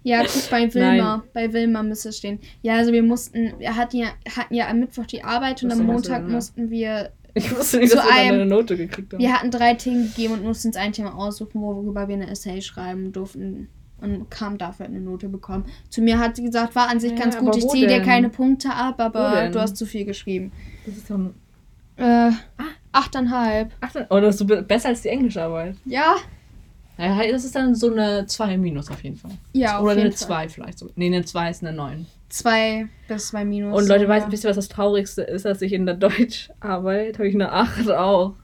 Ja, 0.04 0.22
guck 0.24 0.50
bei 0.50 0.72
Wilma. 0.74 1.22
Bei 1.32 1.52
Wilma 1.52 1.82
müsste 1.84 2.08
es 2.08 2.18
stehen. 2.18 2.40
Ja, 2.60 2.74
also 2.74 2.92
wir 2.92 3.04
mussten, 3.04 3.52
wir 3.58 3.76
hatten 3.76 3.96
ja, 3.98 4.08
hatten 4.36 4.52
ja 4.54 4.68
am 4.68 4.80
Mittwoch 4.80 5.06
die 5.06 5.22
Arbeit 5.22 5.62
und 5.62 5.70
am 5.70 5.86
Montag 5.86 6.28
mussten 6.28 6.70
wir, 6.70 7.12
Ich 7.34 7.56
wusste 7.56 7.78
nicht, 7.78 7.94
dass 7.94 8.04
wir 8.04 8.12
einem- 8.12 8.34
eine 8.34 8.46
Note 8.46 8.76
gekriegt 8.76 9.12
haben. 9.12 9.20
wir 9.22 9.32
hatten 9.32 9.50
drei 9.52 9.74
Themen 9.74 10.08
gegeben 10.08 10.34
und 10.34 10.42
mussten 10.42 10.68
uns 10.68 10.76
ein 10.76 10.92
Thema 10.92 11.14
aussuchen, 11.16 11.60
worüber 11.62 12.08
wir 12.08 12.16
eine 12.16 12.28
Essay 12.28 12.60
schreiben 12.62 13.12
durften 13.12 13.68
und 14.00 14.28
kam 14.28 14.58
dafür 14.58 14.86
eine 14.86 15.00
Note 15.00 15.28
bekommen. 15.28 15.66
Zu 15.88 16.02
mir 16.02 16.18
hat 16.18 16.34
sie 16.34 16.42
gesagt, 16.42 16.74
war 16.74 16.88
an 16.90 16.98
sich 16.98 17.12
Ja, 17.12 17.18
ganz 17.18 17.38
gut, 17.38 17.56
ich 17.56 17.68
ziehe 17.68 17.86
dir 17.86 18.00
keine 18.02 18.28
Punkte 18.28 18.70
ab, 18.74 18.98
aber 19.00 19.50
du 19.50 19.60
hast 19.60 19.76
zu 19.76 19.86
viel 19.86 20.04
geschrieben. 20.04 20.50
Das 20.84 20.96
ist 20.96 21.08
dann. 21.08 21.34
Äh, 22.02 22.30
achteinhalb. 22.92 23.72
Ach, 23.80 23.90
oh, 24.10 24.20
das 24.20 24.34
ist 24.34 24.38
so 24.40 24.44
be- 24.46 24.62
besser 24.62 24.88
als 24.88 25.02
die 25.02 25.08
Englischarbeit. 25.08 25.76
Ja, 25.84 26.16
Ja, 26.98 27.22
das 27.30 27.44
ist 27.44 27.54
dann 27.56 27.74
so 27.74 27.90
eine 27.92 28.26
2 28.26 28.58
minus 28.58 28.90
auf 28.90 29.02
jeden 29.02 29.16
Fall. 29.16 29.30
ja, 29.52 29.78
auf 29.78 29.84
Oder 29.84 29.92
jeden 29.94 30.06
eine 30.08 30.10
Fall. 30.12 30.26
2 30.26 30.48
vielleicht. 30.48 30.78
So. 30.78 30.90
Nee, 30.94 31.06
eine 31.06 31.24
2 31.24 31.50
ist 31.50 31.62
eine 31.64 31.72
9. 31.74 32.06
Zwei 32.28 32.86
bis 33.08 33.28
zwei 33.28 33.44
Minus. 33.44 33.78
Und 33.78 33.88
Leute, 33.88 34.04
ja. 34.06 34.32
wisst 34.32 34.44
ihr, 34.44 34.48
was 34.50 34.56
das 34.56 34.68
Traurigste 34.70 35.20
ist, 35.22 35.44
dass 35.44 35.60
ich 35.60 35.72
in 35.74 35.84
der 35.84 35.96
Deutscharbeit 35.96 37.18
habe 37.18 37.28
ich 37.28 37.34
eine 37.34 37.52
8 37.52 37.90
auch. 37.90 38.34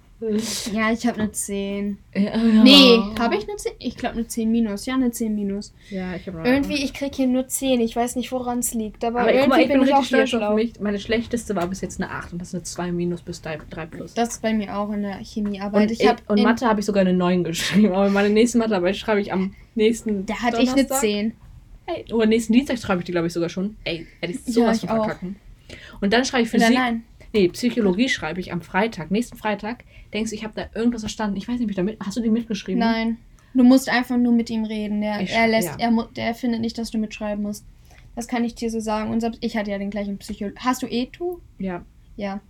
Ja, 0.72 0.90
ich 0.90 1.06
habe 1.06 1.20
eine 1.20 1.30
10. 1.30 1.96
Ja. 2.12 2.36
Nee, 2.36 2.98
habe 3.20 3.36
ich 3.36 3.48
eine 3.48 3.56
10? 3.56 3.72
Ich 3.78 3.96
glaube 3.96 4.16
eine 4.16 4.26
10 4.26 4.50
minus. 4.50 4.84
Ja, 4.86 4.94
eine 4.94 5.12
10 5.12 5.32
minus. 5.32 5.72
Ja, 5.90 6.16
ich 6.16 6.26
habe 6.26 6.42
Irgendwie, 6.44 6.82
ich 6.82 6.92
krieg 6.92 7.14
hier 7.14 7.28
nur 7.28 7.46
10. 7.46 7.80
Ich 7.80 7.94
weiß 7.94 8.16
nicht, 8.16 8.32
woran 8.32 8.58
es 8.58 8.74
liegt. 8.74 9.04
Aber, 9.04 9.20
Aber 9.20 9.32
irgendwie 9.32 9.48
mal, 9.48 9.60
ich 9.60 9.68
bin, 9.68 9.78
bin 9.78 9.88
ich 9.88 9.94
auch 9.94 10.02
stolz 10.02 10.34
auf 10.34 10.54
mich. 10.56 10.80
Meine 10.80 10.98
schlechteste 10.98 11.54
war 11.54 11.68
bis 11.68 11.82
jetzt 11.82 12.00
eine 12.00 12.10
8 12.10 12.32
und 12.32 12.40
das 12.40 12.48
ist 12.48 12.54
eine 12.54 12.64
2 12.64 12.92
minus 12.92 13.22
bis 13.22 13.42
3, 13.42 13.58
3 13.70 13.86
plus. 13.86 14.14
Das 14.14 14.30
ist 14.30 14.42
bei 14.42 14.52
mir 14.52 14.76
auch 14.76 14.90
in 14.92 15.02
der 15.02 15.18
Chemiearbeit. 15.18 15.82
Und, 15.82 15.90
ich 15.92 16.08
hab 16.08 16.28
und 16.28 16.42
Mathe 16.42 16.66
habe 16.66 16.80
ich 16.80 16.86
sogar 16.86 17.02
eine 17.02 17.12
9 17.12 17.44
geschrieben. 17.44 17.92
Aber 17.92 18.10
meine 18.10 18.30
nächste 18.30 18.58
Mathearbeit 18.58 18.96
schreibe 18.96 19.20
ich 19.20 19.32
am 19.32 19.54
nächsten 19.76 20.26
Da 20.26 20.34
hatte 20.42 20.60
ich 20.60 20.70
eine 20.70 20.82
Donnerstag. 20.82 21.00
10. 21.00 21.32
Ey, 21.86 22.12
oder 22.12 22.26
nächsten 22.26 22.52
Dienstag 22.52 22.78
schreibe 22.78 23.00
ich 23.02 23.06
die, 23.06 23.12
glaube 23.12 23.28
ich, 23.28 23.32
sogar 23.32 23.48
schon. 23.48 23.76
Ey, 23.84 24.06
hätte 24.20 24.32
ich 24.32 24.44
sowas 24.52 24.82
ich 24.82 24.88
von 24.88 24.98
auch. 24.98 25.04
verkacken. 25.04 25.36
Und 26.00 26.12
dann 26.12 26.24
schreibe 26.24 26.42
ich 26.42 26.52
Oder 26.52 26.62
Physik. 26.64 26.76
nein? 26.76 27.04
Nee, 27.32 27.48
Psychologie 27.48 28.08
schreibe 28.08 28.40
ich 28.40 28.52
am 28.52 28.60
Freitag, 28.62 29.10
nächsten 29.10 29.36
Freitag. 29.36 29.84
Denkst 30.12 30.30
du, 30.30 30.36
ich 30.36 30.44
habe 30.44 30.54
da 30.56 30.66
irgendwas 30.78 31.02
verstanden? 31.02 31.36
Ich 31.36 31.46
weiß 31.48 31.56
nicht, 31.58 31.64
ob 31.64 31.70
ich 31.70 31.76
da 31.76 31.82
mit. 31.82 31.98
Hast 32.00 32.16
du 32.16 32.20
die 32.22 32.30
mitgeschrieben? 32.30 32.80
Nein. 32.80 33.18
Du 33.54 33.64
musst 33.64 33.88
einfach 33.88 34.16
nur 34.16 34.32
mit 34.32 34.50
ihm 34.50 34.64
reden. 34.64 35.00
Der, 35.00 35.20
Ich- 35.20 35.30
er 35.32 35.48
lässt, 35.48 35.78
ja. 35.80 35.90
er, 35.90 36.08
der 36.16 36.34
findet 36.34 36.60
nicht, 36.60 36.78
dass 36.78 36.90
du 36.90 36.98
mitschreiben 36.98 37.42
musst. 37.42 37.64
Das 38.14 38.26
kann 38.28 38.44
ich 38.44 38.54
dir 38.54 38.70
so 38.70 38.80
sagen. 38.80 39.10
Und 39.10 39.20
selbst 39.20 39.38
ich 39.44 39.56
hatte 39.56 39.70
ja 39.70 39.78
den 39.78 39.90
gleichen 39.90 40.18
Psycho. 40.18 40.50
Hast 40.58 40.82
du 40.82 40.86
Etu? 40.86 41.38
Ja. 41.58 41.84
Ja. 42.16 42.40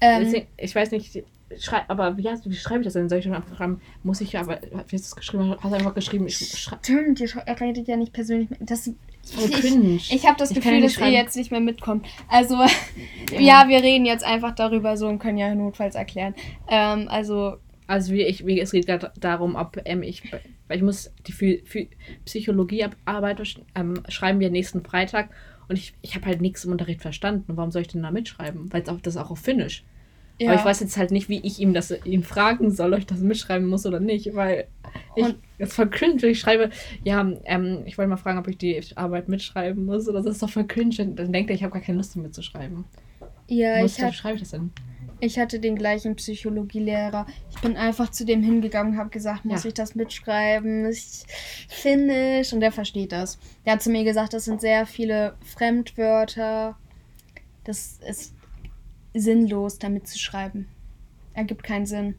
Ähm, 0.00 0.24
Deswegen, 0.24 0.46
ich 0.56 0.74
weiß 0.74 0.90
nicht, 0.92 1.22
schrei, 1.58 1.82
aber 1.88 2.16
wie, 2.16 2.24
wie 2.24 2.54
schreibe 2.54 2.80
ich 2.80 2.84
das 2.84 2.94
denn? 2.94 3.08
Soll 3.08 3.18
ich 3.18 3.24
schon 3.24 3.34
einfach 3.34 3.56
schreiben? 3.56 3.80
Muss 4.02 4.20
ich 4.20 4.32
ja, 4.32 4.40
aber 4.40 4.58
wie 4.62 4.76
hast 4.76 4.90
du 4.90 4.96
es 4.96 5.16
geschrieben? 5.16 5.50
Hast 5.60 5.70
du 5.70 5.74
einfach 5.76 5.94
geschrieben? 5.94 6.26
Ich 6.26 6.36
stimmt, 6.38 7.20
ihr 7.20 7.28
er 7.46 7.60
redet 7.60 7.86
ja 7.86 7.96
nicht 7.96 8.12
persönlich 8.12 8.48
mit. 8.50 8.58
Das, 8.70 8.90
Ich 9.38 9.52
cringe. 9.52 9.96
ich 9.96 10.26
habe 10.26 10.36
das 10.38 10.50
Ich 10.50 10.56
Gefühl, 10.56 10.74
ja 10.74 10.80
dass 10.82 10.96
ihr 10.98 11.10
jetzt 11.10 11.36
nicht 11.36 11.50
mehr 11.50 11.60
mitkommt. 11.60 12.06
Also, 12.28 12.56
ja. 13.38 13.68
wir 13.68 13.82
reden 13.82 14.04
jetzt 14.06 14.24
einfach 14.24 14.54
darüber 14.54 14.96
so 14.96 15.06
und 15.08 15.18
können 15.18 15.38
ja 15.38 15.54
notfalls 15.54 15.94
erklären. 15.94 16.34
Ähm, 16.68 17.06
also, 17.08 17.56
Also 17.86 18.12
wie 18.12 18.22
ich, 18.22 18.46
wie, 18.46 18.60
es 18.60 18.72
geht 18.72 18.86
gerade 18.86 19.12
darum, 19.18 19.54
ob 19.56 19.80
ähm, 19.84 20.02
ich, 20.02 20.22
weil 20.68 20.76
ich 20.76 20.82
muss 20.82 21.12
die 21.26 21.32
Phy- 21.32 21.62
Phy- 21.64 21.88
Psychologiearbeit 22.24 23.40
ähm, 23.74 24.02
schreiben 24.08 24.40
wir 24.40 24.50
nächsten 24.50 24.82
Freitag 24.84 25.30
und 25.68 25.76
ich, 25.76 25.94
ich 26.02 26.14
habe 26.14 26.26
halt 26.26 26.40
nichts 26.40 26.64
im 26.64 26.72
Unterricht 26.72 27.00
verstanden. 27.02 27.44
Warum 27.56 27.70
soll 27.70 27.82
ich 27.82 27.88
denn 27.88 28.02
da 28.02 28.10
mitschreiben? 28.10 28.72
Weil 28.72 28.82
das 29.02 29.16
auch 29.16 29.30
auf 29.30 29.38
Finnisch. 29.38 29.84
Ja. 30.40 30.50
Aber 30.50 30.58
ich 30.58 30.64
weiß 30.64 30.80
jetzt 30.80 30.96
halt 30.96 31.10
nicht, 31.10 31.28
wie 31.28 31.40
ich 31.46 31.58
ihm 31.60 31.74
das 31.74 31.92
ihn 32.04 32.22
fragen 32.24 32.70
soll, 32.70 32.92
ob 32.94 32.98
ich 33.00 33.06
das 33.06 33.20
mitschreiben 33.20 33.68
muss 33.68 33.86
oder 33.86 34.00
nicht, 34.00 34.34
weil 34.34 34.66
ich 35.14 35.24
Und- 35.24 35.36
das 35.58 35.68
ist 35.68 35.74
voll 35.76 35.90
cringe. 35.90 36.20
wenn 36.22 36.30
Ich 36.30 36.40
schreibe, 36.40 36.70
ja, 37.04 37.20
ähm, 37.44 37.82
ich 37.86 37.98
wollte 37.98 38.08
mal 38.08 38.16
fragen, 38.16 38.38
ob 38.38 38.48
ich 38.48 38.58
die 38.58 38.80
Arbeit 38.96 39.28
mitschreiben 39.28 39.84
muss 39.84 40.08
oder 40.08 40.22
das 40.22 40.34
ist 40.36 40.42
doch 40.42 40.50
voll 40.50 40.66
cringe. 40.66 40.94
Dann 41.14 41.32
denkt 41.32 41.50
er, 41.50 41.54
ich 41.56 41.62
habe 41.62 41.72
gar 41.72 41.82
keine 41.82 41.98
Lust, 41.98 42.16
mitzuschreiben. 42.16 42.84
ja, 43.48 43.82
Was 43.84 43.98
ich, 43.98 44.02
hat, 44.04 44.14
schreibe 44.14 44.36
ich 44.36 44.40
das 44.42 44.50
denn? 44.52 44.70
ich 45.22 45.38
hatte 45.38 45.60
den 45.60 45.76
gleichen 45.76 46.16
Psychologielehrer. 46.16 47.26
Ich 47.50 47.60
bin 47.60 47.76
einfach 47.76 48.10
zu 48.10 48.24
dem 48.24 48.42
hingegangen 48.42 48.94
und 48.94 48.98
habe 48.98 49.10
gesagt, 49.10 49.44
muss 49.44 49.64
Ja. 49.64 49.68
ich 49.68 49.74
das 49.74 49.94
mitschreiben? 49.94 50.86
Ich 50.90 51.24
Finnisch. 51.68 52.54
Und 52.54 52.60
der 52.60 52.72
versteht 52.72 53.12
das. 53.12 53.38
Der 53.66 53.74
hat 53.74 53.82
zu 53.82 53.90
mir 53.90 54.02
gesagt, 54.04 54.32
das 54.32 54.46
sind 54.46 54.62
sehr 54.62 54.86
viele 54.86 55.34
Fremdwörter. 55.44 56.76
Das 57.64 57.98
ist 58.08 58.34
sinnlos, 59.14 59.78
damit 59.78 60.06
zu 60.06 60.18
schreiben. 60.18 60.66
Ergibt 61.34 61.62
keinen 61.62 61.86
Sinn. 61.86 62.14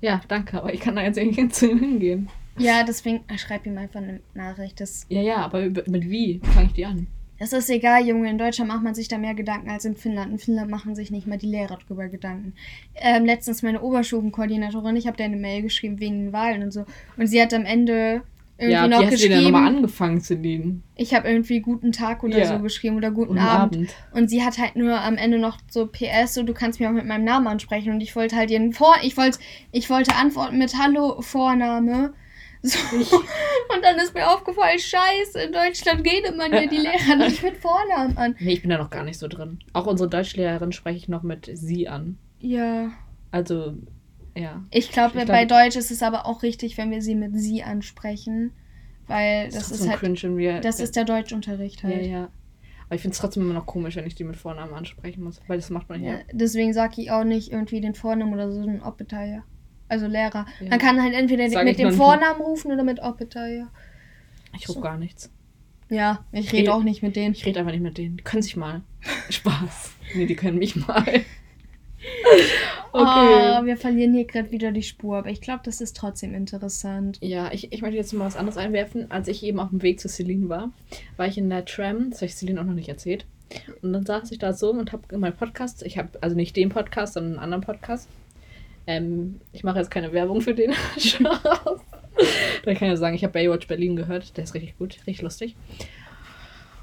Ja, 0.00 0.20
danke, 0.28 0.58
aber 0.58 0.72
ich 0.72 0.80
kann 0.80 0.96
da 0.96 1.02
jetzt 1.02 1.18
irgendwie 1.18 1.48
zu 1.48 1.70
ihm 1.70 1.80
hingehen. 1.80 2.28
Ja, 2.56 2.82
deswegen 2.84 3.20
schreib 3.36 3.66
ihm 3.66 3.78
einfach 3.78 4.00
eine 4.00 4.20
Nachricht. 4.34 4.80
Das, 4.80 5.06
Ja, 5.08 5.20
ja, 5.20 5.36
aber 5.36 5.60
mit 5.60 6.10
wie 6.10 6.40
fange 6.54 6.66
ich 6.66 6.72
die 6.72 6.86
an? 6.86 7.06
das 7.38 7.52
ist 7.52 7.70
egal, 7.70 8.04
Junge. 8.04 8.28
In 8.28 8.38
Deutschland 8.38 8.68
macht 8.68 8.82
man 8.82 8.94
sich 8.96 9.06
da 9.06 9.16
mehr 9.16 9.34
Gedanken 9.34 9.70
als 9.70 9.84
in 9.84 9.96
Finnland. 9.96 10.32
In 10.32 10.38
Finnland 10.38 10.70
machen 10.70 10.96
sich 10.96 11.12
nicht 11.12 11.26
mal 11.28 11.38
die 11.38 11.46
Lehrer 11.46 11.78
drüber 11.86 12.08
Gedanken. 12.08 12.54
Ähm, 12.96 13.24
letztens 13.24 13.62
meine 13.62 13.80
Oberstufenkoordinatorin, 13.80 14.96
ich 14.96 15.06
habe 15.06 15.16
der 15.16 15.26
eine 15.26 15.36
Mail 15.36 15.62
geschrieben 15.62 16.00
wegen 16.00 16.18
den 16.24 16.32
Wahlen 16.32 16.64
und 16.64 16.72
so. 16.72 16.84
Und 17.16 17.28
sie 17.28 17.40
hat 17.40 17.54
am 17.54 17.64
Ende 17.64 18.22
irgendwie 18.58 18.72
ja, 18.72 18.88
noch 18.88 19.00
wie 19.00 19.06
hast 19.06 19.12
du 19.14 19.16
denn 19.18 19.28
geschrieben. 19.30 19.52
nochmal 19.52 19.66
angefangen, 19.68 20.20
Celine? 20.20 20.80
Ich 20.96 21.14
habe 21.14 21.28
irgendwie 21.28 21.60
guten 21.60 21.92
Tag 21.92 22.24
oder 22.24 22.38
Ja. 22.38 22.46
so 22.46 22.58
geschrieben 22.58 22.96
oder 22.96 23.10
guten 23.10 23.28
Guten 23.34 23.38
Abend. 23.40 23.74
Abend. 23.76 23.94
Und 24.12 24.28
sie 24.30 24.42
hat 24.44 24.58
halt 24.58 24.74
nur 24.76 25.00
am 25.00 25.16
Ende 25.16 25.38
noch 25.38 25.58
so 25.70 25.86
PS, 25.86 26.34
so 26.34 26.42
du 26.42 26.52
kannst 26.54 26.80
mich 26.80 26.88
auch 26.88 26.92
mit 26.92 27.06
meinem 27.06 27.24
Namen 27.24 27.46
ansprechen. 27.46 27.92
Und 27.92 28.00
ich 28.00 28.14
wollte 28.16 28.36
halt 28.36 28.50
ihren 28.50 28.72
Vor 28.72 28.96
ich 29.02 29.16
wollte 29.16 29.38
ich 29.72 29.88
wollte 29.88 30.14
antworten 30.16 30.58
mit 30.58 30.74
Hallo 30.76 31.20
Vorname. 31.20 32.12
So. 32.60 32.78
Und 32.98 33.84
dann 33.84 33.96
ist 33.98 34.14
mir 34.14 34.28
aufgefallen, 34.28 34.80
scheiße, 34.80 35.40
in 35.46 35.52
Deutschland 35.52 36.04
redet 36.04 36.36
man 36.36 36.52
ja 36.52 36.66
die 36.66 36.78
Lehrer 36.78 37.14
nicht 37.24 37.40
mit 37.44 37.56
Vornamen 37.58 38.16
an. 38.18 38.34
Nee, 38.40 38.54
ich 38.54 38.62
bin 38.62 38.70
da 38.70 38.78
noch 38.78 38.90
gar 38.90 39.04
nicht 39.04 39.18
so 39.20 39.28
drin. 39.28 39.60
Auch 39.72 39.86
unsere 39.86 40.10
Deutschlehrerin 40.10 40.72
spreche 40.72 40.96
ich 40.96 41.08
noch 41.08 41.22
mit 41.22 41.48
sie 41.52 41.86
an. 41.86 42.18
Ja. 42.40 42.90
Also, 43.30 43.74
ja. 44.38 44.62
Ich 44.70 44.90
glaube, 44.92 45.18
Ich 45.20 45.26
bei 45.26 45.44
glaub- 45.44 45.60
Deutsch 45.64 45.76
ist 45.76 45.90
es 45.90 46.02
aber 46.02 46.26
auch 46.26 46.42
richtig, 46.42 46.76
wenn 46.78 46.90
wir 46.90 47.02
sie 47.02 47.14
mit 47.14 47.36
sie 47.38 47.62
ansprechen. 47.62 48.52
Weil 49.06 49.46
das, 49.50 49.70
ist 49.70 49.82
so 49.82 49.88
halt, 49.90 50.00
cringe, 50.00 50.36
wir. 50.36 50.60
das 50.60 50.80
ist 50.80 50.94
der 50.94 51.04
Deutschunterricht 51.04 51.82
Ja, 51.82 51.88
halt. 51.88 52.06
ja. 52.06 52.28
Aber 52.86 52.94
ich 52.94 53.00
finde 53.02 53.14
es 53.14 53.18
trotzdem 53.20 53.42
immer 53.42 53.54
noch 53.54 53.66
komisch, 53.66 53.96
wenn 53.96 54.06
ich 54.06 54.14
die 54.14 54.24
mit 54.24 54.36
Vornamen 54.36 54.72
ansprechen 54.74 55.22
muss. 55.24 55.40
Weil 55.46 55.56
das 55.58 55.70
macht 55.70 55.88
man 55.88 56.02
Ja, 56.02 56.10
hier. 56.16 56.24
deswegen 56.32 56.72
sage 56.74 57.00
ich 57.02 57.10
auch 57.10 57.24
nicht 57.24 57.50
irgendwie 57.52 57.80
den 57.80 57.94
Vornamen 57.94 58.32
oder 58.34 58.50
so, 58.52 58.60
ein 58.62 58.82
Opetaya. 58.82 59.44
Also 59.88 60.06
Lehrer. 60.06 60.44
Ja. 60.60 60.68
Man 60.70 60.78
kann 60.78 61.02
halt 61.02 61.14
entweder 61.14 61.48
Sag 61.48 61.64
mit 61.64 61.78
dem. 61.78 61.92
Vornamen 61.92 62.40
rufen 62.42 62.70
oder 62.70 62.84
mit 62.84 63.00
Opetaya. 63.00 63.68
Ich 64.54 64.68
rufe 64.68 64.80
gar 64.80 64.98
nichts. 64.98 65.30
Ja, 65.90 66.24
ich 66.32 66.46
Ich- 66.46 66.52
rede 66.52 66.74
auch 66.74 66.82
nicht 66.82 67.02
mit 67.02 67.16
denen. 67.16 67.32
Ich 67.34 67.46
rede 67.46 67.60
einfach 67.60 67.72
nicht 67.72 67.80
mit 67.82 67.96
denen. 67.96 68.18
Die 68.18 68.24
können 68.24 68.42
sich 68.42 68.56
mal. 68.56 68.82
Spaß. 69.30 69.92
Nee, 70.14 70.26
die 70.26 70.36
können 70.36 70.58
mich 70.58 70.76
mal. 70.76 71.22
Oh, 72.92 72.98
Okay. 73.00 73.66
wir 73.66 73.76
verlieren 73.76 74.14
hier 74.14 74.24
gerade 74.24 74.50
wieder 74.50 74.72
die 74.72 74.82
Spur, 74.82 75.18
aber 75.18 75.28
ich 75.28 75.40
glaube, 75.40 75.60
das 75.64 75.80
ist 75.80 75.96
trotzdem 75.96 76.34
interessant. 76.34 77.18
Ja, 77.20 77.52
ich, 77.52 77.72
ich 77.72 77.82
möchte 77.82 77.96
jetzt 77.96 78.12
mal 78.12 78.24
was 78.24 78.36
anderes 78.36 78.56
einwerfen. 78.56 79.10
Als 79.10 79.28
ich 79.28 79.42
eben 79.42 79.60
auf 79.60 79.68
dem 79.70 79.82
Weg 79.82 80.00
zu 80.00 80.08
Celine 80.08 80.48
war, 80.48 80.72
war 81.16 81.26
ich 81.26 81.38
in 81.38 81.50
der 81.50 81.64
Tram. 81.64 82.10
Das 82.10 82.20
habe 82.20 82.26
ich 82.26 82.34
Celine 82.34 82.60
auch 82.60 82.64
noch 82.64 82.74
nicht 82.74 82.88
erzählt. 82.88 83.26
Und 83.82 83.92
dann 83.92 84.04
saß 84.04 84.30
ich 84.32 84.38
da 84.38 84.52
so 84.52 84.70
und 84.70 84.92
habe 84.92 85.16
meinen 85.18 85.36
Podcast, 85.36 85.82
ich 85.82 85.98
habe 85.98 86.10
also 86.20 86.34
nicht 86.34 86.56
den 86.56 86.70
Podcast, 86.70 87.14
sondern 87.14 87.34
einen 87.34 87.42
anderen 87.44 87.62
Podcast. 87.62 88.08
Ähm, 88.86 89.40
ich 89.52 89.64
mache 89.64 89.78
jetzt 89.78 89.90
keine 89.90 90.12
Werbung 90.12 90.40
für 90.40 90.54
den. 90.54 90.72
Da 92.64 92.74
kann 92.74 92.88
ich 92.88 92.90
ja 92.90 92.96
sagen, 92.96 93.14
ich 93.14 93.22
habe 93.22 93.32
Baywatch 93.32 93.68
Berlin 93.68 93.94
gehört. 93.94 94.36
Der 94.36 94.42
ist 94.42 94.52
richtig 94.54 94.76
gut, 94.76 94.96
richtig 95.06 95.22
lustig. 95.22 95.54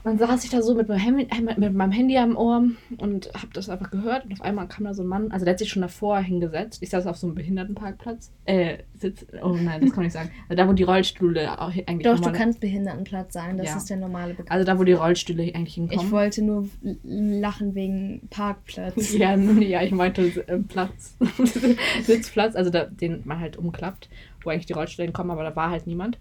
Dann 0.05 0.19
saß 0.19 0.43
ich 0.45 0.51
da 0.51 0.61
so 0.61 0.75
mit 0.75 0.87
meinem, 0.87 0.99
Handy, 0.99 1.23
äh, 1.31 1.59
mit 1.59 1.73
meinem 1.73 1.91
Handy 1.91 2.15
am 2.17 2.37
Ohr 2.37 2.63
und 2.99 3.33
habe 3.33 3.47
das 3.53 3.69
einfach 3.69 3.89
gehört. 3.89 4.23
Und 4.25 4.33
auf 4.33 4.41
einmal 4.41 4.67
kam 4.67 4.85
da 4.85 4.93
so 4.93 5.01
ein 5.01 5.07
Mann, 5.07 5.31
also 5.31 5.45
der 5.45 5.53
hat 5.53 5.59
sich 5.59 5.69
schon 5.69 5.81
davor 5.81 6.19
hingesetzt. 6.19 6.83
Ich 6.83 6.91
saß 6.91 7.07
auf 7.07 7.17
so 7.17 7.25
einem 7.25 7.35
Behindertenparkplatz. 7.35 8.31
Äh, 8.45 8.77
sitz, 8.93 9.25
oh 9.41 9.55
nein, 9.55 9.81
das 9.81 9.89
kann 9.89 9.95
man 9.97 10.03
nicht 10.03 10.13
sagen. 10.13 10.29
Also 10.47 10.61
da, 10.63 10.69
wo 10.69 10.73
die 10.73 10.83
Rollstühle 10.83 11.59
auch 11.59 11.69
eigentlich 11.69 12.03
Doch, 12.03 12.15
du 12.17 12.21
normal- 12.21 12.33
kannst 12.33 12.59
Behindertenplatz 12.59 13.33
sagen, 13.33 13.57
das 13.57 13.67
Ja. 13.67 13.77
ist 13.77 13.89
der 13.89 13.97
normale 13.97 14.35
Begriff. 14.35 14.51
Also 14.51 14.63
da, 14.63 14.77
wo 14.77 14.83
die 14.83 14.93
Rollstühle 14.93 15.43
eigentlich 15.55 15.73
hinkommen. 15.73 16.05
ich 16.05 16.11
wollte 16.11 16.43
nur 16.43 16.69
lachen 17.03 17.73
wegen 17.75 18.21
Parkplatz. 18.29 19.13
Ja, 19.17 19.35
ja, 19.35 19.81
ich 19.81 19.91
meinte 19.91 20.21
äh, 20.47 20.59
Platz. 20.59 21.17
Sitzplatz, 22.03 22.55
also 22.55 22.69
da, 22.69 22.85
den 22.85 23.21
man 23.25 23.39
halt 23.39 23.57
umklappt, 23.57 24.09
wo 24.43 24.49
eigentlich 24.51 24.65
die 24.67 24.73
Rollstühle 24.73 25.05
hinkommen, 25.07 25.31
aber 25.31 25.43
da 25.43 25.55
war 25.55 25.71
halt 25.71 25.87
niemand. 25.87 26.17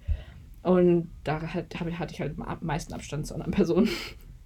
Und 0.65 1.11
da 1.25 1.43
hat, 1.43 1.79
hatte 1.79 2.13
ich 2.13 2.21
halt 2.21 2.37
am 2.39 2.59
meisten 2.63 2.95
Abstand 2.95 3.27
zu 3.27 3.35
anderen 3.35 3.53
Personen. 3.53 3.89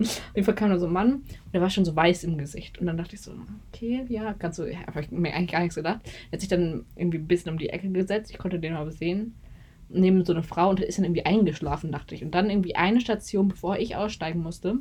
Auf 0.00 0.32
jeden 0.34 0.44
Fall 0.44 0.54
kam 0.54 0.70
da 0.70 0.78
so 0.78 0.86
ein 0.86 0.92
Mann 0.92 1.12
und 1.14 1.54
der 1.54 1.60
war 1.60 1.70
schon 1.70 1.84
so 1.84 1.94
weiß 1.94 2.24
im 2.24 2.38
Gesicht. 2.38 2.78
Und 2.78 2.86
dann 2.86 2.96
dachte 2.96 3.14
ich 3.14 3.20
so, 3.20 3.32
okay, 3.72 4.04
ja, 4.08 4.32
ganz 4.32 4.56
so, 4.56 4.64
habe 4.64 5.00
ich 5.00 5.10
mir 5.12 5.32
eigentlich 5.32 5.52
gar 5.52 5.60
nichts 5.60 5.76
gedacht. 5.76 6.00
Er 6.30 6.32
hat 6.32 6.40
sich 6.40 6.48
dann 6.48 6.84
irgendwie 6.96 7.18
ein 7.18 7.28
bisschen 7.28 7.52
um 7.52 7.58
die 7.58 7.70
Ecke 7.70 7.88
gesetzt, 7.90 8.32
ich 8.32 8.38
konnte 8.38 8.58
den 8.58 8.74
aber 8.74 8.90
sehen. 8.90 9.36
Neben 9.88 10.24
so 10.24 10.32
eine 10.32 10.42
Frau 10.42 10.70
und 10.70 10.80
ist 10.80 10.98
dann 10.98 11.04
irgendwie 11.04 11.24
eingeschlafen, 11.24 11.92
dachte 11.92 12.14
ich. 12.14 12.24
Und 12.24 12.34
dann 12.34 12.50
irgendwie 12.50 12.74
eine 12.74 13.00
Station, 13.00 13.48
bevor 13.48 13.78
ich 13.78 13.96
aussteigen 13.96 14.42
musste. 14.42 14.78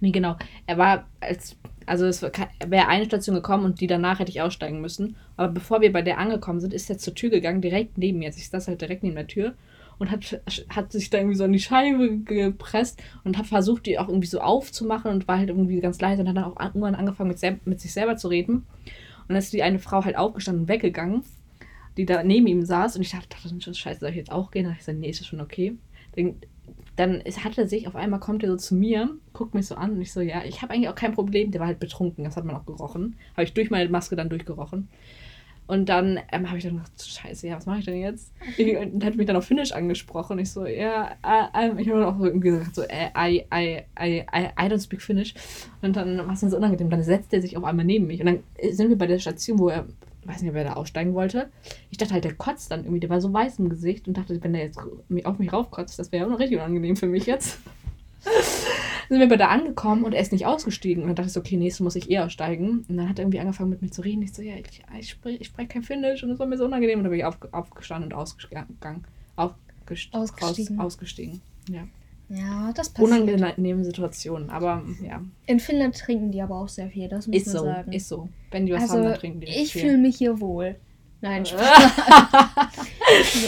Nee, 0.00 0.12
genau. 0.12 0.36
Er 0.66 0.78
war 0.78 1.08
als, 1.18 1.58
also 1.84 2.06
es 2.06 2.22
wäre 2.22 2.88
eine 2.88 3.04
Station 3.04 3.34
gekommen 3.34 3.64
und 3.64 3.80
die 3.80 3.86
danach 3.86 4.20
hätte 4.20 4.30
ich 4.30 4.40
aussteigen 4.40 4.80
müssen. 4.80 5.16
Aber 5.36 5.52
bevor 5.52 5.80
wir 5.80 5.92
bei 5.92 6.02
der 6.02 6.18
angekommen 6.18 6.60
sind, 6.60 6.72
ist 6.72 6.88
er 6.90 6.98
zur 6.98 7.14
Tür 7.14 7.30
gegangen, 7.30 7.60
direkt 7.60 7.98
neben 7.98 8.20
mir. 8.20 8.30
Ich 8.30 8.48
saß 8.48 8.68
halt 8.68 8.80
direkt 8.80 9.02
neben 9.02 9.16
der 9.16 9.26
Tür 9.26 9.54
und 10.00 10.10
hat, 10.10 10.40
hat 10.70 10.90
sich 10.90 11.10
da 11.10 11.18
irgendwie 11.18 11.36
so 11.36 11.44
an 11.44 11.52
die 11.52 11.60
Scheibe 11.60 12.18
gepresst 12.18 13.00
und 13.22 13.38
hat 13.38 13.46
versucht, 13.46 13.86
die 13.86 13.98
auch 13.98 14.08
irgendwie 14.08 14.26
so 14.26 14.40
aufzumachen 14.40 15.10
und 15.12 15.28
war 15.28 15.38
halt 15.38 15.50
irgendwie 15.50 15.78
ganz 15.80 16.00
leise 16.00 16.22
und 16.22 16.28
hat 16.28 16.36
dann 16.36 16.44
auch 16.44 16.56
an- 16.56 16.68
irgendwann 16.68 16.94
angefangen, 16.96 17.28
mit, 17.30 17.66
mit 17.66 17.80
sich 17.80 17.92
selber 17.92 18.16
zu 18.16 18.28
reden. 18.28 18.56
Und 18.56 19.28
dann 19.28 19.36
ist 19.36 19.52
die 19.52 19.62
eine 19.62 19.78
Frau 19.78 20.04
halt 20.04 20.16
aufgestanden 20.16 20.62
und 20.62 20.68
weggegangen, 20.68 21.22
die 21.96 22.06
da 22.06 22.22
neben 22.24 22.46
ihm 22.46 22.64
saß 22.64 22.96
und 22.96 23.02
ich 23.02 23.10
dachte, 23.10 23.28
dachte 23.28 23.74
scheiße, 23.74 24.00
soll 24.00 24.10
ich 24.10 24.16
jetzt 24.16 24.32
auch 24.32 24.50
gehen? 24.50 24.64
Dann 24.64 24.72
hab 24.72 24.80
ich 24.80 24.86
gesagt, 24.86 24.98
nee, 24.98 25.10
ist 25.10 25.20
das 25.20 25.26
schon 25.26 25.40
okay. 25.40 25.76
Dann, 26.16 26.36
dann 26.96 27.22
hat 27.44 27.58
er 27.58 27.68
sich, 27.68 27.86
auf 27.86 27.94
einmal 27.94 28.20
kommt 28.20 28.42
er 28.42 28.50
so 28.50 28.56
zu 28.56 28.74
mir, 28.74 29.10
guckt 29.34 29.54
mich 29.54 29.66
so 29.66 29.74
an 29.74 29.92
und 29.92 30.00
ich 30.00 30.12
so, 30.12 30.20
ja, 30.20 30.42
ich 30.44 30.62
habe 30.62 30.72
eigentlich 30.72 30.88
auch 30.88 30.94
kein 30.94 31.12
Problem. 31.12 31.50
Der 31.50 31.60
war 31.60 31.68
halt 31.68 31.78
betrunken, 31.78 32.24
das 32.24 32.36
hat 32.36 32.44
man 32.44 32.56
auch 32.56 32.64
gerochen. 32.64 33.16
Habe 33.34 33.44
ich 33.44 33.52
durch 33.52 33.70
meine 33.70 33.88
Maske 33.90 34.16
dann 34.16 34.30
durchgerochen. 34.30 34.88
Und 35.70 35.88
dann 35.88 36.18
ähm, 36.32 36.48
habe 36.48 36.58
ich 36.58 36.64
dann 36.64 36.78
gedacht, 36.78 36.90
scheiße, 37.00 37.46
ja, 37.46 37.56
was 37.56 37.64
mache 37.64 37.78
ich 37.78 37.84
denn 37.84 38.00
jetzt? 38.00 38.32
Und 38.58 39.04
hat 39.04 39.14
mich 39.14 39.28
dann 39.28 39.36
auf 39.36 39.44
Finnisch 39.44 39.70
angesprochen. 39.70 40.40
Ich 40.40 40.50
so, 40.50 40.66
ja, 40.66 41.12
äh, 41.24 41.68
äh, 41.68 41.80
ich 41.80 41.88
habe 41.88 42.00
dann 42.00 42.12
auch 42.12 42.18
so 42.18 42.24
irgendwie 42.24 42.50
gesagt, 42.50 42.74
so, 42.74 42.82
äh, 42.82 43.10
I, 43.16 43.46
I, 43.54 43.82
I, 43.96 44.24
I, 44.34 44.48
I 44.58 44.66
don't 44.66 44.82
speak 44.82 45.00
Finnish. 45.00 45.32
Und 45.80 45.94
dann 45.94 46.18
war 46.18 46.32
es 46.32 46.40
dann 46.40 46.50
so 46.50 46.56
unangenehm. 46.56 46.90
Dann 46.90 47.04
setzt 47.04 47.32
er 47.32 47.40
sich 47.40 47.56
auf 47.56 47.62
einmal 47.62 47.84
neben 47.84 48.08
mich. 48.08 48.18
Und 48.18 48.26
dann 48.26 48.40
sind 48.72 48.88
wir 48.88 48.98
bei 48.98 49.06
der 49.06 49.20
Station, 49.20 49.60
wo 49.60 49.68
er 49.68 49.86
weiß 50.24 50.42
nicht, 50.42 50.50
ob 50.50 50.56
er 50.56 50.64
da 50.64 50.72
aussteigen 50.72 51.14
wollte. 51.14 51.50
Ich 51.90 51.98
dachte 51.98 52.14
halt, 52.14 52.24
der 52.24 52.34
kotzt 52.34 52.72
dann 52.72 52.80
irgendwie, 52.80 53.00
der 53.00 53.10
war 53.10 53.20
so 53.20 53.32
weiß 53.32 53.60
im 53.60 53.68
Gesicht 53.68 54.08
und 54.08 54.16
dachte, 54.16 54.42
wenn 54.42 54.52
der 54.52 54.62
jetzt 54.62 54.78
auf 55.24 55.38
mich 55.38 55.52
raufkotzt, 55.52 55.98
das 56.00 56.10
wäre 56.10 56.22
ja 56.22 56.26
auch 56.26 56.32
noch 56.32 56.40
richtig 56.40 56.58
unangenehm 56.58 56.96
für 56.96 57.06
mich 57.06 57.26
jetzt. 57.26 57.58
sind 59.08 59.18
wir 59.18 59.28
bei 59.28 59.36
da 59.36 59.48
angekommen 59.48 60.04
und 60.04 60.12
er 60.12 60.20
ist 60.22 60.32
nicht 60.32 60.46
ausgestiegen. 60.46 61.02
Und 61.02 61.08
dann 61.08 61.16
dachte 61.16 61.28
ich 61.28 61.32
so, 61.32 61.40
okay, 61.40 61.56
nächstes 61.56 61.82
muss 61.82 61.96
ich 61.96 62.10
eher 62.10 62.24
aussteigen. 62.24 62.84
Und 62.88 62.96
dann 62.96 63.08
hat 63.08 63.18
er 63.18 63.24
irgendwie 63.24 63.40
angefangen 63.40 63.70
mit 63.70 63.82
mir 63.82 63.90
zu 63.90 64.02
reden. 64.02 64.22
Ich 64.22 64.32
so, 64.32 64.42
ja, 64.42 64.54
ich, 64.56 64.82
ich 64.98 65.10
spreche 65.10 65.44
sprech 65.44 65.68
kein 65.68 65.82
Finnisch 65.82 66.22
und 66.22 66.30
das 66.30 66.38
war 66.38 66.46
mir 66.46 66.56
so 66.56 66.64
unangenehm. 66.64 66.98
Und 66.98 67.04
dann 67.04 67.10
bin 67.10 67.20
ich 67.20 67.26
auf, 67.26 67.38
aufgestanden 67.52 68.12
und 68.12 68.18
ausgegangen. 68.18 69.04
Aufgest 69.36 70.12
ausgestiegen. 70.12 70.78
Raus, 70.78 70.94
ausgestiegen. 70.94 71.40
Ja. 71.68 71.86
Ja, 72.30 72.72
das 72.74 72.90
passiert. 72.90 73.22
Unangenehme 73.22 73.84
Situationen, 73.84 74.50
aber 74.50 74.84
ja. 75.02 75.20
In 75.46 75.58
Finnland 75.58 75.98
trinken 75.98 76.30
die 76.30 76.40
aber 76.40 76.60
auch 76.60 76.68
sehr 76.68 76.88
viel, 76.88 77.08
das 77.08 77.26
muss 77.26 77.36
ist 77.36 77.46
man 77.46 77.56
so, 77.56 77.64
sagen. 77.64 77.92
Ist 77.92 78.08
so. 78.08 78.28
Wenn 78.52 78.66
die 78.66 78.72
was 78.72 78.82
also, 78.82 78.94
haben, 78.94 79.04
dann 79.04 79.14
trinken 79.14 79.40
die 79.40 79.48
Ich 79.48 79.72
fühle 79.72 79.98
mich 79.98 80.16
hier 80.16 80.40
wohl. 80.40 80.76
Nein, 81.20 81.44
Spaß. 81.46 81.92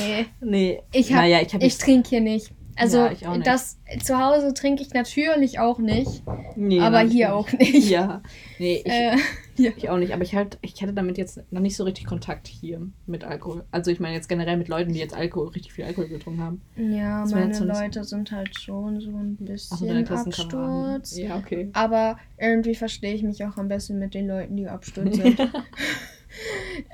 nee. 0.01 0.27
Nee. 0.41 0.83
Ich, 0.93 1.13
hab, 1.13 1.21
naja, 1.21 1.41
ich, 1.41 1.55
ich 1.55 1.79
trinke 1.79 2.09
hier 2.09 2.21
nicht. 2.21 2.51
Also 2.77 3.07
Ja, 3.21 3.37
das 3.39 3.79
zu 4.03 4.19
Hause 4.19 4.55
trinke 4.55 4.83
ich 4.83 4.93
natürlich 4.95 5.59
auch 5.59 5.79
nicht, 5.79 6.23
nee, 6.57 6.81
aber 6.81 6.91
natürlich. 7.05 7.13
hier 7.13 7.35
auch 7.35 7.53
nicht. 7.53 7.91
Ja. 7.91 8.23
Nee, 8.59 8.83
ich, 8.85 8.91
Äh, 8.91 9.17
ja. 9.57 9.71
ich 9.77 9.91
auch 9.91 9.99
nicht. 9.99 10.13
Aber 10.15 10.23
ich, 10.23 10.35
halt, 10.35 10.59
ich 10.63 10.81
hatte 10.83 10.93
damit 10.95 11.19
jetzt 11.19 11.41
noch 11.51 11.61
nicht 11.61 11.77
so 11.77 11.85
richtig 11.85 12.07
Kontakt 12.07 12.47
hier 12.49 12.81
mit 13.07 13.25
Alkohol. 13.25 13.65
Also 13.71 13.91
ich 13.91 14.01
meine 14.01 14.15
jetzt 14.15 14.29
generell 14.29 14.57
mit 14.57 14.69
Leuten, 14.69 14.93
die 14.93 14.99
jetzt 14.99 15.15
Alkohol, 15.15 15.49
richtig 15.49 15.73
viel 15.75 15.85
Alkohol 15.85 16.09
getrunken 16.09 16.41
haben. 16.43 16.63
ja, 16.77 17.23
Das 17.23 17.33
meine 17.33 17.55
so 17.55 17.65
Leute 17.65 18.05
sind 18.05 18.33
halt 18.33 18.59
schon 18.59 19.01
so 19.01 19.11
ein 19.11 19.37
so, 19.39 19.45
bisschen 19.45 20.05
Klassenkameraden. 20.05 20.95
Absturz. 20.97 21.17
Ja, 21.19 21.37
okay. 21.37 21.69
Aber 21.75 22.19
irgendwie 22.39 22.75
verstehe 22.75 23.15
ich 23.15 23.23
mich 23.23 23.45
auch 23.45 23.57
am 23.59 23.69
besten 23.69 23.99
mit 23.99 24.15
den 24.15 24.29
Leuten, 24.29 24.57
die 24.57 24.69
Absturz 24.69 25.17
sind. 25.17 25.39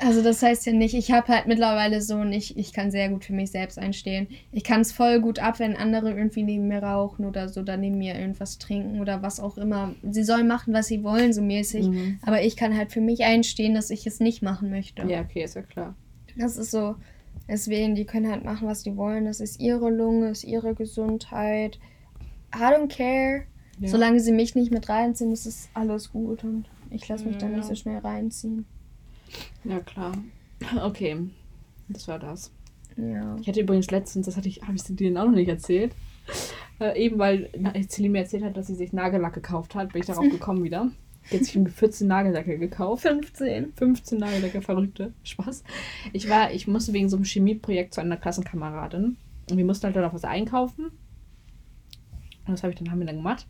Also 0.00 0.22
das 0.22 0.42
heißt 0.42 0.66
ja 0.66 0.72
nicht, 0.72 0.94
ich 0.94 1.12
habe 1.12 1.28
halt 1.28 1.46
mittlerweile 1.46 2.00
so 2.02 2.24
nicht, 2.24 2.56
ich 2.56 2.72
kann 2.72 2.90
sehr 2.90 3.08
gut 3.08 3.24
für 3.24 3.32
mich 3.32 3.50
selbst 3.50 3.78
einstehen. 3.78 4.28
Ich 4.52 4.64
kann 4.64 4.80
es 4.80 4.92
voll 4.92 5.20
gut 5.20 5.38
ab, 5.38 5.58
wenn 5.58 5.76
andere 5.76 6.10
irgendwie 6.12 6.42
neben 6.42 6.68
mir 6.68 6.82
rauchen 6.82 7.24
oder 7.24 7.48
so, 7.48 7.60
oder 7.60 7.76
neben 7.76 7.98
mir 7.98 8.18
irgendwas 8.18 8.58
trinken 8.58 9.00
oder 9.00 9.22
was 9.22 9.40
auch 9.40 9.58
immer. 9.58 9.94
Sie 10.02 10.24
sollen 10.24 10.46
machen, 10.48 10.74
was 10.74 10.86
sie 10.88 11.02
wollen, 11.04 11.32
so 11.32 11.42
mäßig. 11.42 11.88
Mhm. 11.88 12.18
Aber 12.22 12.42
ich 12.42 12.56
kann 12.56 12.76
halt 12.76 12.92
für 12.92 13.00
mich 13.00 13.24
einstehen, 13.24 13.74
dass 13.74 13.90
ich 13.90 14.06
es 14.06 14.20
nicht 14.20 14.42
machen 14.42 14.70
möchte. 14.70 15.06
Ja, 15.06 15.20
okay, 15.20 15.44
ist 15.44 15.56
ja 15.56 15.62
klar. 15.62 15.94
Das 16.36 16.56
ist 16.56 16.70
so. 16.70 16.96
Deswegen, 17.48 17.94
die 17.94 18.04
können 18.04 18.30
halt 18.30 18.44
machen, 18.44 18.68
was 18.68 18.82
die 18.82 18.96
wollen. 18.96 19.24
Das 19.24 19.40
ist 19.40 19.60
ihre 19.60 19.90
Lunge, 19.90 20.28
ist 20.30 20.44
ihre 20.44 20.74
Gesundheit. 20.74 21.78
I 22.54 22.58
don't 22.58 22.88
care. 22.88 23.44
Ja. 23.80 23.88
Solange 23.88 24.20
sie 24.20 24.32
mich 24.32 24.54
nicht 24.54 24.72
mit 24.72 24.88
reinziehen, 24.88 25.32
ist 25.32 25.46
es 25.46 25.68
alles 25.72 26.10
gut 26.12 26.42
und 26.44 26.64
ich 26.90 27.06
lasse 27.08 27.24
mich 27.26 27.38
dann 27.38 27.52
Ja. 27.52 27.58
nicht 27.58 27.68
so 27.68 27.74
schnell 27.74 27.98
reinziehen. 27.98 28.66
Ja, 29.64 29.80
klar. 29.80 30.12
Okay, 30.82 31.16
das 31.88 32.08
war 32.08 32.18
das. 32.18 32.50
Ja. 32.96 33.36
Ich 33.40 33.46
hatte 33.46 33.60
übrigens 33.60 33.92
letztens, 33.92 34.26
das 34.26 34.36
hatte 34.36 34.48
ich, 34.48 34.60
habe 34.62 34.74
ich 34.74 34.82
dir 34.82 35.10
auch 35.12 35.26
noch 35.26 35.32
nicht 35.32 35.48
erzählt. 35.48 35.94
Äh, 36.80 37.00
eben 37.00 37.16
weil 37.18 37.48
Celine 37.88 38.12
mir 38.12 38.18
erzählt 38.20 38.42
hat, 38.42 38.56
dass 38.56 38.66
sie 38.66 38.74
sich 38.74 38.92
Nagellack 38.92 39.34
gekauft 39.34 39.76
hat, 39.76 39.92
bin 39.92 40.00
ich 40.00 40.06
darauf 40.06 40.28
gekommen 40.30 40.64
wieder. 40.64 40.90
Die 41.30 41.36
hat 41.36 41.44
sich 41.44 41.54
irgendwie 41.54 41.72
14 41.72 42.08
Nagellacke 42.08 42.58
gekauft. 42.58 43.02
15. 43.02 43.74
15 43.74 44.18
Nagellacke, 44.18 44.62
verrückte. 44.62 45.12
Spaß. 45.24 45.62
Ich 46.12 46.28
war, 46.28 46.52
ich 46.52 46.66
musste 46.66 46.92
wegen 46.94 47.08
so 47.08 47.16
einem 47.16 47.24
Chemieprojekt 47.24 47.94
zu 47.94 48.00
einer 48.00 48.16
Klassenkameradin. 48.16 49.16
Und 49.50 49.56
wir 49.56 49.64
mussten 49.64 49.84
halt 49.84 49.96
dann 49.96 50.04
auch 50.04 50.14
was 50.14 50.24
einkaufen. 50.24 50.86
Und 50.86 52.52
das 52.52 52.62
habe 52.62 52.72
ich 52.72 52.78
dann, 52.78 52.90
haben 52.90 53.00
wir 53.00 53.06
dann 53.06 53.16
gemacht. 53.16 53.46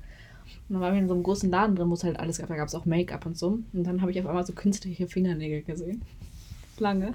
Und 0.68 0.74
dann 0.74 0.80
waren 0.82 0.94
wir 0.94 1.00
in 1.00 1.08
so 1.08 1.14
einem 1.14 1.22
großen 1.22 1.50
Laden 1.50 1.76
drin, 1.76 1.88
wo 1.88 1.94
es 1.94 2.04
halt 2.04 2.20
alles 2.20 2.38
gab. 2.38 2.48
Da 2.48 2.56
gab 2.56 2.68
es 2.68 2.74
auch 2.74 2.84
Make-up 2.84 3.24
und 3.24 3.38
so. 3.38 3.58
Und 3.72 3.84
dann 3.84 4.02
habe 4.02 4.10
ich 4.10 4.20
auf 4.20 4.26
einmal 4.26 4.44
so 4.44 4.52
künstliche 4.52 5.08
Fingernägel 5.08 5.62
gesehen. 5.62 6.02
Lange. 6.78 7.14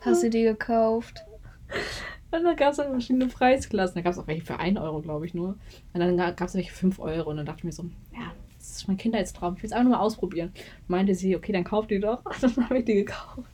Hast 0.00 0.22
du 0.22 0.30
die 0.30 0.42
gekauft? 0.42 1.24
Und 2.30 2.44
dann 2.44 2.56
gab 2.56 2.72
es 2.72 2.78
halt 2.78 2.90
verschiedene 2.90 3.26
Preisklassen. 3.26 3.96
Da 3.96 4.02
gab 4.02 4.12
es 4.12 4.18
auch 4.18 4.28
welche 4.28 4.44
für 4.44 4.60
1 4.60 4.78
Euro, 4.78 5.00
glaube 5.00 5.26
ich, 5.26 5.34
nur. 5.34 5.56
Und 5.92 6.00
dann 6.00 6.16
gab 6.16 6.40
es 6.42 6.54
welche 6.54 6.70
für 6.70 6.78
5 6.78 6.98
Euro. 7.00 7.30
Und 7.30 7.38
dann 7.38 7.46
dachte 7.46 7.60
ich 7.60 7.64
mir 7.64 7.72
so, 7.72 7.84
ja, 8.12 8.32
das 8.58 8.70
ist 8.76 8.88
mein 8.88 8.96
Kindheitstraum. 8.96 9.54
Ich 9.56 9.62
will 9.62 9.68
es 9.68 9.72
einfach 9.72 9.84
nur 9.84 9.98
mal 9.98 10.04
ausprobieren. 10.04 10.52
Meinte 10.86 11.14
sie, 11.14 11.34
okay, 11.34 11.52
dann 11.52 11.64
kauf 11.64 11.88
die 11.88 11.98
doch. 11.98 12.24
Und 12.42 12.42
dann 12.42 12.64
habe 12.64 12.78
ich 12.78 12.84
die 12.84 12.94
gekauft. 12.94 13.50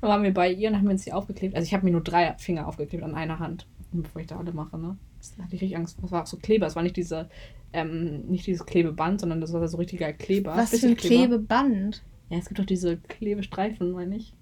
Dann 0.00 0.10
waren 0.10 0.22
wir 0.22 0.34
bei 0.34 0.50
ihr 0.50 0.68
und 0.70 0.76
haben 0.76 0.88
uns 0.88 1.02
die 1.02 1.12
aufgeklebt. 1.12 1.56
Also 1.56 1.66
ich 1.66 1.74
habe 1.74 1.84
mir 1.84 1.90
nur 1.90 2.00
drei 2.00 2.34
Finger 2.38 2.68
aufgeklebt 2.68 3.02
an 3.02 3.16
einer 3.16 3.40
Hand. 3.40 3.66
Bevor 3.90 4.20
ich 4.20 4.28
da 4.28 4.38
alle 4.38 4.52
mache, 4.52 4.78
ne? 4.78 4.96
Da 5.36 5.44
hatte 5.44 5.54
ich 5.56 5.62
richtig 5.62 5.76
Angst. 5.76 5.98
Das 6.02 6.10
war 6.10 6.22
auch 6.22 6.26
so 6.26 6.36
Kleber. 6.36 6.66
Es 6.66 6.76
war 6.76 6.82
nicht 6.82 6.96
diese, 6.96 7.28
ähm, 7.72 8.26
nicht 8.26 8.46
dieses 8.46 8.66
Klebeband, 8.66 9.20
sondern 9.20 9.40
das 9.40 9.52
war 9.52 9.66
so 9.68 9.76
richtiger 9.76 10.12
Kleber. 10.12 10.56
Was 10.56 10.78
für 10.78 10.86
ein 10.86 10.96
Klebeband? 10.96 12.02
Ja, 12.28 12.38
es 12.38 12.46
gibt 12.46 12.58
doch 12.58 12.66
diese 12.66 12.96
Klebestreifen, 12.96 13.92
meine 13.92 14.16
ich. 14.16 14.34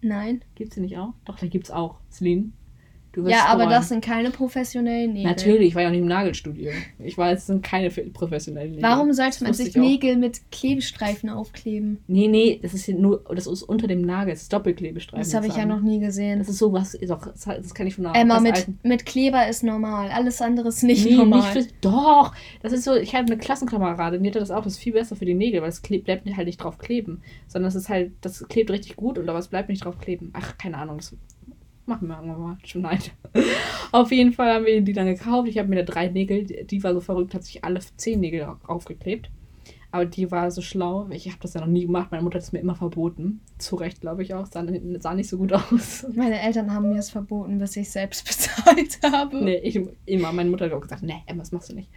Nein. 0.00 0.42
Gibt's 0.54 0.74
die 0.74 0.80
nicht 0.80 0.98
auch? 0.98 1.14
Doch, 1.24 1.38
da 1.38 1.46
gibt's 1.46 1.70
auch. 1.70 1.98
Celine. 2.10 2.52
Ja, 3.16 3.46
aber 3.46 3.66
das 3.66 3.88
sind 3.88 4.04
keine 4.04 4.30
professionellen 4.30 5.12
Nägel. 5.12 5.30
Natürlich, 5.30 5.68
ich 5.68 5.74
war 5.74 5.82
ja 5.82 5.88
auch 5.88 5.92
nicht 5.92 6.00
im 6.02 6.06
Nagelstudio. 6.08 6.70
Ich 6.98 7.16
war 7.18 7.30
jetzt 7.30 7.46
sind 7.46 7.62
keine 7.62 7.90
professionellen 7.90 8.70
Nägel. 8.72 8.82
Warum 8.82 9.12
sollte 9.12 9.44
man 9.44 9.52
sich 9.54 9.76
auch. 9.76 9.80
Nägel 9.80 10.16
mit 10.16 10.50
Klebestreifen 10.50 11.28
aufkleben? 11.30 11.98
Nee, 12.06 12.28
nee, 12.28 12.58
das 12.62 12.74
ist 12.74 12.84
hier 12.86 12.96
nur, 12.96 13.24
das 13.34 13.46
ist 13.46 13.62
unter 13.62 13.86
dem 13.86 14.02
Nagel, 14.02 14.32
das 14.32 14.42
ist 14.42 14.52
Doppelklebestreifen. 14.52 15.24
Das 15.24 15.34
habe 15.34 15.46
ich 15.46 15.56
ja 15.56 15.64
noch 15.66 15.80
nie 15.80 16.00
gesehen. 16.00 16.38
Das 16.38 16.48
ist 16.48 16.58
sowas, 16.58 16.96
auch, 17.10 17.26
das 17.44 17.74
kann 17.74 17.86
ich 17.86 17.94
von 17.94 18.06
einer 18.06 18.16
Emma, 18.16 18.40
mit, 18.40 18.54
alten- 18.56 18.78
mit 18.82 19.06
Kleber 19.06 19.46
ist 19.48 19.62
normal. 19.62 20.10
Alles 20.10 20.40
andere 20.42 20.68
ist 20.68 20.82
nicht 20.82 21.04
Nee, 21.04 21.16
normal. 21.16 21.54
nicht 21.54 21.68
für, 21.68 21.74
doch, 21.80 22.34
das 22.62 22.72
ist 22.72 22.84
so, 22.84 22.94
ich 22.94 23.14
habe 23.14 23.26
eine 23.26 23.38
Klassenkameradin, 23.38 24.22
die 24.22 24.28
hatte 24.30 24.38
das 24.40 24.50
auch, 24.50 24.64
das 24.64 24.74
ist 24.74 24.78
viel 24.78 24.92
besser 24.92 25.16
für 25.16 25.24
die 25.24 25.34
Nägel, 25.34 25.62
weil 25.62 25.68
es 25.68 25.80
bleibt 25.80 26.26
halt 26.36 26.46
nicht 26.46 26.58
drauf 26.58 26.78
kleben, 26.78 27.22
sondern 27.48 27.68
es 27.68 27.74
ist 27.74 27.88
halt, 27.88 28.12
das 28.20 28.46
klebt 28.48 28.70
richtig 28.70 28.96
gut, 28.96 29.18
und 29.18 29.28
aber 29.28 29.38
es 29.38 29.48
bleibt 29.48 29.68
nicht 29.68 29.84
drauf 29.84 29.98
kleben. 29.98 30.30
Ach, 30.32 30.56
keine 30.58 30.78
Ahnung, 30.78 30.96
das 30.98 31.14
machen 31.86 32.08
wir 32.08 32.16
irgendwann 32.16 32.40
mal, 32.40 32.58
schon 32.64 32.82
nein. 32.82 33.00
Auf 33.92 34.10
jeden 34.12 34.32
Fall 34.32 34.54
haben 34.54 34.64
wir 34.64 34.80
die 34.80 34.92
dann 34.92 35.06
gekauft, 35.06 35.48
ich 35.48 35.58
habe 35.58 35.68
mir 35.68 35.84
da 35.84 35.92
drei 35.92 36.08
Nägel, 36.08 36.44
die 36.44 36.82
war 36.82 36.94
so 36.94 37.00
verrückt, 37.00 37.34
hat 37.34 37.44
sich 37.44 37.64
alle 37.64 37.80
zehn 37.96 38.20
Nägel 38.20 38.46
aufgeklebt. 38.66 39.30
Aber 39.94 40.06
die 40.06 40.28
war 40.32 40.50
so 40.50 40.60
schlau, 40.60 41.06
ich 41.10 41.28
habe 41.28 41.38
das 41.40 41.54
ja 41.54 41.60
noch 41.60 41.68
nie 41.68 41.86
gemacht, 41.86 42.10
meine 42.10 42.24
Mutter 42.24 42.38
hat 42.38 42.42
es 42.42 42.50
mir 42.50 42.58
immer 42.58 42.74
verboten. 42.74 43.40
Zu 43.58 43.76
Recht, 43.76 44.00
glaube 44.00 44.24
ich 44.24 44.34
auch, 44.34 44.44
sah, 44.46 44.66
sah 44.98 45.14
nicht 45.14 45.28
so 45.28 45.38
gut 45.38 45.52
aus. 45.52 46.04
Meine 46.16 46.40
Eltern 46.40 46.74
haben 46.74 46.88
mir 46.88 46.98
es 46.98 47.10
verboten, 47.10 47.58
bis 47.60 47.76
ich 47.76 47.88
selbst 47.88 48.24
bezahlt 48.26 48.98
habe. 49.04 49.44
Nee, 49.44 49.58
ich 49.58 49.80
immer. 50.06 50.32
Meine 50.32 50.50
Mutter 50.50 50.64
hat 50.64 50.72
auch 50.72 50.80
gesagt, 50.80 51.04
nee, 51.04 51.22
Emma, 51.26 51.42
das 51.42 51.52
machst 51.52 51.70
du 51.70 51.74
nicht. 51.76 51.90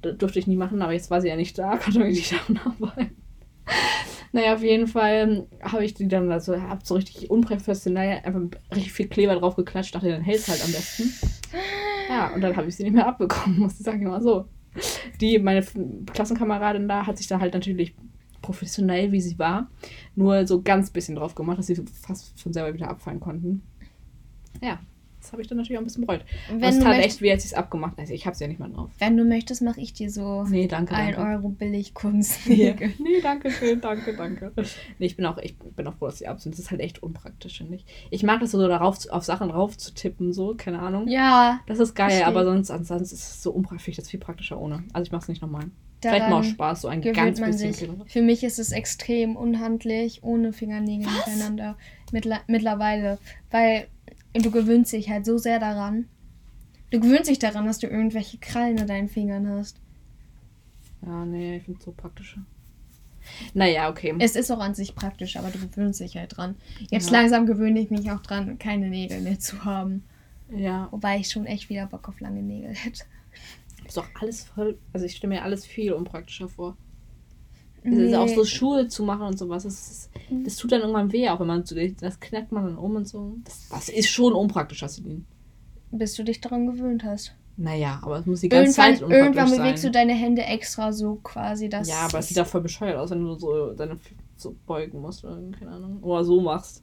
Das 0.00 0.16
durfte 0.16 0.38
ich 0.38 0.46
nie 0.46 0.56
machen, 0.56 0.80
aber 0.80 0.94
jetzt 0.94 1.10
war 1.10 1.20
sie 1.20 1.28
ja 1.28 1.36
nicht 1.36 1.58
da, 1.58 1.76
konnte 1.84 2.06
ich 2.06 2.16
nicht 2.16 2.32
daran 2.32 2.58
arbeiten. 2.64 3.16
Naja, 4.32 4.54
auf 4.54 4.62
jeden 4.62 4.86
Fall 4.86 5.46
habe 5.60 5.84
ich 5.84 5.94
die 5.94 6.06
dann 6.06 6.30
also, 6.30 6.60
hab 6.60 6.86
so 6.86 6.94
richtig 6.94 7.30
unprofessionell 7.30 8.20
einfach 8.22 8.40
richtig 8.70 8.92
viel 8.92 9.08
Kleber 9.08 9.34
drauf 9.36 9.56
geklatscht, 9.56 9.94
dachte, 9.94 10.08
dann 10.10 10.22
hält 10.22 10.38
es 10.38 10.48
halt 10.48 10.64
am 10.64 10.72
besten. 10.72 11.12
Ja, 12.08 12.32
und 12.34 12.40
dann 12.40 12.56
habe 12.56 12.68
ich 12.68 12.76
sie 12.76 12.84
nicht 12.84 12.94
mehr 12.94 13.06
abbekommen, 13.06 13.58
muss 13.60 13.78
ich 13.78 13.84
sagen, 13.84 14.02
immer 14.02 14.20
so. 14.20 14.46
Die, 15.20 15.38
meine 15.38 15.66
Klassenkameradin 16.12 16.88
da, 16.88 17.06
hat 17.06 17.18
sich 17.18 17.26
da 17.26 17.40
halt 17.40 17.54
natürlich 17.54 17.94
professionell, 18.40 19.12
wie 19.12 19.20
sie 19.20 19.38
war, 19.38 19.68
nur 20.14 20.46
so 20.46 20.62
ganz 20.62 20.90
bisschen 20.90 21.16
drauf 21.16 21.34
gemacht, 21.34 21.58
dass 21.58 21.66
sie 21.66 21.76
fast 21.76 22.40
von 22.40 22.52
selber 22.52 22.72
wieder 22.72 22.88
abfallen 22.88 23.20
konnten. 23.20 23.62
Ja, 24.62 24.78
das 25.20 25.32
habe 25.32 25.42
ich 25.42 25.48
dann 25.48 25.58
natürlich 25.58 25.76
auch 25.78 25.82
ein 25.82 25.84
bisschen 25.84 26.06
bereut. 26.06 26.24
Und 26.50 26.62
es 26.62 26.78
tat 26.78 26.96
echt 26.98 27.20
weh, 27.20 27.30
als 27.30 27.44
ich 27.44 27.50
es 27.52 27.54
abgemacht 27.54 27.92
habe. 27.92 28.02
Also 28.02 28.14
ich 28.14 28.26
habe 28.26 28.34
es 28.34 28.40
ja 28.40 28.48
nicht 28.48 28.58
mal 28.60 28.70
drauf. 28.70 28.90
wenn 28.98 29.16
du 29.16 29.24
möchtest, 29.24 29.62
mache 29.62 29.80
ich 29.80 29.92
dir 29.92 30.10
so 30.10 30.44
Nee, 30.44 30.66
danke, 30.66 30.94
1 30.94 31.16
danke. 31.16 31.30
Euro 31.32 31.48
billig 31.50 31.88
Ja. 31.88 31.92
Kunstnägel. 31.94 32.92
Nee, 32.98 33.20
danke 33.22 33.50
schön, 33.50 33.80
danke, 33.80 34.14
danke. 34.16 34.52
Nee, 34.98 35.06
ich 35.06 35.16
bin 35.16 35.26
auch, 35.26 35.38
ich 35.38 35.56
bin 35.58 35.86
auch 35.86 35.94
froh, 35.94 36.06
dass 36.06 36.18
sie 36.18 36.26
ab 36.26 36.40
sind. 36.40 36.52
Das 36.52 36.58
ist 36.60 36.70
halt 36.70 36.80
echt 36.80 37.02
unpraktisch, 37.02 37.58
finde 37.58 37.76
ich. 37.76 37.84
Ich 38.10 38.22
mag 38.22 38.40
das 38.40 38.50
so 38.52 38.66
darauf, 38.66 38.98
auf 39.10 39.24
Sachen 39.24 39.48
drauf 39.50 39.76
zu 39.76 39.92
tippen, 39.94 40.32
so, 40.32 40.54
keine 40.56 40.80
Ahnung. 40.80 41.08
Ja, 41.08 41.60
Das 41.66 41.78
ist 41.78 41.94
geil, 41.94 42.08
Verstehe. 42.10 42.26
aber 42.26 42.44
sonst, 42.44 42.70
ansonsten 42.70 43.04
ist 43.04 43.12
es 43.12 43.42
so 43.42 43.50
unpraktisch. 43.52 43.96
Das 43.96 44.04
ist 44.06 44.10
viel 44.10 44.20
praktischer 44.20 44.60
ohne. 44.60 44.84
Also 44.92 45.06
ich 45.06 45.12
mache 45.12 45.22
es 45.22 45.28
nicht 45.28 45.42
nochmal. 45.42 45.64
Vielleicht 46.02 46.20
daran 46.20 46.30
mal 46.32 46.38
aus 46.38 46.46
Spaß, 46.46 46.80
so 46.80 46.88
ein 46.88 47.02
ganz 47.02 47.40
bisschen. 47.40 47.74
sich. 47.74 47.88
Für 48.06 48.22
mich 48.22 48.42
ist 48.42 48.58
es 48.58 48.72
extrem 48.72 49.36
unhandlich, 49.36 50.22
ohne 50.22 50.54
Fingernägel 50.54 51.06
miteinander 51.06 51.76
mittler 52.10 52.40
mittlerweile. 52.46 53.18
Weil 53.50 53.86
du 54.34 54.50
gewöhnst 54.50 54.92
dich 54.92 55.10
halt 55.10 55.24
so 55.26 55.38
sehr 55.38 55.58
daran. 55.58 56.06
Du 56.90 56.98
gewöhnst 57.00 57.30
dich 57.30 57.38
daran, 57.38 57.66
dass 57.66 57.78
du 57.78 57.86
irgendwelche 57.86 58.38
Krallen 58.38 58.78
an 58.80 58.86
deinen 58.86 59.08
Fingern 59.08 59.48
hast. 59.48 59.76
Ja, 61.06 61.24
nee, 61.24 61.56
ich 61.56 61.64
finde 61.64 61.78
es 61.78 61.84
so 61.84 61.92
praktischer. 61.92 62.40
Naja, 63.54 63.88
okay. 63.90 64.14
Es 64.18 64.34
ist 64.34 64.50
auch 64.50 64.60
an 64.60 64.74
sich 64.74 64.94
praktisch, 64.94 65.36
aber 65.36 65.50
du 65.50 65.58
gewöhnst 65.58 66.00
dich 66.00 66.16
halt 66.16 66.36
dran. 66.36 66.56
Jetzt 66.90 67.10
Ja. 67.10 67.18
langsam 67.20 67.46
gewöhne 67.46 67.80
ich 67.80 67.90
mich 67.90 68.10
auch 68.10 68.20
dran, 68.20 68.58
keine 68.58 68.88
Nägel 68.88 69.20
mehr 69.20 69.38
zu 69.38 69.64
haben. 69.64 70.02
Ja, 70.52 70.88
Wobei 70.90 71.18
ich 71.18 71.28
schon 71.30 71.46
echt 71.46 71.68
wieder 71.68 71.86
Bock 71.86 72.08
auf 72.08 72.18
lange 72.20 72.42
Nägel 72.42 72.74
hätte. 72.74 73.04
ist 73.86 73.96
doch 73.96 74.08
alles 74.20 74.44
voll. 74.44 74.78
Also 74.92 75.06
ich 75.06 75.14
stelle 75.16 75.34
mir 75.34 75.42
alles 75.44 75.64
viel 75.64 75.92
unpraktischer 75.92 76.48
vor. 76.48 76.76
Das 77.82 77.94
ist 77.94 78.14
auch 78.14 78.28
so 78.28 78.44
Schuhe 78.44 78.88
zu 78.88 79.02
machen 79.04 79.22
und 79.22 79.38
sowas. 79.38 79.62
Das, 79.62 79.90
ist, 79.90 80.10
das 80.44 80.56
tut 80.56 80.72
dann 80.72 80.80
irgendwann 80.80 81.12
weh, 81.12 81.28
auch 81.28 81.40
wenn 81.40 81.46
man 81.46 81.64
so, 81.64 81.74
das 81.74 82.20
knackt 82.20 82.52
man 82.52 82.64
dann 82.64 82.76
um 82.76 82.96
und 82.96 83.08
so. 83.08 83.36
Das, 83.44 83.68
das 83.70 83.88
ist 83.88 84.08
schon 84.08 84.32
unpraktisch, 84.34 84.84
Celine. 84.86 85.22
bis 85.90 86.14
du 86.14 86.22
dich 86.22 86.40
daran 86.40 86.66
gewöhnt 86.66 87.04
hast. 87.04 87.34
Naja, 87.56 88.00
aber 88.02 88.18
es 88.18 88.26
muss 88.26 88.40
die 88.40 88.48
ganze 88.48 88.80
Irgendwann, 88.80 88.84
Zeit 88.84 89.02
unpraktisch 89.02 89.18
irgendwann 89.18 89.48
sein. 89.48 89.58
bewegst 89.58 89.84
du 89.84 89.90
deine 89.90 90.14
Hände 90.14 90.42
extra 90.42 90.92
so 90.92 91.16
quasi, 91.16 91.68
dass 91.68 91.88
ja, 91.88 92.06
aber 92.06 92.18
es 92.18 92.28
sieht 92.28 92.38
doch 92.38 92.46
voll 92.46 92.62
bescheuert 92.62 92.96
aus, 92.96 93.10
wenn 93.10 93.22
du 93.22 93.34
so 93.38 93.72
deine 93.72 93.98
so 94.36 94.56
beugen 94.66 95.00
musst 95.00 95.24
oder 95.24 95.40
keine 95.58 95.70
Ahnung. 95.72 96.02
Oder 96.02 96.24
so 96.24 96.40
machst. 96.40 96.82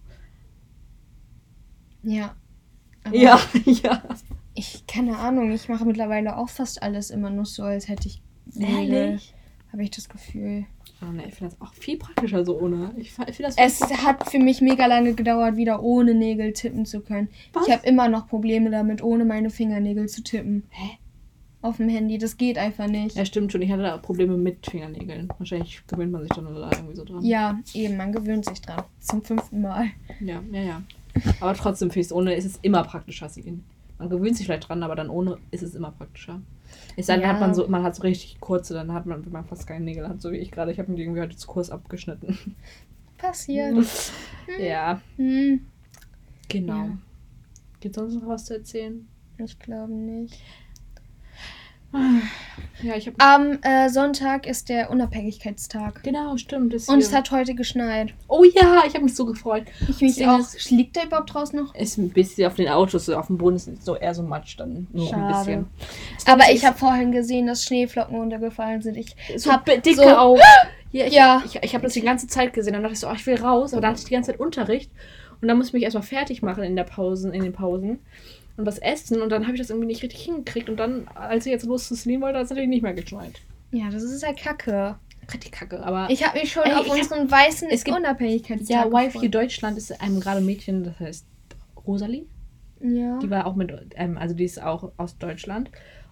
Ja. 2.04 2.36
Ja, 3.12 3.40
ja. 3.66 4.04
Ich, 4.54 4.86
keine 4.88 5.18
Ahnung, 5.18 5.52
ich 5.52 5.70
mache 5.70 5.86
mittlerweile 5.86 6.38
auch 6.38 6.50
fast 6.50 6.82
alles 6.82 7.10
immer 7.10 7.30
nur 7.30 7.46
so, 7.46 7.64
als 7.64 7.88
hätte 7.88 8.08
ich. 8.08 8.22
Ehrlich? 8.56 9.34
Habe 9.72 9.84
ich 9.84 9.92
das 9.92 10.10
Gefühl. 10.10 10.66
Oh, 11.02 11.12
ne, 11.12 11.28
ich 11.28 11.36
finde 11.36 11.54
das 11.54 11.62
auch 11.62 11.74
viel 11.74 11.98
praktischer 11.98 12.44
so 12.44 12.60
ohne. 12.60 12.92
Ich 12.98 13.12
finde 13.14 13.32
das 13.44 13.56
Es 13.58 13.82
hat 14.04 14.30
für 14.32 14.40
mich 14.40 14.62
mega 14.62 14.86
lange 14.88 15.14
gedauert, 15.14 15.56
wieder 15.56 15.84
ohne 15.84 16.16
Nägel 16.16 16.54
tippen 16.54 16.86
zu 16.86 17.02
können. 17.02 17.30
Was? 17.54 17.68
Ich 17.68 17.74
habe 17.74 17.86
immer 17.88 18.08
noch 18.10 18.28
Probleme 18.28 18.72
damit, 18.72 19.04
ohne 19.04 19.24
meine 19.26 19.50
Fingernägel 19.52 20.08
zu 20.10 20.24
tippen. 20.24 20.64
Hä? 20.70 20.98
Auf 21.62 21.78
dem 21.78 21.90
Handy. 21.90 22.18
Das 22.18 22.38
geht 22.38 22.58
einfach 22.58 22.88
nicht. 22.88 23.16
Ja, 23.16 23.26
stimmt 23.26 23.52
schon. 23.52 23.62
Ich 23.62 23.72
hatte 23.72 23.84
da 23.84 23.98
Probleme 23.98 24.38
mit 24.38 24.66
Fingernägeln. 24.66 25.28
Wahrscheinlich 25.38 25.82
gewöhnt 25.88 26.12
man 26.12 26.22
sich 26.22 26.32
dann 26.32 26.46
da 26.46 26.70
irgendwie 26.74 26.96
so 26.96 27.04
dran. 27.04 27.24
Ja, 27.24 27.60
eben, 27.74 27.98
man 27.98 28.12
gewöhnt 28.12 28.46
sich 28.46 28.62
dran. 28.62 28.84
Zum 29.00 29.24
fünften 29.24 29.62
Mal. 29.62 29.88
Ja, 30.20 30.42
ja, 30.52 30.62
ja. 30.62 30.82
Aber 31.42 31.54
trotzdem 31.54 31.90
finde 31.90 32.02
ich 32.02 32.06
es 32.08 32.14
ohne 32.14 32.34
ist 32.36 32.46
es 32.46 32.58
immer 32.62 32.84
praktischer. 32.84 33.28
sie- 33.30 33.60
Man 34.00 34.10
gewöhnt 34.10 34.38
sich 34.38 34.46
vielleicht 34.46 34.70
dran, 34.70 34.82
aber 34.84 34.96
dann 34.96 35.10
ohne 35.10 35.38
ist 35.52 35.64
es 35.64 35.74
immer 35.76 35.92
praktischer. 35.92 36.42
Sei 37.00 37.14
denn, 37.16 37.24
Ja. 37.24 37.30
hat 37.30 37.40
man 37.40 37.54
so, 37.54 37.68
man 37.68 37.84
hat 37.84 37.96
so 37.96 38.02
richtig 38.02 38.40
kurze, 38.40 38.74
dann 38.74 38.92
hat 38.94 39.06
man, 39.06 39.24
wenn 39.26 39.32
man 39.32 39.46
fast 39.46 39.68
keine 39.68 39.86
Nägel 39.86 40.08
hat, 40.08 40.22
so 40.22 40.32
wie 40.32 40.38
ich 40.38 40.52
gerade. 40.52 40.72
Ich 40.72 40.80
habe 40.80 40.92
mir 40.92 41.00
irgendwie 41.00 41.22
heute 41.22 41.36
zu 41.38 41.48
kurz 41.48 41.70
abgeschnitten. 41.70 42.56
Passiert. 43.18 43.86
ja, 44.60 45.02
Hm, 45.18 45.66
genau. 46.50 46.74
Ja. 46.86 46.98
Gibt 47.80 47.96
es 47.98 48.02
sonst 48.02 48.16
noch 48.22 48.28
was 48.30 48.46
zu 48.46 48.56
erzählen? 48.56 49.08
ich 49.38 49.60
glaube 49.60 49.94
nicht. 49.94 50.42
Ja, 52.84 52.96
ich 52.96 53.08
habe. 53.08 53.16
Am 53.20 53.60
äh, 53.64 53.90
Sonntag 53.90 54.46
ist 54.46 54.70
der 54.70 54.92
Unabhängigkeitstag. 54.92 56.04
Genau, 56.04 56.38
stimmt. 56.38 56.74
Und 56.88 57.00
es 57.00 57.10
hier- 57.10 57.18
hat 57.18 57.32
heute 57.32 57.56
geschneit. 57.56 58.14
Oh 58.28 58.44
ja, 58.44 58.84
ich 58.86 58.94
habe 58.94 59.04
mich 59.06 59.16
so 59.16 59.26
gefreut. 59.26 59.64
Ich 59.88 60.00
mich 60.02 60.28
auch. 60.28 60.40
ist- 60.40 60.70
Liegt 60.70 60.96
der 60.96 61.06
überhaupt 61.06 61.34
draußen 61.34 61.58
noch? 61.60 61.74
Ist 61.74 61.98
ein 61.98 62.10
bisschen 62.10 62.46
auf 62.46 62.56
den 62.56 62.68
Autos, 62.68 63.06
so 63.06 63.16
auf 63.16 63.28
dem 63.28 63.38
Boden 63.38 63.56
ist 63.56 63.84
so 63.84 63.96
eher 63.96 64.14
so 64.14 64.22
Matsch 64.22 64.58
dann. 64.60 64.88
Nur 64.92 65.06
ein 65.06 65.10
Schade. 65.10 65.38
bisschen. 65.40 65.66
Aber 66.28 66.52
ich 66.52 66.64
habe 66.66 66.78
vorhin 66.78 67.12
gesehen, 67.12 67.48
dass 67.48 67.64
Schneeflocken 67.64 68.16
runtergefallen 68.16 68.82
sind. 68.82 68.96
Ich 68.98 69.16
so 69.38 69.52
hab 69.52 69.66
be- 69.66 69.80
dicke 69.80 69.96
so- 70.04 70.18
auch. 70.18 70.38
Ja, 70.94 71.06
ich, 71.06 71.14
Ja. 71.14 71.44
ich, 71.46 71.56
ich 71.62 71.74
habe 71.74 71.84
das 71.84 71.94
die 71.94 72.02
ganze 72.02 72.28
Zeit 72.28 72.54
gesehen. 72.54 72.72
Dann 72.74 72.82
dachte 72.82 72.94
ich 72.94 73.00
so, 73.02 73.10
oh, 73.10 73.14
ich 73.14 73.26
will 73.28 73.36
raus. 73.36 73.74
Aber 73.74 73.82
dann 73.82 73.92
hatte 73.92 74.00
ich 74.00 74.06
die 74.08 74.14
ganze 74.14 74.32
Zeit 74.32 74.40
Unterricht. 74.40 74.90
Und 75.42 75.48
dann 75.50 75.58
musste 75.58 75.72
ich 75.72 75.74
mich 75.74 75.84
erstmal 75.84 76.02
fertig 76.04 76.42
machen 76.42 76.64
in 76.64 76.78
der 76.78 76.86
Pausen, 76.86 77.34
in 77.34 77.44
den 77.44 77.52
Pausen. 77.52 78.00
Und 78.58 78.66
was 78.66 78.80
essen. 78.80 79.22
Und 79.22 79.30
dann 79.32 79.44
habe 79.46 79.54
ich 79.56 79.62
das 79.62 79.70
irgendwie 79.70 79.88
nicht 79.88 80.04
richtig 80.04 80.22
hingekriegt. 80.22 80.70
Und 80.70 80.78
dann, 80.78 81.08
als 81.16 81.46
ich 81.46 81.52
jetzt 81.52 81.66
los 81.66 81.88
zu 81.88 81.96
sleepen 81.96 82.22
wollte, 82.24 82.40
hat 82.40 82.46
es 82.46 82.50
natürlich 82.50 82.70
nicht 82.70 82.82
mehr 82.82 82.94
geschneit. 82.94 83.40
Ja, 83.72 83.90
das 83.92 84.04
ist 84.04 84.22
ja 84.24 84.34
kacke. 84.34 84.96
Richtig 85.32 85.52
kacke. 85.52 85.84
Aber 85.84 86.08
Ich 86.10 86.26
habe 86.26 86.40
mich 86.40 86.52
schon 86.52 86.64
Ey, 86.64 86.74
auf 86.74 86.86
ich 86.86 86.92
hab- 86.92 86.98
unseren 87.00 87.30
weißen 87.30 87.70
es 87.70 87.84
gibt- 87.84 87.98
Unabhängigkeitstag 87.98 88.86
ja, 88.86 88.92
Wife 88.92 89.20
hier 89.20 89.30
Deutschland 89.30 89.78
ist 89.78 90.02
einem 90.02 90.20
gerade 90.20 90.42
Mädchen, 90.42 90.84
das 90.84 91.00
heißt 91.00 91.26
Rosalie. 91.86 92.26
Ja. 92.82 93.20
Die 93.20 93.30
war 93.30 93.46
auch 93.46 93.56
mit, 93.56 93.72
ähm, 93.96 94.18
also 94.18 94.36
die 94.36 94.46
ist 94.46 94.62
auch 94.62 94.92
aus 94.98 95.18
Deutschland. 95.18 95.70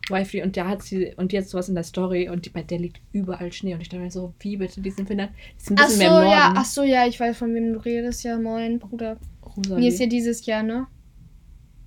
Wifi 0.10 0.43
und 0.43 0.55
der 0.55 0.67
hat 0.67 0.84
sie 0.84 1.13
und 1.17 1.34
jetzt 1.34 1.49
sowas 1.49 1.67
in 1.69 1.73
der 1.75 1.84
Story 1.84 2.29
und 2.29 2.45
die, 2.45 2.49
bei 2.51 2.62
der 2.62 2.77
liegt 2.77 3.01
überall 3.12 3.51
Schnee 3.51 3.73
und 3.73 3.81
ich 3.81 3.89
dachte 3.89 4.03
mir 4.03 4.12
so, 4.12 4.34
wie 4.39 4.55
bitte, 4.58 4.79
die 4.81 4.91
sind 4.91 5.08
Finnland, 5.08 5.31
die 5.53 5.58
ist 5.63 5.71
ein 5.71 5.77
Ach 5.79 5.86
bisschen 5.88 6.01
so, 6.01 6.05
mehr 6.13 6.21
im 6.23 6.29
ja, 6.29 6.39
Norden. 6.45 6.58
ach 6.60 6.65
so, 6.65 6.84
ja, 6.84 7.08
ich 7.08 7.19
weiß, 7.19 7.36
von 7.38 7.55
wem 7.55 7.73
du 7.73 7.79
redest. 7.79 8.23
Ja, 8.23 8.38
moin, 8.38 8.77
Bruder. 8.77 9.17
Rosalie. 9.43 9.79
Mir 9.79 9.88
ist 9.89 9.99
ja 9.99 10.05
dieses 10.05 10.45
Jahr, 10.45 10.62
ne? 10.62 10.86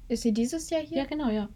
Ist 0.09 0.23
sie 0.23 0.33
dieses 0.33 0.71
Jahr 0.71 0.81
ja, 0.83 0.87
hier? 0.87 1.07
genau, 1.07 1.31
ja. 1.31 1.49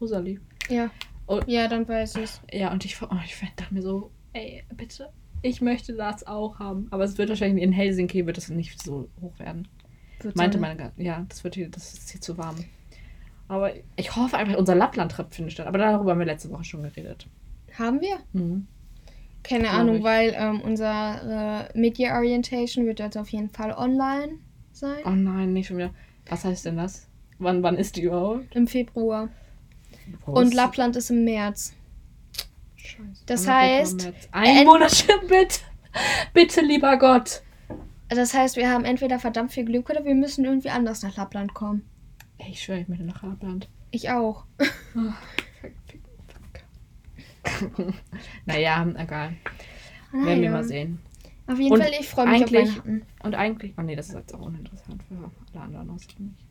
Rosalie. 0.00 0.40
Ja. 0.68 0.90
Oh. 1.26 1.40
Ja, 1.46 1.66
dann 1.66 1.88
weiß 1.88 2.16
ich. 2.16 2.30
Ja, 2.52 2.70
und 2.70 2.84
ich, 2.84 3.00
oh, 3.02 3.08
ich 3.24 3.36
dachte 3.56 3.74
mir 3.74 3.82
so, 3.82 4.10
ey, 4.32 4.62
bitte, 4.76 5.10
ich 5.42 5.60
möchte 5.60 5.94
das 5.94 6.26
auch 6.26 6.58
haben. 6.58 6.88
Aber 6.90 7.04
es 7.04 7.18
wird 7.18 7.30
wahrscheinlich 7.30 7.64
in 7.64 7.72
Helsinki 7.72 8.26
wird 8.26 8.38
es 8.38 8.48
nicht 8.48 8.82
so 8.82 9.08
hoch 9.20 9.38
werden. 9.38 9.68
Meinte 10.34 10.58
meine, 10.58 10.92
ja, 10.96 11.24
das 11.28 11.44
wird 11.44 11.54
hier, 11.54 11.68
das 11.68 11.92
ist 11.94 12.10
hier 12.10 12.20
zu 12.20 12.38
warm. 12.38 12.56
Aber 13.48 13.72
ich 13.96 14.16
hoffe 14.16 14.36
einfach, 14.36 14.56
unser 14.56 14.74
Lappland-Trip 14.74 15.32
findet 15.32 15.52
statt. 15.52 15.66
Aber 15.66 15.78
darüber 15.78 16.12
haben 16.12 16.18
wir 16.18 16.26
letzte 16.26 16.50
Woche 16.50 16.64
schon 16.64 16.82
geredet. 16.82 17.26
Haben 17.78 18.00
wir? 18.00 18.18
Mhm. 18.32 18.66
Keine 19.42 19.70
Ahnung, 19.70 19.96
ich. 19.98 20.02
weil 20.02 20.34
ähm, 20.36 20.60
unsere 20.62 21.68
Media 21.74 22.16
Orientation 22.16 22.86
wird 22.86 22.98
jetzt 22.98 23.16
auf 23.16 23.28
jeden 23.28 23.50
Fall 23.50 23.72
online 23.72 24.38
sein. 24.72 24.98
Oh 25.04 25.10
nein, 25.10 25.52
nicht 25.52 25.68
schon 25.68 25.76
wieder. 25.76 25.94
Was 26.28 26.44
heißt 26.44 26.66
denn 26.66 26.76
das? 26.76 27.08
Wann, 27.38 27.62
wann 27.62 27.76
ist 27.76 27.96
die 27.96 28.02
überhaupt? 28.02 28.54
Im 28.54 28.66
Februar. 28.66 29.28
Wo 30.24 30.32
Und 30.32 30.54
Lappland 30.54 30.96
ist 30.96 31.10
im 31.10 31.24
März. 31.24 31.74
Scheiße. 32.76 33.22
Das 33.26 33.46
heißt? 33.48 34.12
Ein 34.32 34.56
Ent- 34.58 34.66
Monat, 34.66 35.06
bitte. 35.28 35.60
Bitte, 36.32 36.60
lieber 36.62 36.96
Gott. 36.98 37.42
Das 38.08 38.32
heißt, 38.34 38.56
wir 38.56 38.70
haben 38.70 38.84
entweder 38.84 39.18
verdammt 39.18 39.52
viel 39.52 39.64
Glück 39.64 39.90
oder 39.90 40.04
wir 40.04 40.14
müssen 40.14 40.44
irgendwie 40.44 40.70
anders 40.70 41.02
nach 41.02 41.16
Lappland 41.16 41.54
kommen. 41.54 41.84
Ich 42.48 42.62
schwöre, 42.62 42.80
ich 42.80 42.88
möchte 42.88 43.04
nach 43.04 43.22
Lappland. 43.22 43.68
Ich 43.90 44.10
auch. 44.10 44.44
naja, 48.44 48.86
egal. 48.96 49.34
Werden 50.12 50.26
wir 50.26 50.34
Naja. 50.36 50.50
mal 50.50 50.64
sehen. 50.64 50.98
Auf 51.46 51.58
jeden 51.58 51.72
Und 51.74 51.82
Fall, 51.82 51.92
ich 51.98 52.08
freue 52.08 52.26
mich 52.28 52.44
auf 52.44 52.48
eigentlich- 52.52 52.68
Weihnachten. 52.70 53.02
Und 53.22 53.34
eigentlich. 53.34 53.74
Oh 53.78 53.82
nee, 53.82 53.96
das 53.96 54.08
ist 54.08 54.14
jetzt 54.14 54.34
auch 54.34 54.40
uninteressant 54.40 55.02
für 55.04 55.30
alle 55.54 55.64
anderen 55.64 55.90
außer 55.90 56.08
mich. 56.18 56.45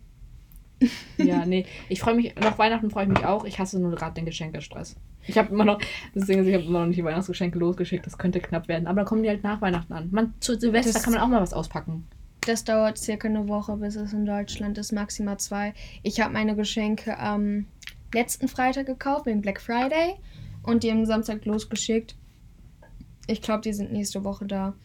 ja, 1.18 1.46
nee. 1.46 1.66
Ich 1.90 2.00
freue 2.02 2.16
mich, 2.16 2.36
nach 2.36 2.58
Weihnachten 2.58 2.90
freue 2.90 3.04
ich 3.04 3.10
mich 3.10 3.26
auch. 3.26 3.46
Ich 3.46 3.60
hasse 3.60 3.80
nur 3.80 3.96
gerade 3.96 4.14
den 4.16 4.26
Geschenkestress. 4.26 4.96
Ich 5.28 5.38
habe 5.38 5.52
immer 5.52 5.66
noch, 5.66 5.80
das 6.14 6.26
Ding 6.28 6.40
ist, 6.40 6.48
ich 6.48 6.54
habe 6.54 6.66
immer 6.66 6.82
noch 6.82 6.88
nicht 6.88 6.98
die 7.00 7.04
Weihnachtsgeschenke 7.04 7.58
losgeschickt. 7.58 8.06
Das 8.06 8.18
könnte 8.18 8.40
knapp 8.40 8.68
werden. 8.68 8.86
Aber 8.88 8.98
dann 8.98 9.06
kommen 9.06 9.24
die 9.24 9.30
halt 9.30 9.44
nach 9.44 9.62
Weihnachten 9.62 9.94
an. 9.94 10.10
Man, 10.12 10.34
zu 10.40 10.60
Silvester 10.60 10.94
Das- 10.94 11.04
kann 11.04 11.14
man 11.14 11.22
auch 11.22 11.28
mal 11.28 11.42
was 11.42 11.54
auspacken. 11.54 12.06
Das 12.42 12.64
dauert 12.64 13.00
circa 13.00 13.28
eine 13.28 13.48
Woche, 13.48 13.76
bis 13.78 13.96
es 13.96 14.14
in 14.14 14.26
Deutschland 14.26 14.78
ist, 14.78 14.92
maximal 14.92 15.38
zwei. 15.40 15.74
Ich 16.04 16.20
habe 16.20 16.32
meine 16.32 16.56
Geschenke 16.56 17.18
am 17.18 17.66
letzten 18.14 18.48
Freitag 18.48 18.86
gekauft, 18.86 19.26
wegen 19.26 19.42
Black 19.42 19.60
Friday, 19.60 20.14
und 20.62 20.84
die 20.84 20.92
am 20.92 21.06
Samstag 21.06 21.44
losgeschickt. 21.46 22.16
Ich 23.26 23.42
glaube, 23.42 23.62
die 23.62 23.74
sind 23.74 23.92
nächste 23.92 24.24
Woche 24.24 24.46
da. 24.46 24.76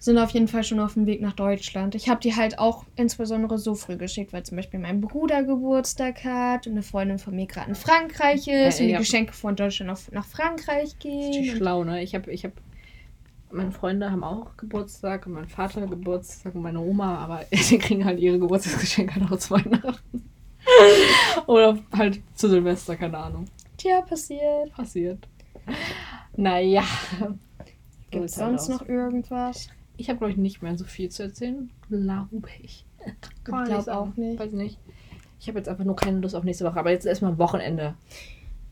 Sind 0.00 0.16
auf 0.18 0.30
jeden 0.30 0.46
Fall 0.46 0.62
schon 0.62 0.78
auf 0.78 0.94
dem 0.94 1.06
Weg 1.06 1.20
nach 1.20 1.32
Deutschland. 1.32 1.96
Ich 1.96 2.08
habe 2.08 2.20
die 2.20 2.36
halt 2.36 2.58
auch 2.60 2.84
insbesondere 2.94 3.58
so 3.58 3.74
früh 3.74 3.96
geschickt, 3.96 4.32
weil 4.32 4.44
zum 4.44 4.56
Beispiel 4.56 4.78
mein 4.78 5.00
Bruder 5.00 5.42
Geburtstag 5.42 6.22
hat 6.24 6.66
und 6.68 6.72
eine 6.74 6.82
Freundin 6.82 7.18
von 7.18 7.34
mir 7.34 7.46
gerade 7.46 7.70
in 7.70 7.74
Frankreich 7.74 8.46
ist 8.46 8.80
Äh, 8.80 8.84
und 8.84 8.88
die. 8.90 8.94
Geschenke 8.94 9.32
von 9.32 9.56
Deutschland 9.56 9.90
auf, 9.90 10.10
nach 10.12 10.24
Frankreich 10.24 10.98
gehen. 11.00 11.50
Und 11.50 11.56
schlau, 11.56 11.82
ne? 11.82 12.00
Ich 12.02 12.14
habe, 12.14 12.30
ich 12.30 12.44
habe, 12.44 12.54
meine 13.50 13.72
Freunde 13.72 14.10
haben 14.10 14.22
auch 14.22 14.56
Geburtstag 14.56 15.26
und 15.26 15.32
mein 15.32 15.48
Vater 15.48 15.86
Geburtstag 15.86 16.54
und 16.54 16.62
meine 16.62 16.78
Oma, 16.80 17.18
aber 17.18 17.40
die 17.52 17.78
kriegen 17.78 18.04
halt 18.04 18.20
ihre 18.20 18.38
Geburtstagsgeschenke 18.38 19.16
halt 19.20 19.32
auch 19.32 19.38
zu 19.38 19.50
Weihnachten. 19.54 20.30
Oder 21.46 21.78
halt 21.96 22.20
zu 22.34 22.48
Silvester, 22.48 22.94
keine 22.94 23.18
Ahnung. 23.18 23.46
Tja, 23.78 24.02
passiert. 24.02 24.72
Passiert. 24.76 25.26
Naja. 26.36 26.84
Gibt 28.10 28.24
es 28.26 28.34
sonst 28.36 28.68
noch 28.68 28.86
irgendwas? 28.88 29.68
Ich 29.98 30.08
habe, 30.08 30.18
glaube 30.18 30.30
ich, 30.32 30.38
nicht 30.38 30.62
mehr 30.62 30.78
so 30.78 30.84
viel 30.84 31.10
zu 31.10 31.24
erzählen. 31.24 31.70
Glaube 31.90 32.48
ich. 32.62 32.86
Kann 33.04 33.14
man 33.54 33.64
glaub 33.66 33.82
sagen. 33.82 33.98
auch 33.98 34.16
nicht. 34.16 34.38
Weiß 34.38 34.52
nicht. 34.52 34.78
Ich 35.40 35.48
habe 35.48 35.58
jetzt 35.58 35.68
einfach 35.68 35.84
nur 35.84 35.96
keine 35.96 36.20
Lust 36.20 36.34
auf 36.34 36.44
nächste 36.44 36.64
Woche. 36.64 36.78
Aber 36.78 36.90
jetzt 36.90 37.04
erstmal 37.04 37.36
Wochenende. 37.38 37.94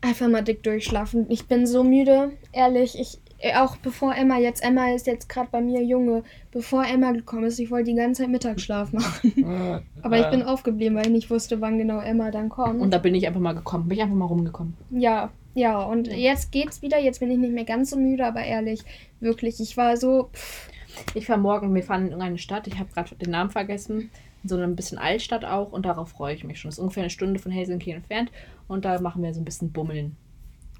Einfach 0.01 0.27
mal 0.27 0.43
dick 0.43 0.63
durchschlafen. 0.63 1.25
Ich 1.29 1.47
bin 1.47 1.67
so 1.67 1.83
müde, 1.83 2.31
ehrlich. 2.51 2.97
Ich 2.99 3.19
äh, 3.39 3.55
auch 3.55 3.77
bevor 3.77 4.15
Emma 4.15 4.37
jetzt 4.37 4.63
Emma 4.63 4.93
ist 4.93 5.05
jetzt 5.05 5.29
gerade 5.29 5.49
bei 5.51 5.61
mir 5.61 5.83
Junge, 5.83 6.23
bevor 6.51 6.85
Emma 6.85 7.11
gekommen 7.11 7.45
ist, 7.45 7.59
ich 7.59 7.69
wollte 7.69 7.91
die 7.91 7.95
ganze 7.95 8.23
Zeit 8.23 8.31
Mittagsschlaf 8.31 8.93
machen. 8.93 9.83
Aber 10.01 10.19
ich 10.19 10.27
bin 10.27 10.41
aufgeblieben, 10.41 10.95
weil 10.97 11.07
ich 11.07 11.11
nicht 11.11 11.29
wusste, 11.29 11.61
wann 11.61 11.77
genau 11.77 11.99
Emma 11.99 12.31
dann 12.31 12.49
kommt. 12.49 12.81
Und 12.81 12.91
da 12.91 12.97
bin 12.97 13.13
ich 13.13 13.27
einfach 13.27 13.39
mal 13.39 13.53
gekommen. 13.53 13.87
Bin 13.87 13.97
ich 13.97 14.03
einfach 14.03 14.15
mal 14.15 14.25
rumgekommen. 14.25 14.75
ja, 14.91 15.29
ja, 15.53 15.81
und 15.81 16.05
jetzt 16.05 16.51
geht's 16.51 16.83
wieder. 16.83 16.99
Jetzt 16.99 17.19
bin 17.19 17.31
ich 17.31 17.39
nicht 17.39 17.51
mehr 17.51 17.63
ganz 17.63 17.89
so 17.89 17.97
müde, 17.97 18.23
aber 18.27 18.43
ehrlich, 18.43 18.81
wirklich, 19.19 19.59
ich 19.59 19.75
war 19.75 19.97
so 19.97 20.29
pff, 20.31 20.69
Ich 21.13 21.25
fahre 21.25 21.39
morgen, 21.39 21.73
wir 21.73 21.83
fahren 21.83 22.01
in 22.01 22.07
irgendeine 22.07 22.37
Stadt. 22.37 22.67
Ich 22.67 22.77
habe 22.79 22.91
gerade 22.91 23.15
den 23.15 23.31
Namen 23.31 23.49
vergessen. 23.49 24.09
In 24.43 24.49
so 24.49 24.57
ein 24.57 24.75
bisschen 24.75 24.97
Altstadt 24.97 25.45
auch. 25.45 25.71
Und 25.71 25.85
darauf 25.85 26.09
freue 26.09 26.35
ich 26.35 26.43
mich 26.43 26.59
schon. 26.59 26.69
Das 26.69 26.77
ist 26.77 26.81
ungefähr 26.81 27.03
eine 27.03 27.09
Stunde 27.09 27.39
von 27.39 27.51
Helsinki 27.51 27.91
entfernt. 27.91 28.31
Und 28.67 28.85
da 28.85 28.99
machen 29.01 29.23
wir 29.23 29.33
so 29.33 29.41
ein 29.41 29.45
bisschen 29.45 29.71
Bummeln. 29.71 30.15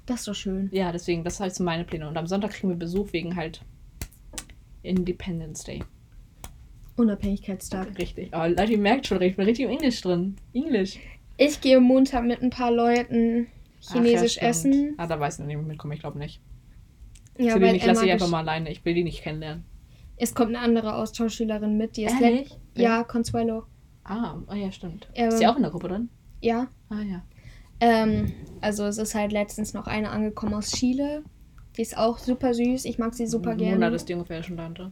das 0.06 0.20
ist 0.20 0.28
doch 0.28 0.34
schön. 0.34 0.68
Ja, 0.72 0.92
deswegen, 0.92 1.24
das 1.24 1.36
sind 1.36 1.44
halt 1.44 1.54
so 1.54 1.64
meine 1.64 1.84
Pläne. 1.84 2.08
Und 2.08 2.16
am 2.16 2.26
Sonntag 2.26 2.52
kriegen 2.52 2.68
wir 2.70 2.76
Besuch 2.76 3.12
wegen 3.12 3.36
halt 3.36 3.62
Independence 4.82 5.64
Day. 5.64 5.82
Unabhängigkeitstag. 6.96 7.98
Richtig. 7.98 8.30
Oh, 8.32 8.46
Leute, 8.46 8.72
ihr 8.72 8.78
merkt 8.78 9.06
schon, 9.06 9.20
ich 9.22 9.36
bin 9.36 9.44
richtig 9.44 9.66
im 9.66 9.70
Englisch 9.70 10.00
drin. 10.00 10.36
Englisch. 10.52 10.98
Ich 11.36 11.60
gehe 11.60 11.78
Montag 11.78 12.24
mit 12.24 12.42
ein 12.42 12.50
paar 12.50 12.72
Leuten 12.72 13.46
chinesisch 13.80 14.38
Ach, 14.38 14.42
ja, 14.42 14.48
essen. 14.48 14.94
Ah, 14.96 15.06
da 15.06 15.20
weiß 15.20 15.34
ich 15.34 15.40
noch 15.40 15.46
nicht, 15.46 15.64
mitkommen. 15.64 15.92
Ich 15.92 16.00
glaube 16.00 16.18
nicht. 16.18 16.40
Ja, 17.38 17.56
ich 17.56 17.86
lasse 17.86 18.04
ich 18.04 18.10
einfach 18.10 18.28
mal 18.28 18.40
alleine. 18.40 18.70
Ich 18.70 18.84
will 18.84 18.94
die 18.94 19.04
nicht 19.04 19.22
kennenlernen. 19.22 19.64
Es 20.18 20.34
kommt 20.34 20.48
eine 20.54 20.60
andere 20.60 20.94
Austauschschülerin 20.96 21.76
mit, 21.76 21.96
die 21.96 22.04
ist 22.04 22.20
Ehrlich? 22.20 22.58
Ja, 22.74 23.04
Consuelo. 23.04 23.64
Ah, 24.04 24.36
oh 24.50 24.54
ja, 24.54 24.72
stimmt. 24.72 25.08
Ähm, 25.14 25.28
ist 25.28 25.38
die 25.40 25.46
auch 25.46 25.56
in 25.56 25.62
der 25.62 25.70
Gruppe 25.70 25.88
drin? 25.88 26.08
Ja. 26.40 26.68
Ah 26.88 27.02
ja. 27.02 27.22
Ähm, 27.80 28.32
also 28.60 28.84
es 28.86 28.98
ist 28.98 29.14
halt 29.14 29.32
letztens 29.32 29.74
noch 29.74 29.86
eine 29.86 30.10
angekommen 30.10 30.54
aus 30.54 30.70
Chile. 30.72 31.22
Die 31.76 31.82
ist 31.82 31.96
auch 31.96 32.18
super 32.18 32.52
süß. 32.54 32.84
Ich 32.86 32.98
mag 32.98 33.14
sie 33.14 33.26
super 33.26 33.50
Ein 33.50 33.58
Monat 33.58 33.78
gerne. 33.80 33.94
ist 33.96 34.08
die 34.08 34.14
ungefähr 34.14 34.42
schon 34.42 34.56
da. 34.56 34.68
Oder? 34.68 34.90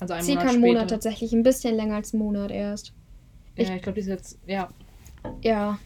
Also 0.00 0.12
einen 0.14 0.24
Circa 0.24 0.40
Monat 0.40 0.50
einen 0.54 0.62
später. 0.62 0.74
Monat 0.74 0.90
tatsächlich, 0.90 1.32
ein 1.32 1.42
bisschen 1.42 1.74
länger 1.76 1.94
als 1.94 2.12
einen 2.12 2.22
Monat 2.22 2.50
erst. 2.50 2.92
Ja, 3.56 3.74
ich 3.74 3.82
glaube, 3.82 3.94
die 3.94 4.00
ist 4.00 4.08
jetzt, 4.08 4.38
ja. 4.46 4.68
Ja. 5.42 5.78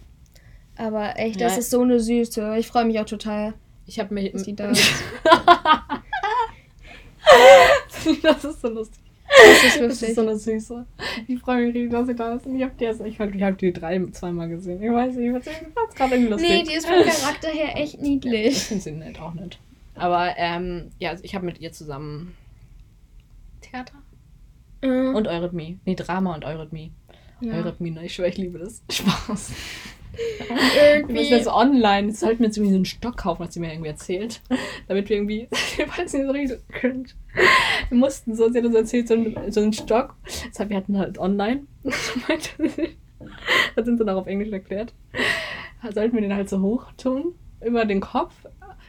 Aber 0.77 1.17
echt, 1.19 1.41
Ja. 1.41 1.47
das 1.49 1.59
ist 1.59 1.71
so 1.71 1.83
eine 1.83 2.01
Süße. 2.01 2.57
Ich 2.59 2.67
freue 2.67 2.85
mich 2.87 2.99
auch 2.99 3.05
total, 3.05 3.55
Ich 3.87 4.01
habe 4.01 4.13
mich. 4.15 4.33
dass 4.33 4.43
die 4.43 4.57
da 4.57 4.71
ist. 4.71 4.83
das 8.23 8.45
ist 8.45 8.61
so 8.61 8.69
lustig. 8.69 9.01
Das 9.29 9.65
ist 9.75 9.81
Das 9.81 10.03
ist 10.03 10.15
so 10.17 10.21
eine 10.23 10.37
Süße. 10.37 10.87
Ich 11.29 11.39
freue 11.41 11.65
mich 11.67 11.75
riesig, 11.75 11.91
dass 11.93 12.07
sie 12.09 12.15
da 12.17 12.35
ist. 12.35 12.47
Und 12.47 12.57
ich 12.57 12.63
habe 12.63 12.73
die, 12.79 12.85
erst- 12.85 13.01
ich 13.03 13.19
hab, 13.21 13.33
ich 13.35 13.43
hab 13.43 13.59
die 13.59 13.73
drei, 13.73 14.05
zweimal 14.13 14.49
gesehen. 14.49 14.83
Ich 14.83 14.91
weiß 14.91 15.15
nicht, 15.15 15.27
ich 15.27 15.33
fand 15.33 15.47
es 15.89 15.95
gerade 15.95 16.15
irgendwie 16.15 16.31
lustig. 16.33 16.51
Nee, 16.51 16.63
die 16.65 16.75
ist 16.75 16.87
vom 16.87 16.97
Charakter 17.05 17.49
her 17.49 17.77
echt 17.77 17.95
Ich 17.95 18.01
niedlich. 18.01 18.59
finde 18.59 18.83
sie 18.83 18.93
nett, 18.93 19.21
auch 19.21 19.35
nett. 19.35 19.59
Aber 19.95 20.35
ähm, 20.37 20.91
ja, 20.99 21.11
also 21.11 21.23
ich 21.25 21.35
habe 21.35 21.47
mit 21.47 21.61
ihr 21.61 21.73
zusammen 21.73 22.35
Theater 23.61 23.95
Mhm. 24.83 25.15
und 25.15 25.29
Eurythmie. 25.29 25.79
Nee, 25.85 25.95
Drama 25.95 26.35
und 26.35 26.45
Eurythmie. 26.45 26.91
ja. 27.43 27.53
Eurythmie, 27.55 27.91
ne? 27.91 28.07
Ich 28.07 28.15
schwöre, 28.15 28.31
ich 28.31 28.39
liebe 28.39 28.59
das. 28.59 28.83
Spaß. 28.91 29.53
Wir 30.49 30.57
müssen 30.57 31.09
Irgendwie. 31.09 31.25
jetzt 31.31 31.49
online, 31.49 32.09
jetzt 32.09 32.21
sollten 32.21 32.41
wir 32.41 32.47
jetzt 32.47 32.57
irgendwie 32.57 32.73
so 32.73 32.79
einen 32.79 32.85
Stock 32.85 33.17
kaufen, 33.17 33.45
hat 33.45 33.53
sie 33.53 33.61
mir 33.61 33.73
irgendwie 33.73 33.91
erzählt. 33.91 34.41
Damit 34.89 35.09
wir 35.09 35.17
irgendwie, 35.17 35.49
ich 35.79 35.79
weiß 35.79 36.13
nicht, 36.13 36.27
so 36.27 36.31
richtig 36.31 36.59
cringe. 36.69 37.07
Wir 37.89 37.99
mussten 37.99 38.35
so, 38.35 38.51
sie 38.51 38.59
hat 38.59 38.65
uns 38.65 38.75
erzählt, 38.75 39.09
so 39.09 39.15
einen, 39.15 39.53
so 39.53 39.61
einen 39.61 39.73
Stock. 39.73 40.17
Das 40.25 40.61
heißt, 40.61 40.71
wir 40.71 40.77
hatten 40.77 40.99
halt 40.99 41.19
online. 41.19 41.67
Das 43.77 43.85
sind 43.85 43.99
sie 43.99 44.05
dann 44.05 44.17
auch 44.17 44.23
auf 44.23 44.27
Englisch 44.27 44.51
erklärt. 44.51 44.95
Sollten 45.93 46.15
wir 46.15 46.23
den 46.23 46.35
halt 46.35 46.49
so 46.49 46.61
hoch 46.63 46.91
tun, 46.97 47.35
über 47.63 47.85
den 47.85 48.01
Kopf. 48.01 48.35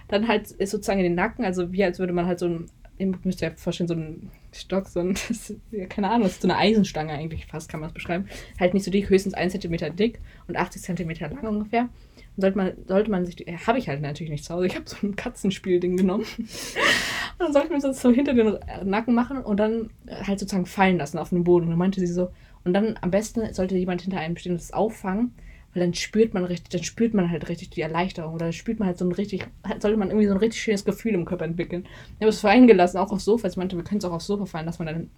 Dann 0.07 0.27
halt 0.27 0.47
sozusagen 0.47 0.99
in 0.99 1.03
den 1.03 1.15
Nacken, 1.15 1.43
also 1.43 1.73
wie 1.73 1.83
als 1.83 1.99
würde 1.99 2.13
man 2.13 2.25
halt 2.25 2.39
so 2.39 2.47
ein, 2.47 2.65
ihr 2.97 3.13
müsst 3.23 3.41
ja 3.41 3.51
vorstellen, 3.51 3.89
so 3.89 3.93
einen 3.93 4.31
Stock, 4.53 4.87
so 4.87 4.99
ein, 4.99 5.13
das 5.27 5.29
ist, 5.29 5.55
ja, 5.71 5.85
keine 5.85 6.09
Ahnung, 6.09 6.23
das 6.23 6.33
ist 6.33 6.41
so 6.41 6.47
eine 6.47 6.57
Eisenstange 6.57 7.13
eigentlich 7.13 7.45
fast, 7.45 7.69
kann 7.69 7.79
man 7.79 7.87
es 7.89 7.93
beschreiben. 7.93 8.27
Halt 8.59 8.73
nicht 8.73 8.83
so 8.83 8.91
dick, 8.91 9.09
höchstens 9.09 9.33
1 9.33 9.53
cm 9.53 9.95
dick 9.95 10.19
und 10.47 10.57
80 10.57 10.81
cm 10.81 11.09
lang 11.19 11.47
ungefähr. 11.47 11.89
Und 12.35 12.41
sollte 12.41 12.57
man, 12.57 12.73
sollte 12.87 13.11
man 13.11 13.25
sich, 13.25 13.35
die- 13.35 13.47
äh, 13.47 13.57
habe 13.57 13.77
ich 13.77 13.87
halt 13.89 14.01
natürlich 14.01 14.31
nicht 14.31 14.45
zu 14.45 14.53
Hause. 14.53 14.67
Ich 14.67 14.75
habe 14.75 14.85
so 14.87 14.95
ein 15.03 15.15
Katzenspielding 15.15 15.97
genommen. 15.97 16.25
Und 16.37 17.45
dann 17.47 17.53
sollte 17.53 17.71
man 17.71 17.81
das 17.81 18.01
so 18.01 18.11
hinter 18.11 18.33
den 18.35 18.57
Nacken 18.83 19.15
machen 19.15 19.39
und 19.39 19.57
dann 19.59 19.89
halt 20.07 20.39
sozusagen 20.39 20.67
fallen 20.67 20.97
lassen 20.99 21.17
auf 21.17 21.29
den 21.29 21.43
Boden. 21.43 21.63
Und 21.65 21.71
dann 21.71 21.79
meinte 21.79 21.99
sie 21.99 22.05
so, 22.05 22.29
und 22.63 22.73
dann 22.73 22.99
am 23.01 23.09
besten 23.09 23.51
sollte 23.53 23.75
jemand 23.75 24.03
hinter 24.03 24.19
einem 24.19 24.37
stehen 24.37 24.51
und 24.51 24.61
das 24.61 24.71
auffangen, 24.73 25.33
weil 25.73 25.83
dann 25.83 25.93
spürt 25.93 26.33
man 26.33 26.43
richtig, 26.45 26.69
dann 26.69 26.83
spürt 26.83 27.13
man 27.13 27.29
halt 27.29 27.49
richtig 27.49 27.69
die 27.69 27.81
Erleichterung 27.81 28.33
oder 28.33 28.45
dann 28.45 28.53
spürt 28.53 28.79
man 28.79 28.87
halt 28.87 28.97
so 28.97 29.05
ein 29.05 29.11
richtig, 29.11 29.45
sollte 29.79 29.97
man 29.97 30.09
irgendwie 30.09 30.27
so 30.27 30.33
ein 30.33 30.39
richtig 30.39 30.61
schönes 30.61 30.85
Gefühl 30.85 31.13
im 31.13 31.25
Körper 31.25 31.45
entwickeln. 31.45 31.87
Ich 32.15 32.21
habe 32.21 32.29
es 32.29 32.41
fallen 32.41 32.67
gelassen, 32.67 32.97
auch 32.97 33.11
aufs 33.11 33.25
Sofa. 33.25 33.47
Ich 33.47 33.57
meinte, 33.57 33.77
wir 33.77 33.83
können 33.83 33.99
es 33.99 34.05
auch 34.05 34.11
aufs 34.13 34.27
Sofa 34.27 34.45
fallen 34.45 34.65
lassen, 34.65 34.79
weil 34.79 34.93
dann 34.93 35.09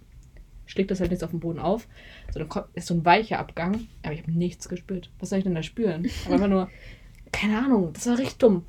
schlägt 0.66 0.92
das 0.92 1.00
halt 1.00 1.12
nichts 1.12 1.24
auf 1.24 1.32
den 1.32 1.40
Boden 1.40 1.60
auf. 1.60 1.88
So, 2.32 2.40
dann 2.40 2.50
kommt, 2.50 2.68
ist 2.74 2.88
so 2.88 2.94
ein 2.94 3.06
weicher 3.06 3.40
Abgang, 3.40 3.88
aber 4.04 4.14
ich 4.14 4.22
habe 4.22 4.32
nichts 4.32 4.70
gespürt. 4.70 5.10
Was 5.20 5.30
soll 5.30 5.40
ich 5.40 5.44
denn 5.44 5.56
da 5.56 5.64
spüren? 5.64 6.08
Aber 6.26 6.36
einfach 6.36 6.48
nur, 6.48 6.70
keine 7.32 7.58
Ahnung, 7.60 7.92
das 7.94 8.08
war 8.08 8.18
richtig 8.18 8.38
dumm. 8.38 8.64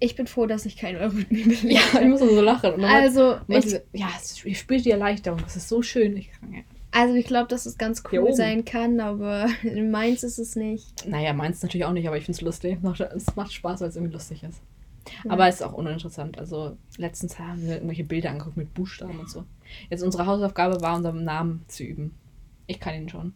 Ich 0.00 0.16
bin 0.16 0.26
froh, 0.26 0.46
dass 0.46 0.66
ich 0.66 0.76
kein 0.76 0.96
Eurythmie 0.96 1.44
bin. 1.44 1.70
Ja, 1.70 1.80
ich 2.00 2.08
muss 2.08 2.20
so 2.20 2.40
lachen. 2.40 2.84
Also, 2.84 3.36
meinte 3.46 3.66
ich, 3.66 3.74
sie, 3.74 3.80
ja, 3.92 4.08
ich 4.44 4.58
spüre 4.58 4.80
die 4.80 4.90
Erleichterung, 4.90 5.40
das 5.42 5.56
ist 5.56 5.68
so 5.68 5.82
schön. 5.82 6.16
Ich, 6.16 6.30
ja. 6.50 6.60
Also 6.94 7.14
ich 7.14 7.26
glaube, 7.26 7.48
dass 7.48 7.66
es 7.66 7.76
ganz 7.76 8.04
cool 8.12 8.32
sein 8.34 8.64
kann, 8.64 9.00
aber 9.00 9.46
in 9.62 9.90
meins 9.90 10.22
ist 10.22 10.38
es 10.38 10.54
nicht. 10.54 11.06
Naja, 11.06 11.32
meins 11.32 11.60
natürlich 11.62 11.84
auch 11.84 11.92
nicht, 11.92 12.06
aber 12.06 12.16
ich 12.16 12.24
finde 12.24 12.36
es 12.36 12.40
lustig. 12.40 12.78
Es 13.14 13.34
macht 13.34 13.52
Spaß, 13.52 13.80
weil 13.80 13.88
es 13.88 13.96
irgendwie 13.96 14.12
lustig 14.12 14.44
ist. 14.44 14.62
Ja. 15.24 15.32
Aber 15.32 15.48
es 15.48 15.56
ist 15.56 15.62
auch 15.62 15.72
uninteressant. 15.72 16.38
Also 16.38 16.76
letztens 16.96 17.38
haben 17.38 17.62
wir 17.62 17.74
irgendwelche 17.74 18.04
Bilder 18.04 18.30
angeguckt 18.30 18.56
mit 18.56 18.72
Buchstaben 18.74 19.18
und 19.18 19.28
so. 19.28 19.44
Jetzt 19.90 20.02
unsere 20.02 20.26
Hausaufgabe 20.26 20.80
war, 20.80 20.96
unseren 20.96 21.24
Namen 21.24 21.64
zu 21.66 21.82
üben. 21.82 22.14
Ich 22.68 22.78
kann 22.78 22.94
ihn 22.94 23.08
schon. 23.08 23.34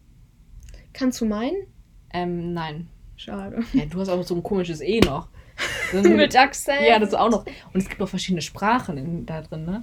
Kannst 0.92 1.20
du 1.20 1.26
meinen? 1.26 1.66
Ähm, 2.12 2.54
nein. 2.54 2.88
Schade. 3.16 3.64
Ja, 3.72 3.86
du 3.86 3.98
hast 3.98 4.09
auch 4.09 4.22
so 4.22 4.36
ein 4.36 4.42
komisches 4.44 4.80
E 4.80 5.00
noch. 5.00 5.28
Mit 5.92 6.36
Akzent. 6.36 6.86
Ja, 6.88 7.00
das 7.00 7.12
auch 7.12 7.28
noch. 7.28 7.44
Und 7.44 7.80
es 7.80 7.88
gibt 7.88 8.00
auch 8.00 8.09
verschiedene 8.09 8.42
Sprachen 8.42 8.96
in, 8.96 9.26
da 9.26 9.42
drin, 9.42 9.64
ne? 9.64 9.82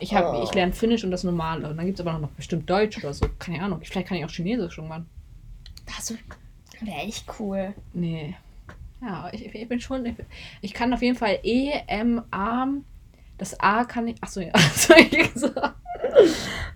Ich, 0.00 0.14
hab, 0.14 0.34
Oh. 0.34 0.42
ich 0.42 0.52
lerne 0.54 0.72
Finnisch 0.72 1.04
und 1.04 1.10
das 1.10 1.24
Normale. 1.24 1.68
Und 1.70 1.76
dann 1.76 1.86
gibt 1.86 1.98
es 2.00 2.06
aber 2.06 2.18
noch 2.18 2.30
bestimmt 2.30 2.68
Deutsch 2.68 2.98
oder 2.98 3.14
so. 3.14 3.26
Keine 3.38 3.62
Ahnung. 3.62 3.80
Vielleicht 3.82 4.08
kann 4.08 4.18
ich 4.18 4.24
auch 4.24 4.30
Chinesisch 4.30 4.78
irgendwann. 4.78 5.06
Das 5.86 6.12
wäre 6.80 6.96
echt 6.96 7.26
cool. 7.38 7.74
Nee. 7.92 8.34
Ja, 9.00 9.28
ich, 9.32 9.46
ich 9.54 9.68
bin 9.68 9.80
schon. 9.80 10.04
Ich, 10.06 10.14
ich 10.60 10.74
kann 10.74 10.92
auf 10.92 11.02
jeden 11.02 11.16
Fall 11.16 11.38
E, 11.42 11.70
M, 11.86 12.22
A. 12.30 12.66
Das 13.38 13.58
A 13.60 13.84
kann 13.84 14.08
ich. 14.08 14.22
Achso, 14.22 14.40
ja. 14.40 14.52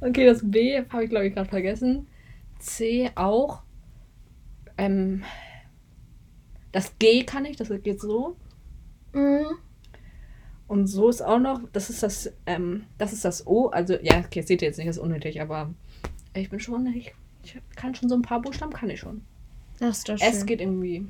Okay, 0.00 0.26
das 0.26 0.40
B 0.42 0.78
habe 0.90 1.04
ich, 1.04 1.10
glaube 1.10 1.26
ich, 1.26 1.34
gerade 1.34 1.48
vergessen. 1.48 2.06
C 2.58 3.10
auch. 3.14 3.62
Ähm, 4.78 5.24
das 6.72 6.98
G 6.98 7.24
kann 7.24 7.44
ich, 7.44 7.56
das 7.56 7.70
geht 7.82 8.00
so. 8.00 8.36
Mhm. 9.12 9.46
Und 10.68 10.88
so 10.88 11.08
ist 11.08 11.22
auch 11.22 11.38
noch, 11.38 11.60
das 11.72 11.90
ist 11.90 12.02
das, 12.02 12.32
ähm, 12.46 12.86
das 12.98 13.12
ist 13.12 13.24
das 13.24 13.46
O. 13.46 13.68
Also, 13.68 13.96
ja, 14.02 14.18
okay, 14.18 14.42
seht 14.42 14.62
ihr 14.62 14.68
jetzt 14.68 14.78
nicht, 14.78 14.88
das 14.88 14.96
ist 14.96 15.02
unnötig, 15.02 15.40
aber 15.40 15.72
ich 16.34 16.50
bin 16.50 16.58
schon, 16.58 16.86
ich, 16.88 17.14
ich 17.44 17.56
kann 17.76 17.94
schon 17.94 18.08
so 18.08 18.16
ein 18.16 18.22
paar 18.22 18.42
Buchstaben, 18.42 18.72
kann 18.72 18.90
ich 18.90 18.98
schon. 19.00 19.22
Das 19.78 19.98
ist 19.98 20.08
doch 20.08 20.18
schön. 20.18 20.28
Es 20.28 20.44
geht 20.44 20.60
irgendwie. 20.60 21.06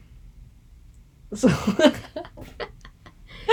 So. 1.31 1.49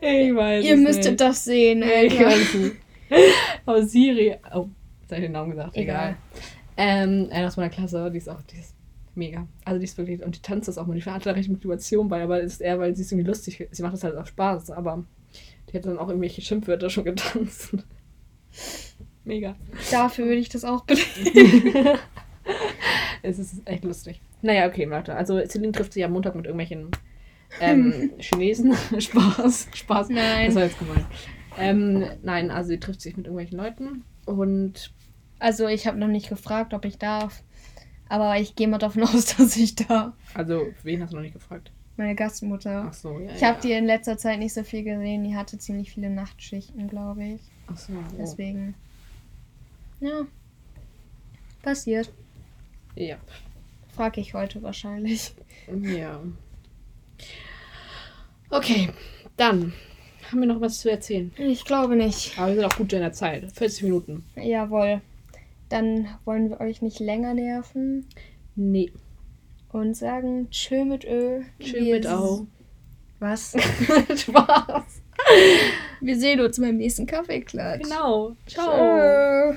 ich 0.00 0.34
weiß. 0.34 0.64
Ihr 0.64 0.76
müsstet 0.76 1.12
nicht. 1.12 1.20
das 1.20 1.44
sehen, 1.44 1.82
Ich 1.82 2.18
Alter. 2.18 2.26
weiß 2.30 2.54
nicht. 2.54 2.76
Aber 3.66 3.84
Siri. 3.84 4.36
Oh, 4.54 4.68
jetzt 5.02 5.10
habe 5.10 5.20
ich 5.20 5.26
den 5.26 5.32
Namen 5.32 5.50
gesagt. 5.50 5.76
Egal. 5.76 6.10
Egal. 6.10 6.16
Ähm, 6.76 7.28
eine 7.30 7.46
aus 7.46 7.56
meiner 7.56 7.70
Klasse, 7.70 8.10
die 8.10 8.18
ist 8.18 8.28
auch, 8.28 8.42
die 8.42 8.58
ist 8.58 8.74
mega. 9.14 9.46
Also 9.64 9.78
die 9.78 9.84
ist 9.84 9.96
wirklich, 9.96 10.22
und 10.22 10.36
die 10.36 10.42
tanzt 10.42 10.68
das 10.68 10.78
auch 10.78 10.86
mal. 10.86 10.98
Die 10.98 11.02
hat 11.02 11.26
da 11.26 11.32
richtig 11.32 11.52
Motivation 11.52 12.08
bei, 12.08 12.22
aber 12.22 12.40
ist 12.40 12.60
eher, 12.60 12.78
weil 12.78 12.94
sie 12.96 13.02
ist 13.02 13.12
irgendwie 13.12 13.28
lustig. 13.28 13.68
Sie 13.70 13.82
macht 13.82 13.94
das 13.94 14.04
halt 14.04 14.16
auch 14.16 14.26
Spaß, 14.26 14.70
aber 14.70 15.04
die 15.68 15.76
hat 15.76 15.86
dann 15.86 15.98
auch 15.98 16.08
irgendwelche 16.08 16.42
Schimpfwörter 16.42 16.90
schon 16.90 17.04
getanzt. 17.04 17.76
Mega. 19.24 19.56
Dafür 19.90 20.26
würde 20.26 20.38
ich 20.40 20.48
das 20.48 20.64
auch 20.64 20.84
belegen. 20.84 21.98
Es 23.22 23.38
ist 23.38 23.62
echt 23.66 23.84
lustig. 23.84 24.20
Naja, 24.42 24.66
okay, 24.66 24.84
Leute. 24.84 25.14
Also 25.16 25.40
Celine 25.46 25.72
trifft 25.72 25.94
sich 25.94 26.04
am 26.04 26.12
Montag 26.12 26.34
mit 26.34 26.44
irgendwelchen 26.44 26.90
ähm, 27.58 28.12
Chinesen. 28.18 28.74
Spaß. 28.98 29.68
Spaß. 29.72 30.10
Nein. 30.10 30.46
Das 30.46 30.54
war 30.54 30.64
jetzt 30.64 30.78
gemein. 30.78 31.06
Ähm, 31.58 32.04
nein, 32.22 32.50
also 32.50 32.68
sie 32.68 32.78
trifft 32.78 33.00
sich 33.00 33.16
mit 33.16 33.24
irgendwelchen 33.24 33.56
Leuten 33.56 34.04
und 34.26 34.92
Also 35.38 35.66
ich 35.68 35.86
habe 35.86 35.96
noch 35.98 36.08
nicht 36.08 36.28
gefragt, 36.28 36.74
ob 36.74 36.84
ich 36.84 36.98
darf. 36.98 37.42
Aber 38.10 38.38
ich 38.38 38.56
gehe 38.56 38.68
mal 38.68 38.76
davon 38.76 39.04
aus, 39.04 39.36
dass 39.36 39.56
ich 39.56 39.74
darf. 39.74 40.12
also 40.34 40.66
wen 40.82 41.02
hast 41.02 41.12
du 41.12 41.16
noch 41.16 41.22
nicht 41.22 41.32
gefragt? 41.32 41.72
Meine 41.96 42.14
Gastmutter. 42.14 42.86
Ach 42.88 42.92
so, 42.92 43.20
ja. 43.20 43.30
Ich 43.32 43.40
ja. 43.40 43.48
habe 43.48 43.60
die 43.60 43.72
in 43.72 43.84
letzter 43.84 44.18
Zeit 44.18 44.38
nicht 44.38 44.52
so 44.52 44.64
viel 44.64 44.82
gesehen. 44.82 45.24
Die 45.24 45.36
hatte 45.36 45.58
ziemlich 45.58 45.92
viele 45.92 46.10
Nachtschichten, 46.10 46.88
glaube 46.88 47.24
ich. 47.24 47.40
Ach 47.66 47.76
so. 47.76 47.92
Oh. 47.92 48.14
Deswegen. 48.18 48.74
Ja. 50.00 50.26
Passiert. 51.62 52.10
Ja. 52.96 53.16
Frag 53.94 54.18
ich 54.18 54.34
heute 54.34 54.62
wahrscheinlich. 54.62 55.32
Ja. 55.82 56.20
Okay, 58.50 58.90
dann 59.36 59.72
haben 60.30 60.40
wir 60.40 60.46
noch 60.46 60.60
was 60.60 60.80
zu 60.80 60.90
erzählen. 60.90 61.32
Ich 61.38 61.64
glaube 61.64 61.96
nicht. 61.96 62.38
Aber 62.38 62.48
wir 62.48 62.54
sind 62.56 62.64
auch 62.64 62.76
gut 62.76 62.92
in 62.92 63.00
der 63.00 63.12
Zeit. 63.12 63.50
40 63.52 63.84
Minuten. 63.84 64.24
Jawohl. 64.36 65.00
Dann 65.68 66.08
wollen 66.24 66.50
wir 66.50 66.60
euch 66.60 66.82
nicht 66.82 67.00
länger 67.00 67.34
nerven 67.34 68.06
Nee. 68.56 68.92
Und 69.74 69.96
sagen 69.96 70.48
Tschö 70.50 70.84
mit 70.84 71.04
Ö. 71.04 71.40
Tschö 71.58 71.80
mit 71.80 72.06
Au. 72.06 72.46
Was? 73.18 73.52
Spaß. 74.16 75.02
Wir 76.00 76.16
sehen 76.16 76.40
uns 76.40 76.60
beim 76.60 76.76
nächsten 76.76 77.06
Kaffeeklatsch. 77.06 77.82
Genau. 77.82 78.36
Ciao. 78.46 79.52
Tschö. 79.52 79.56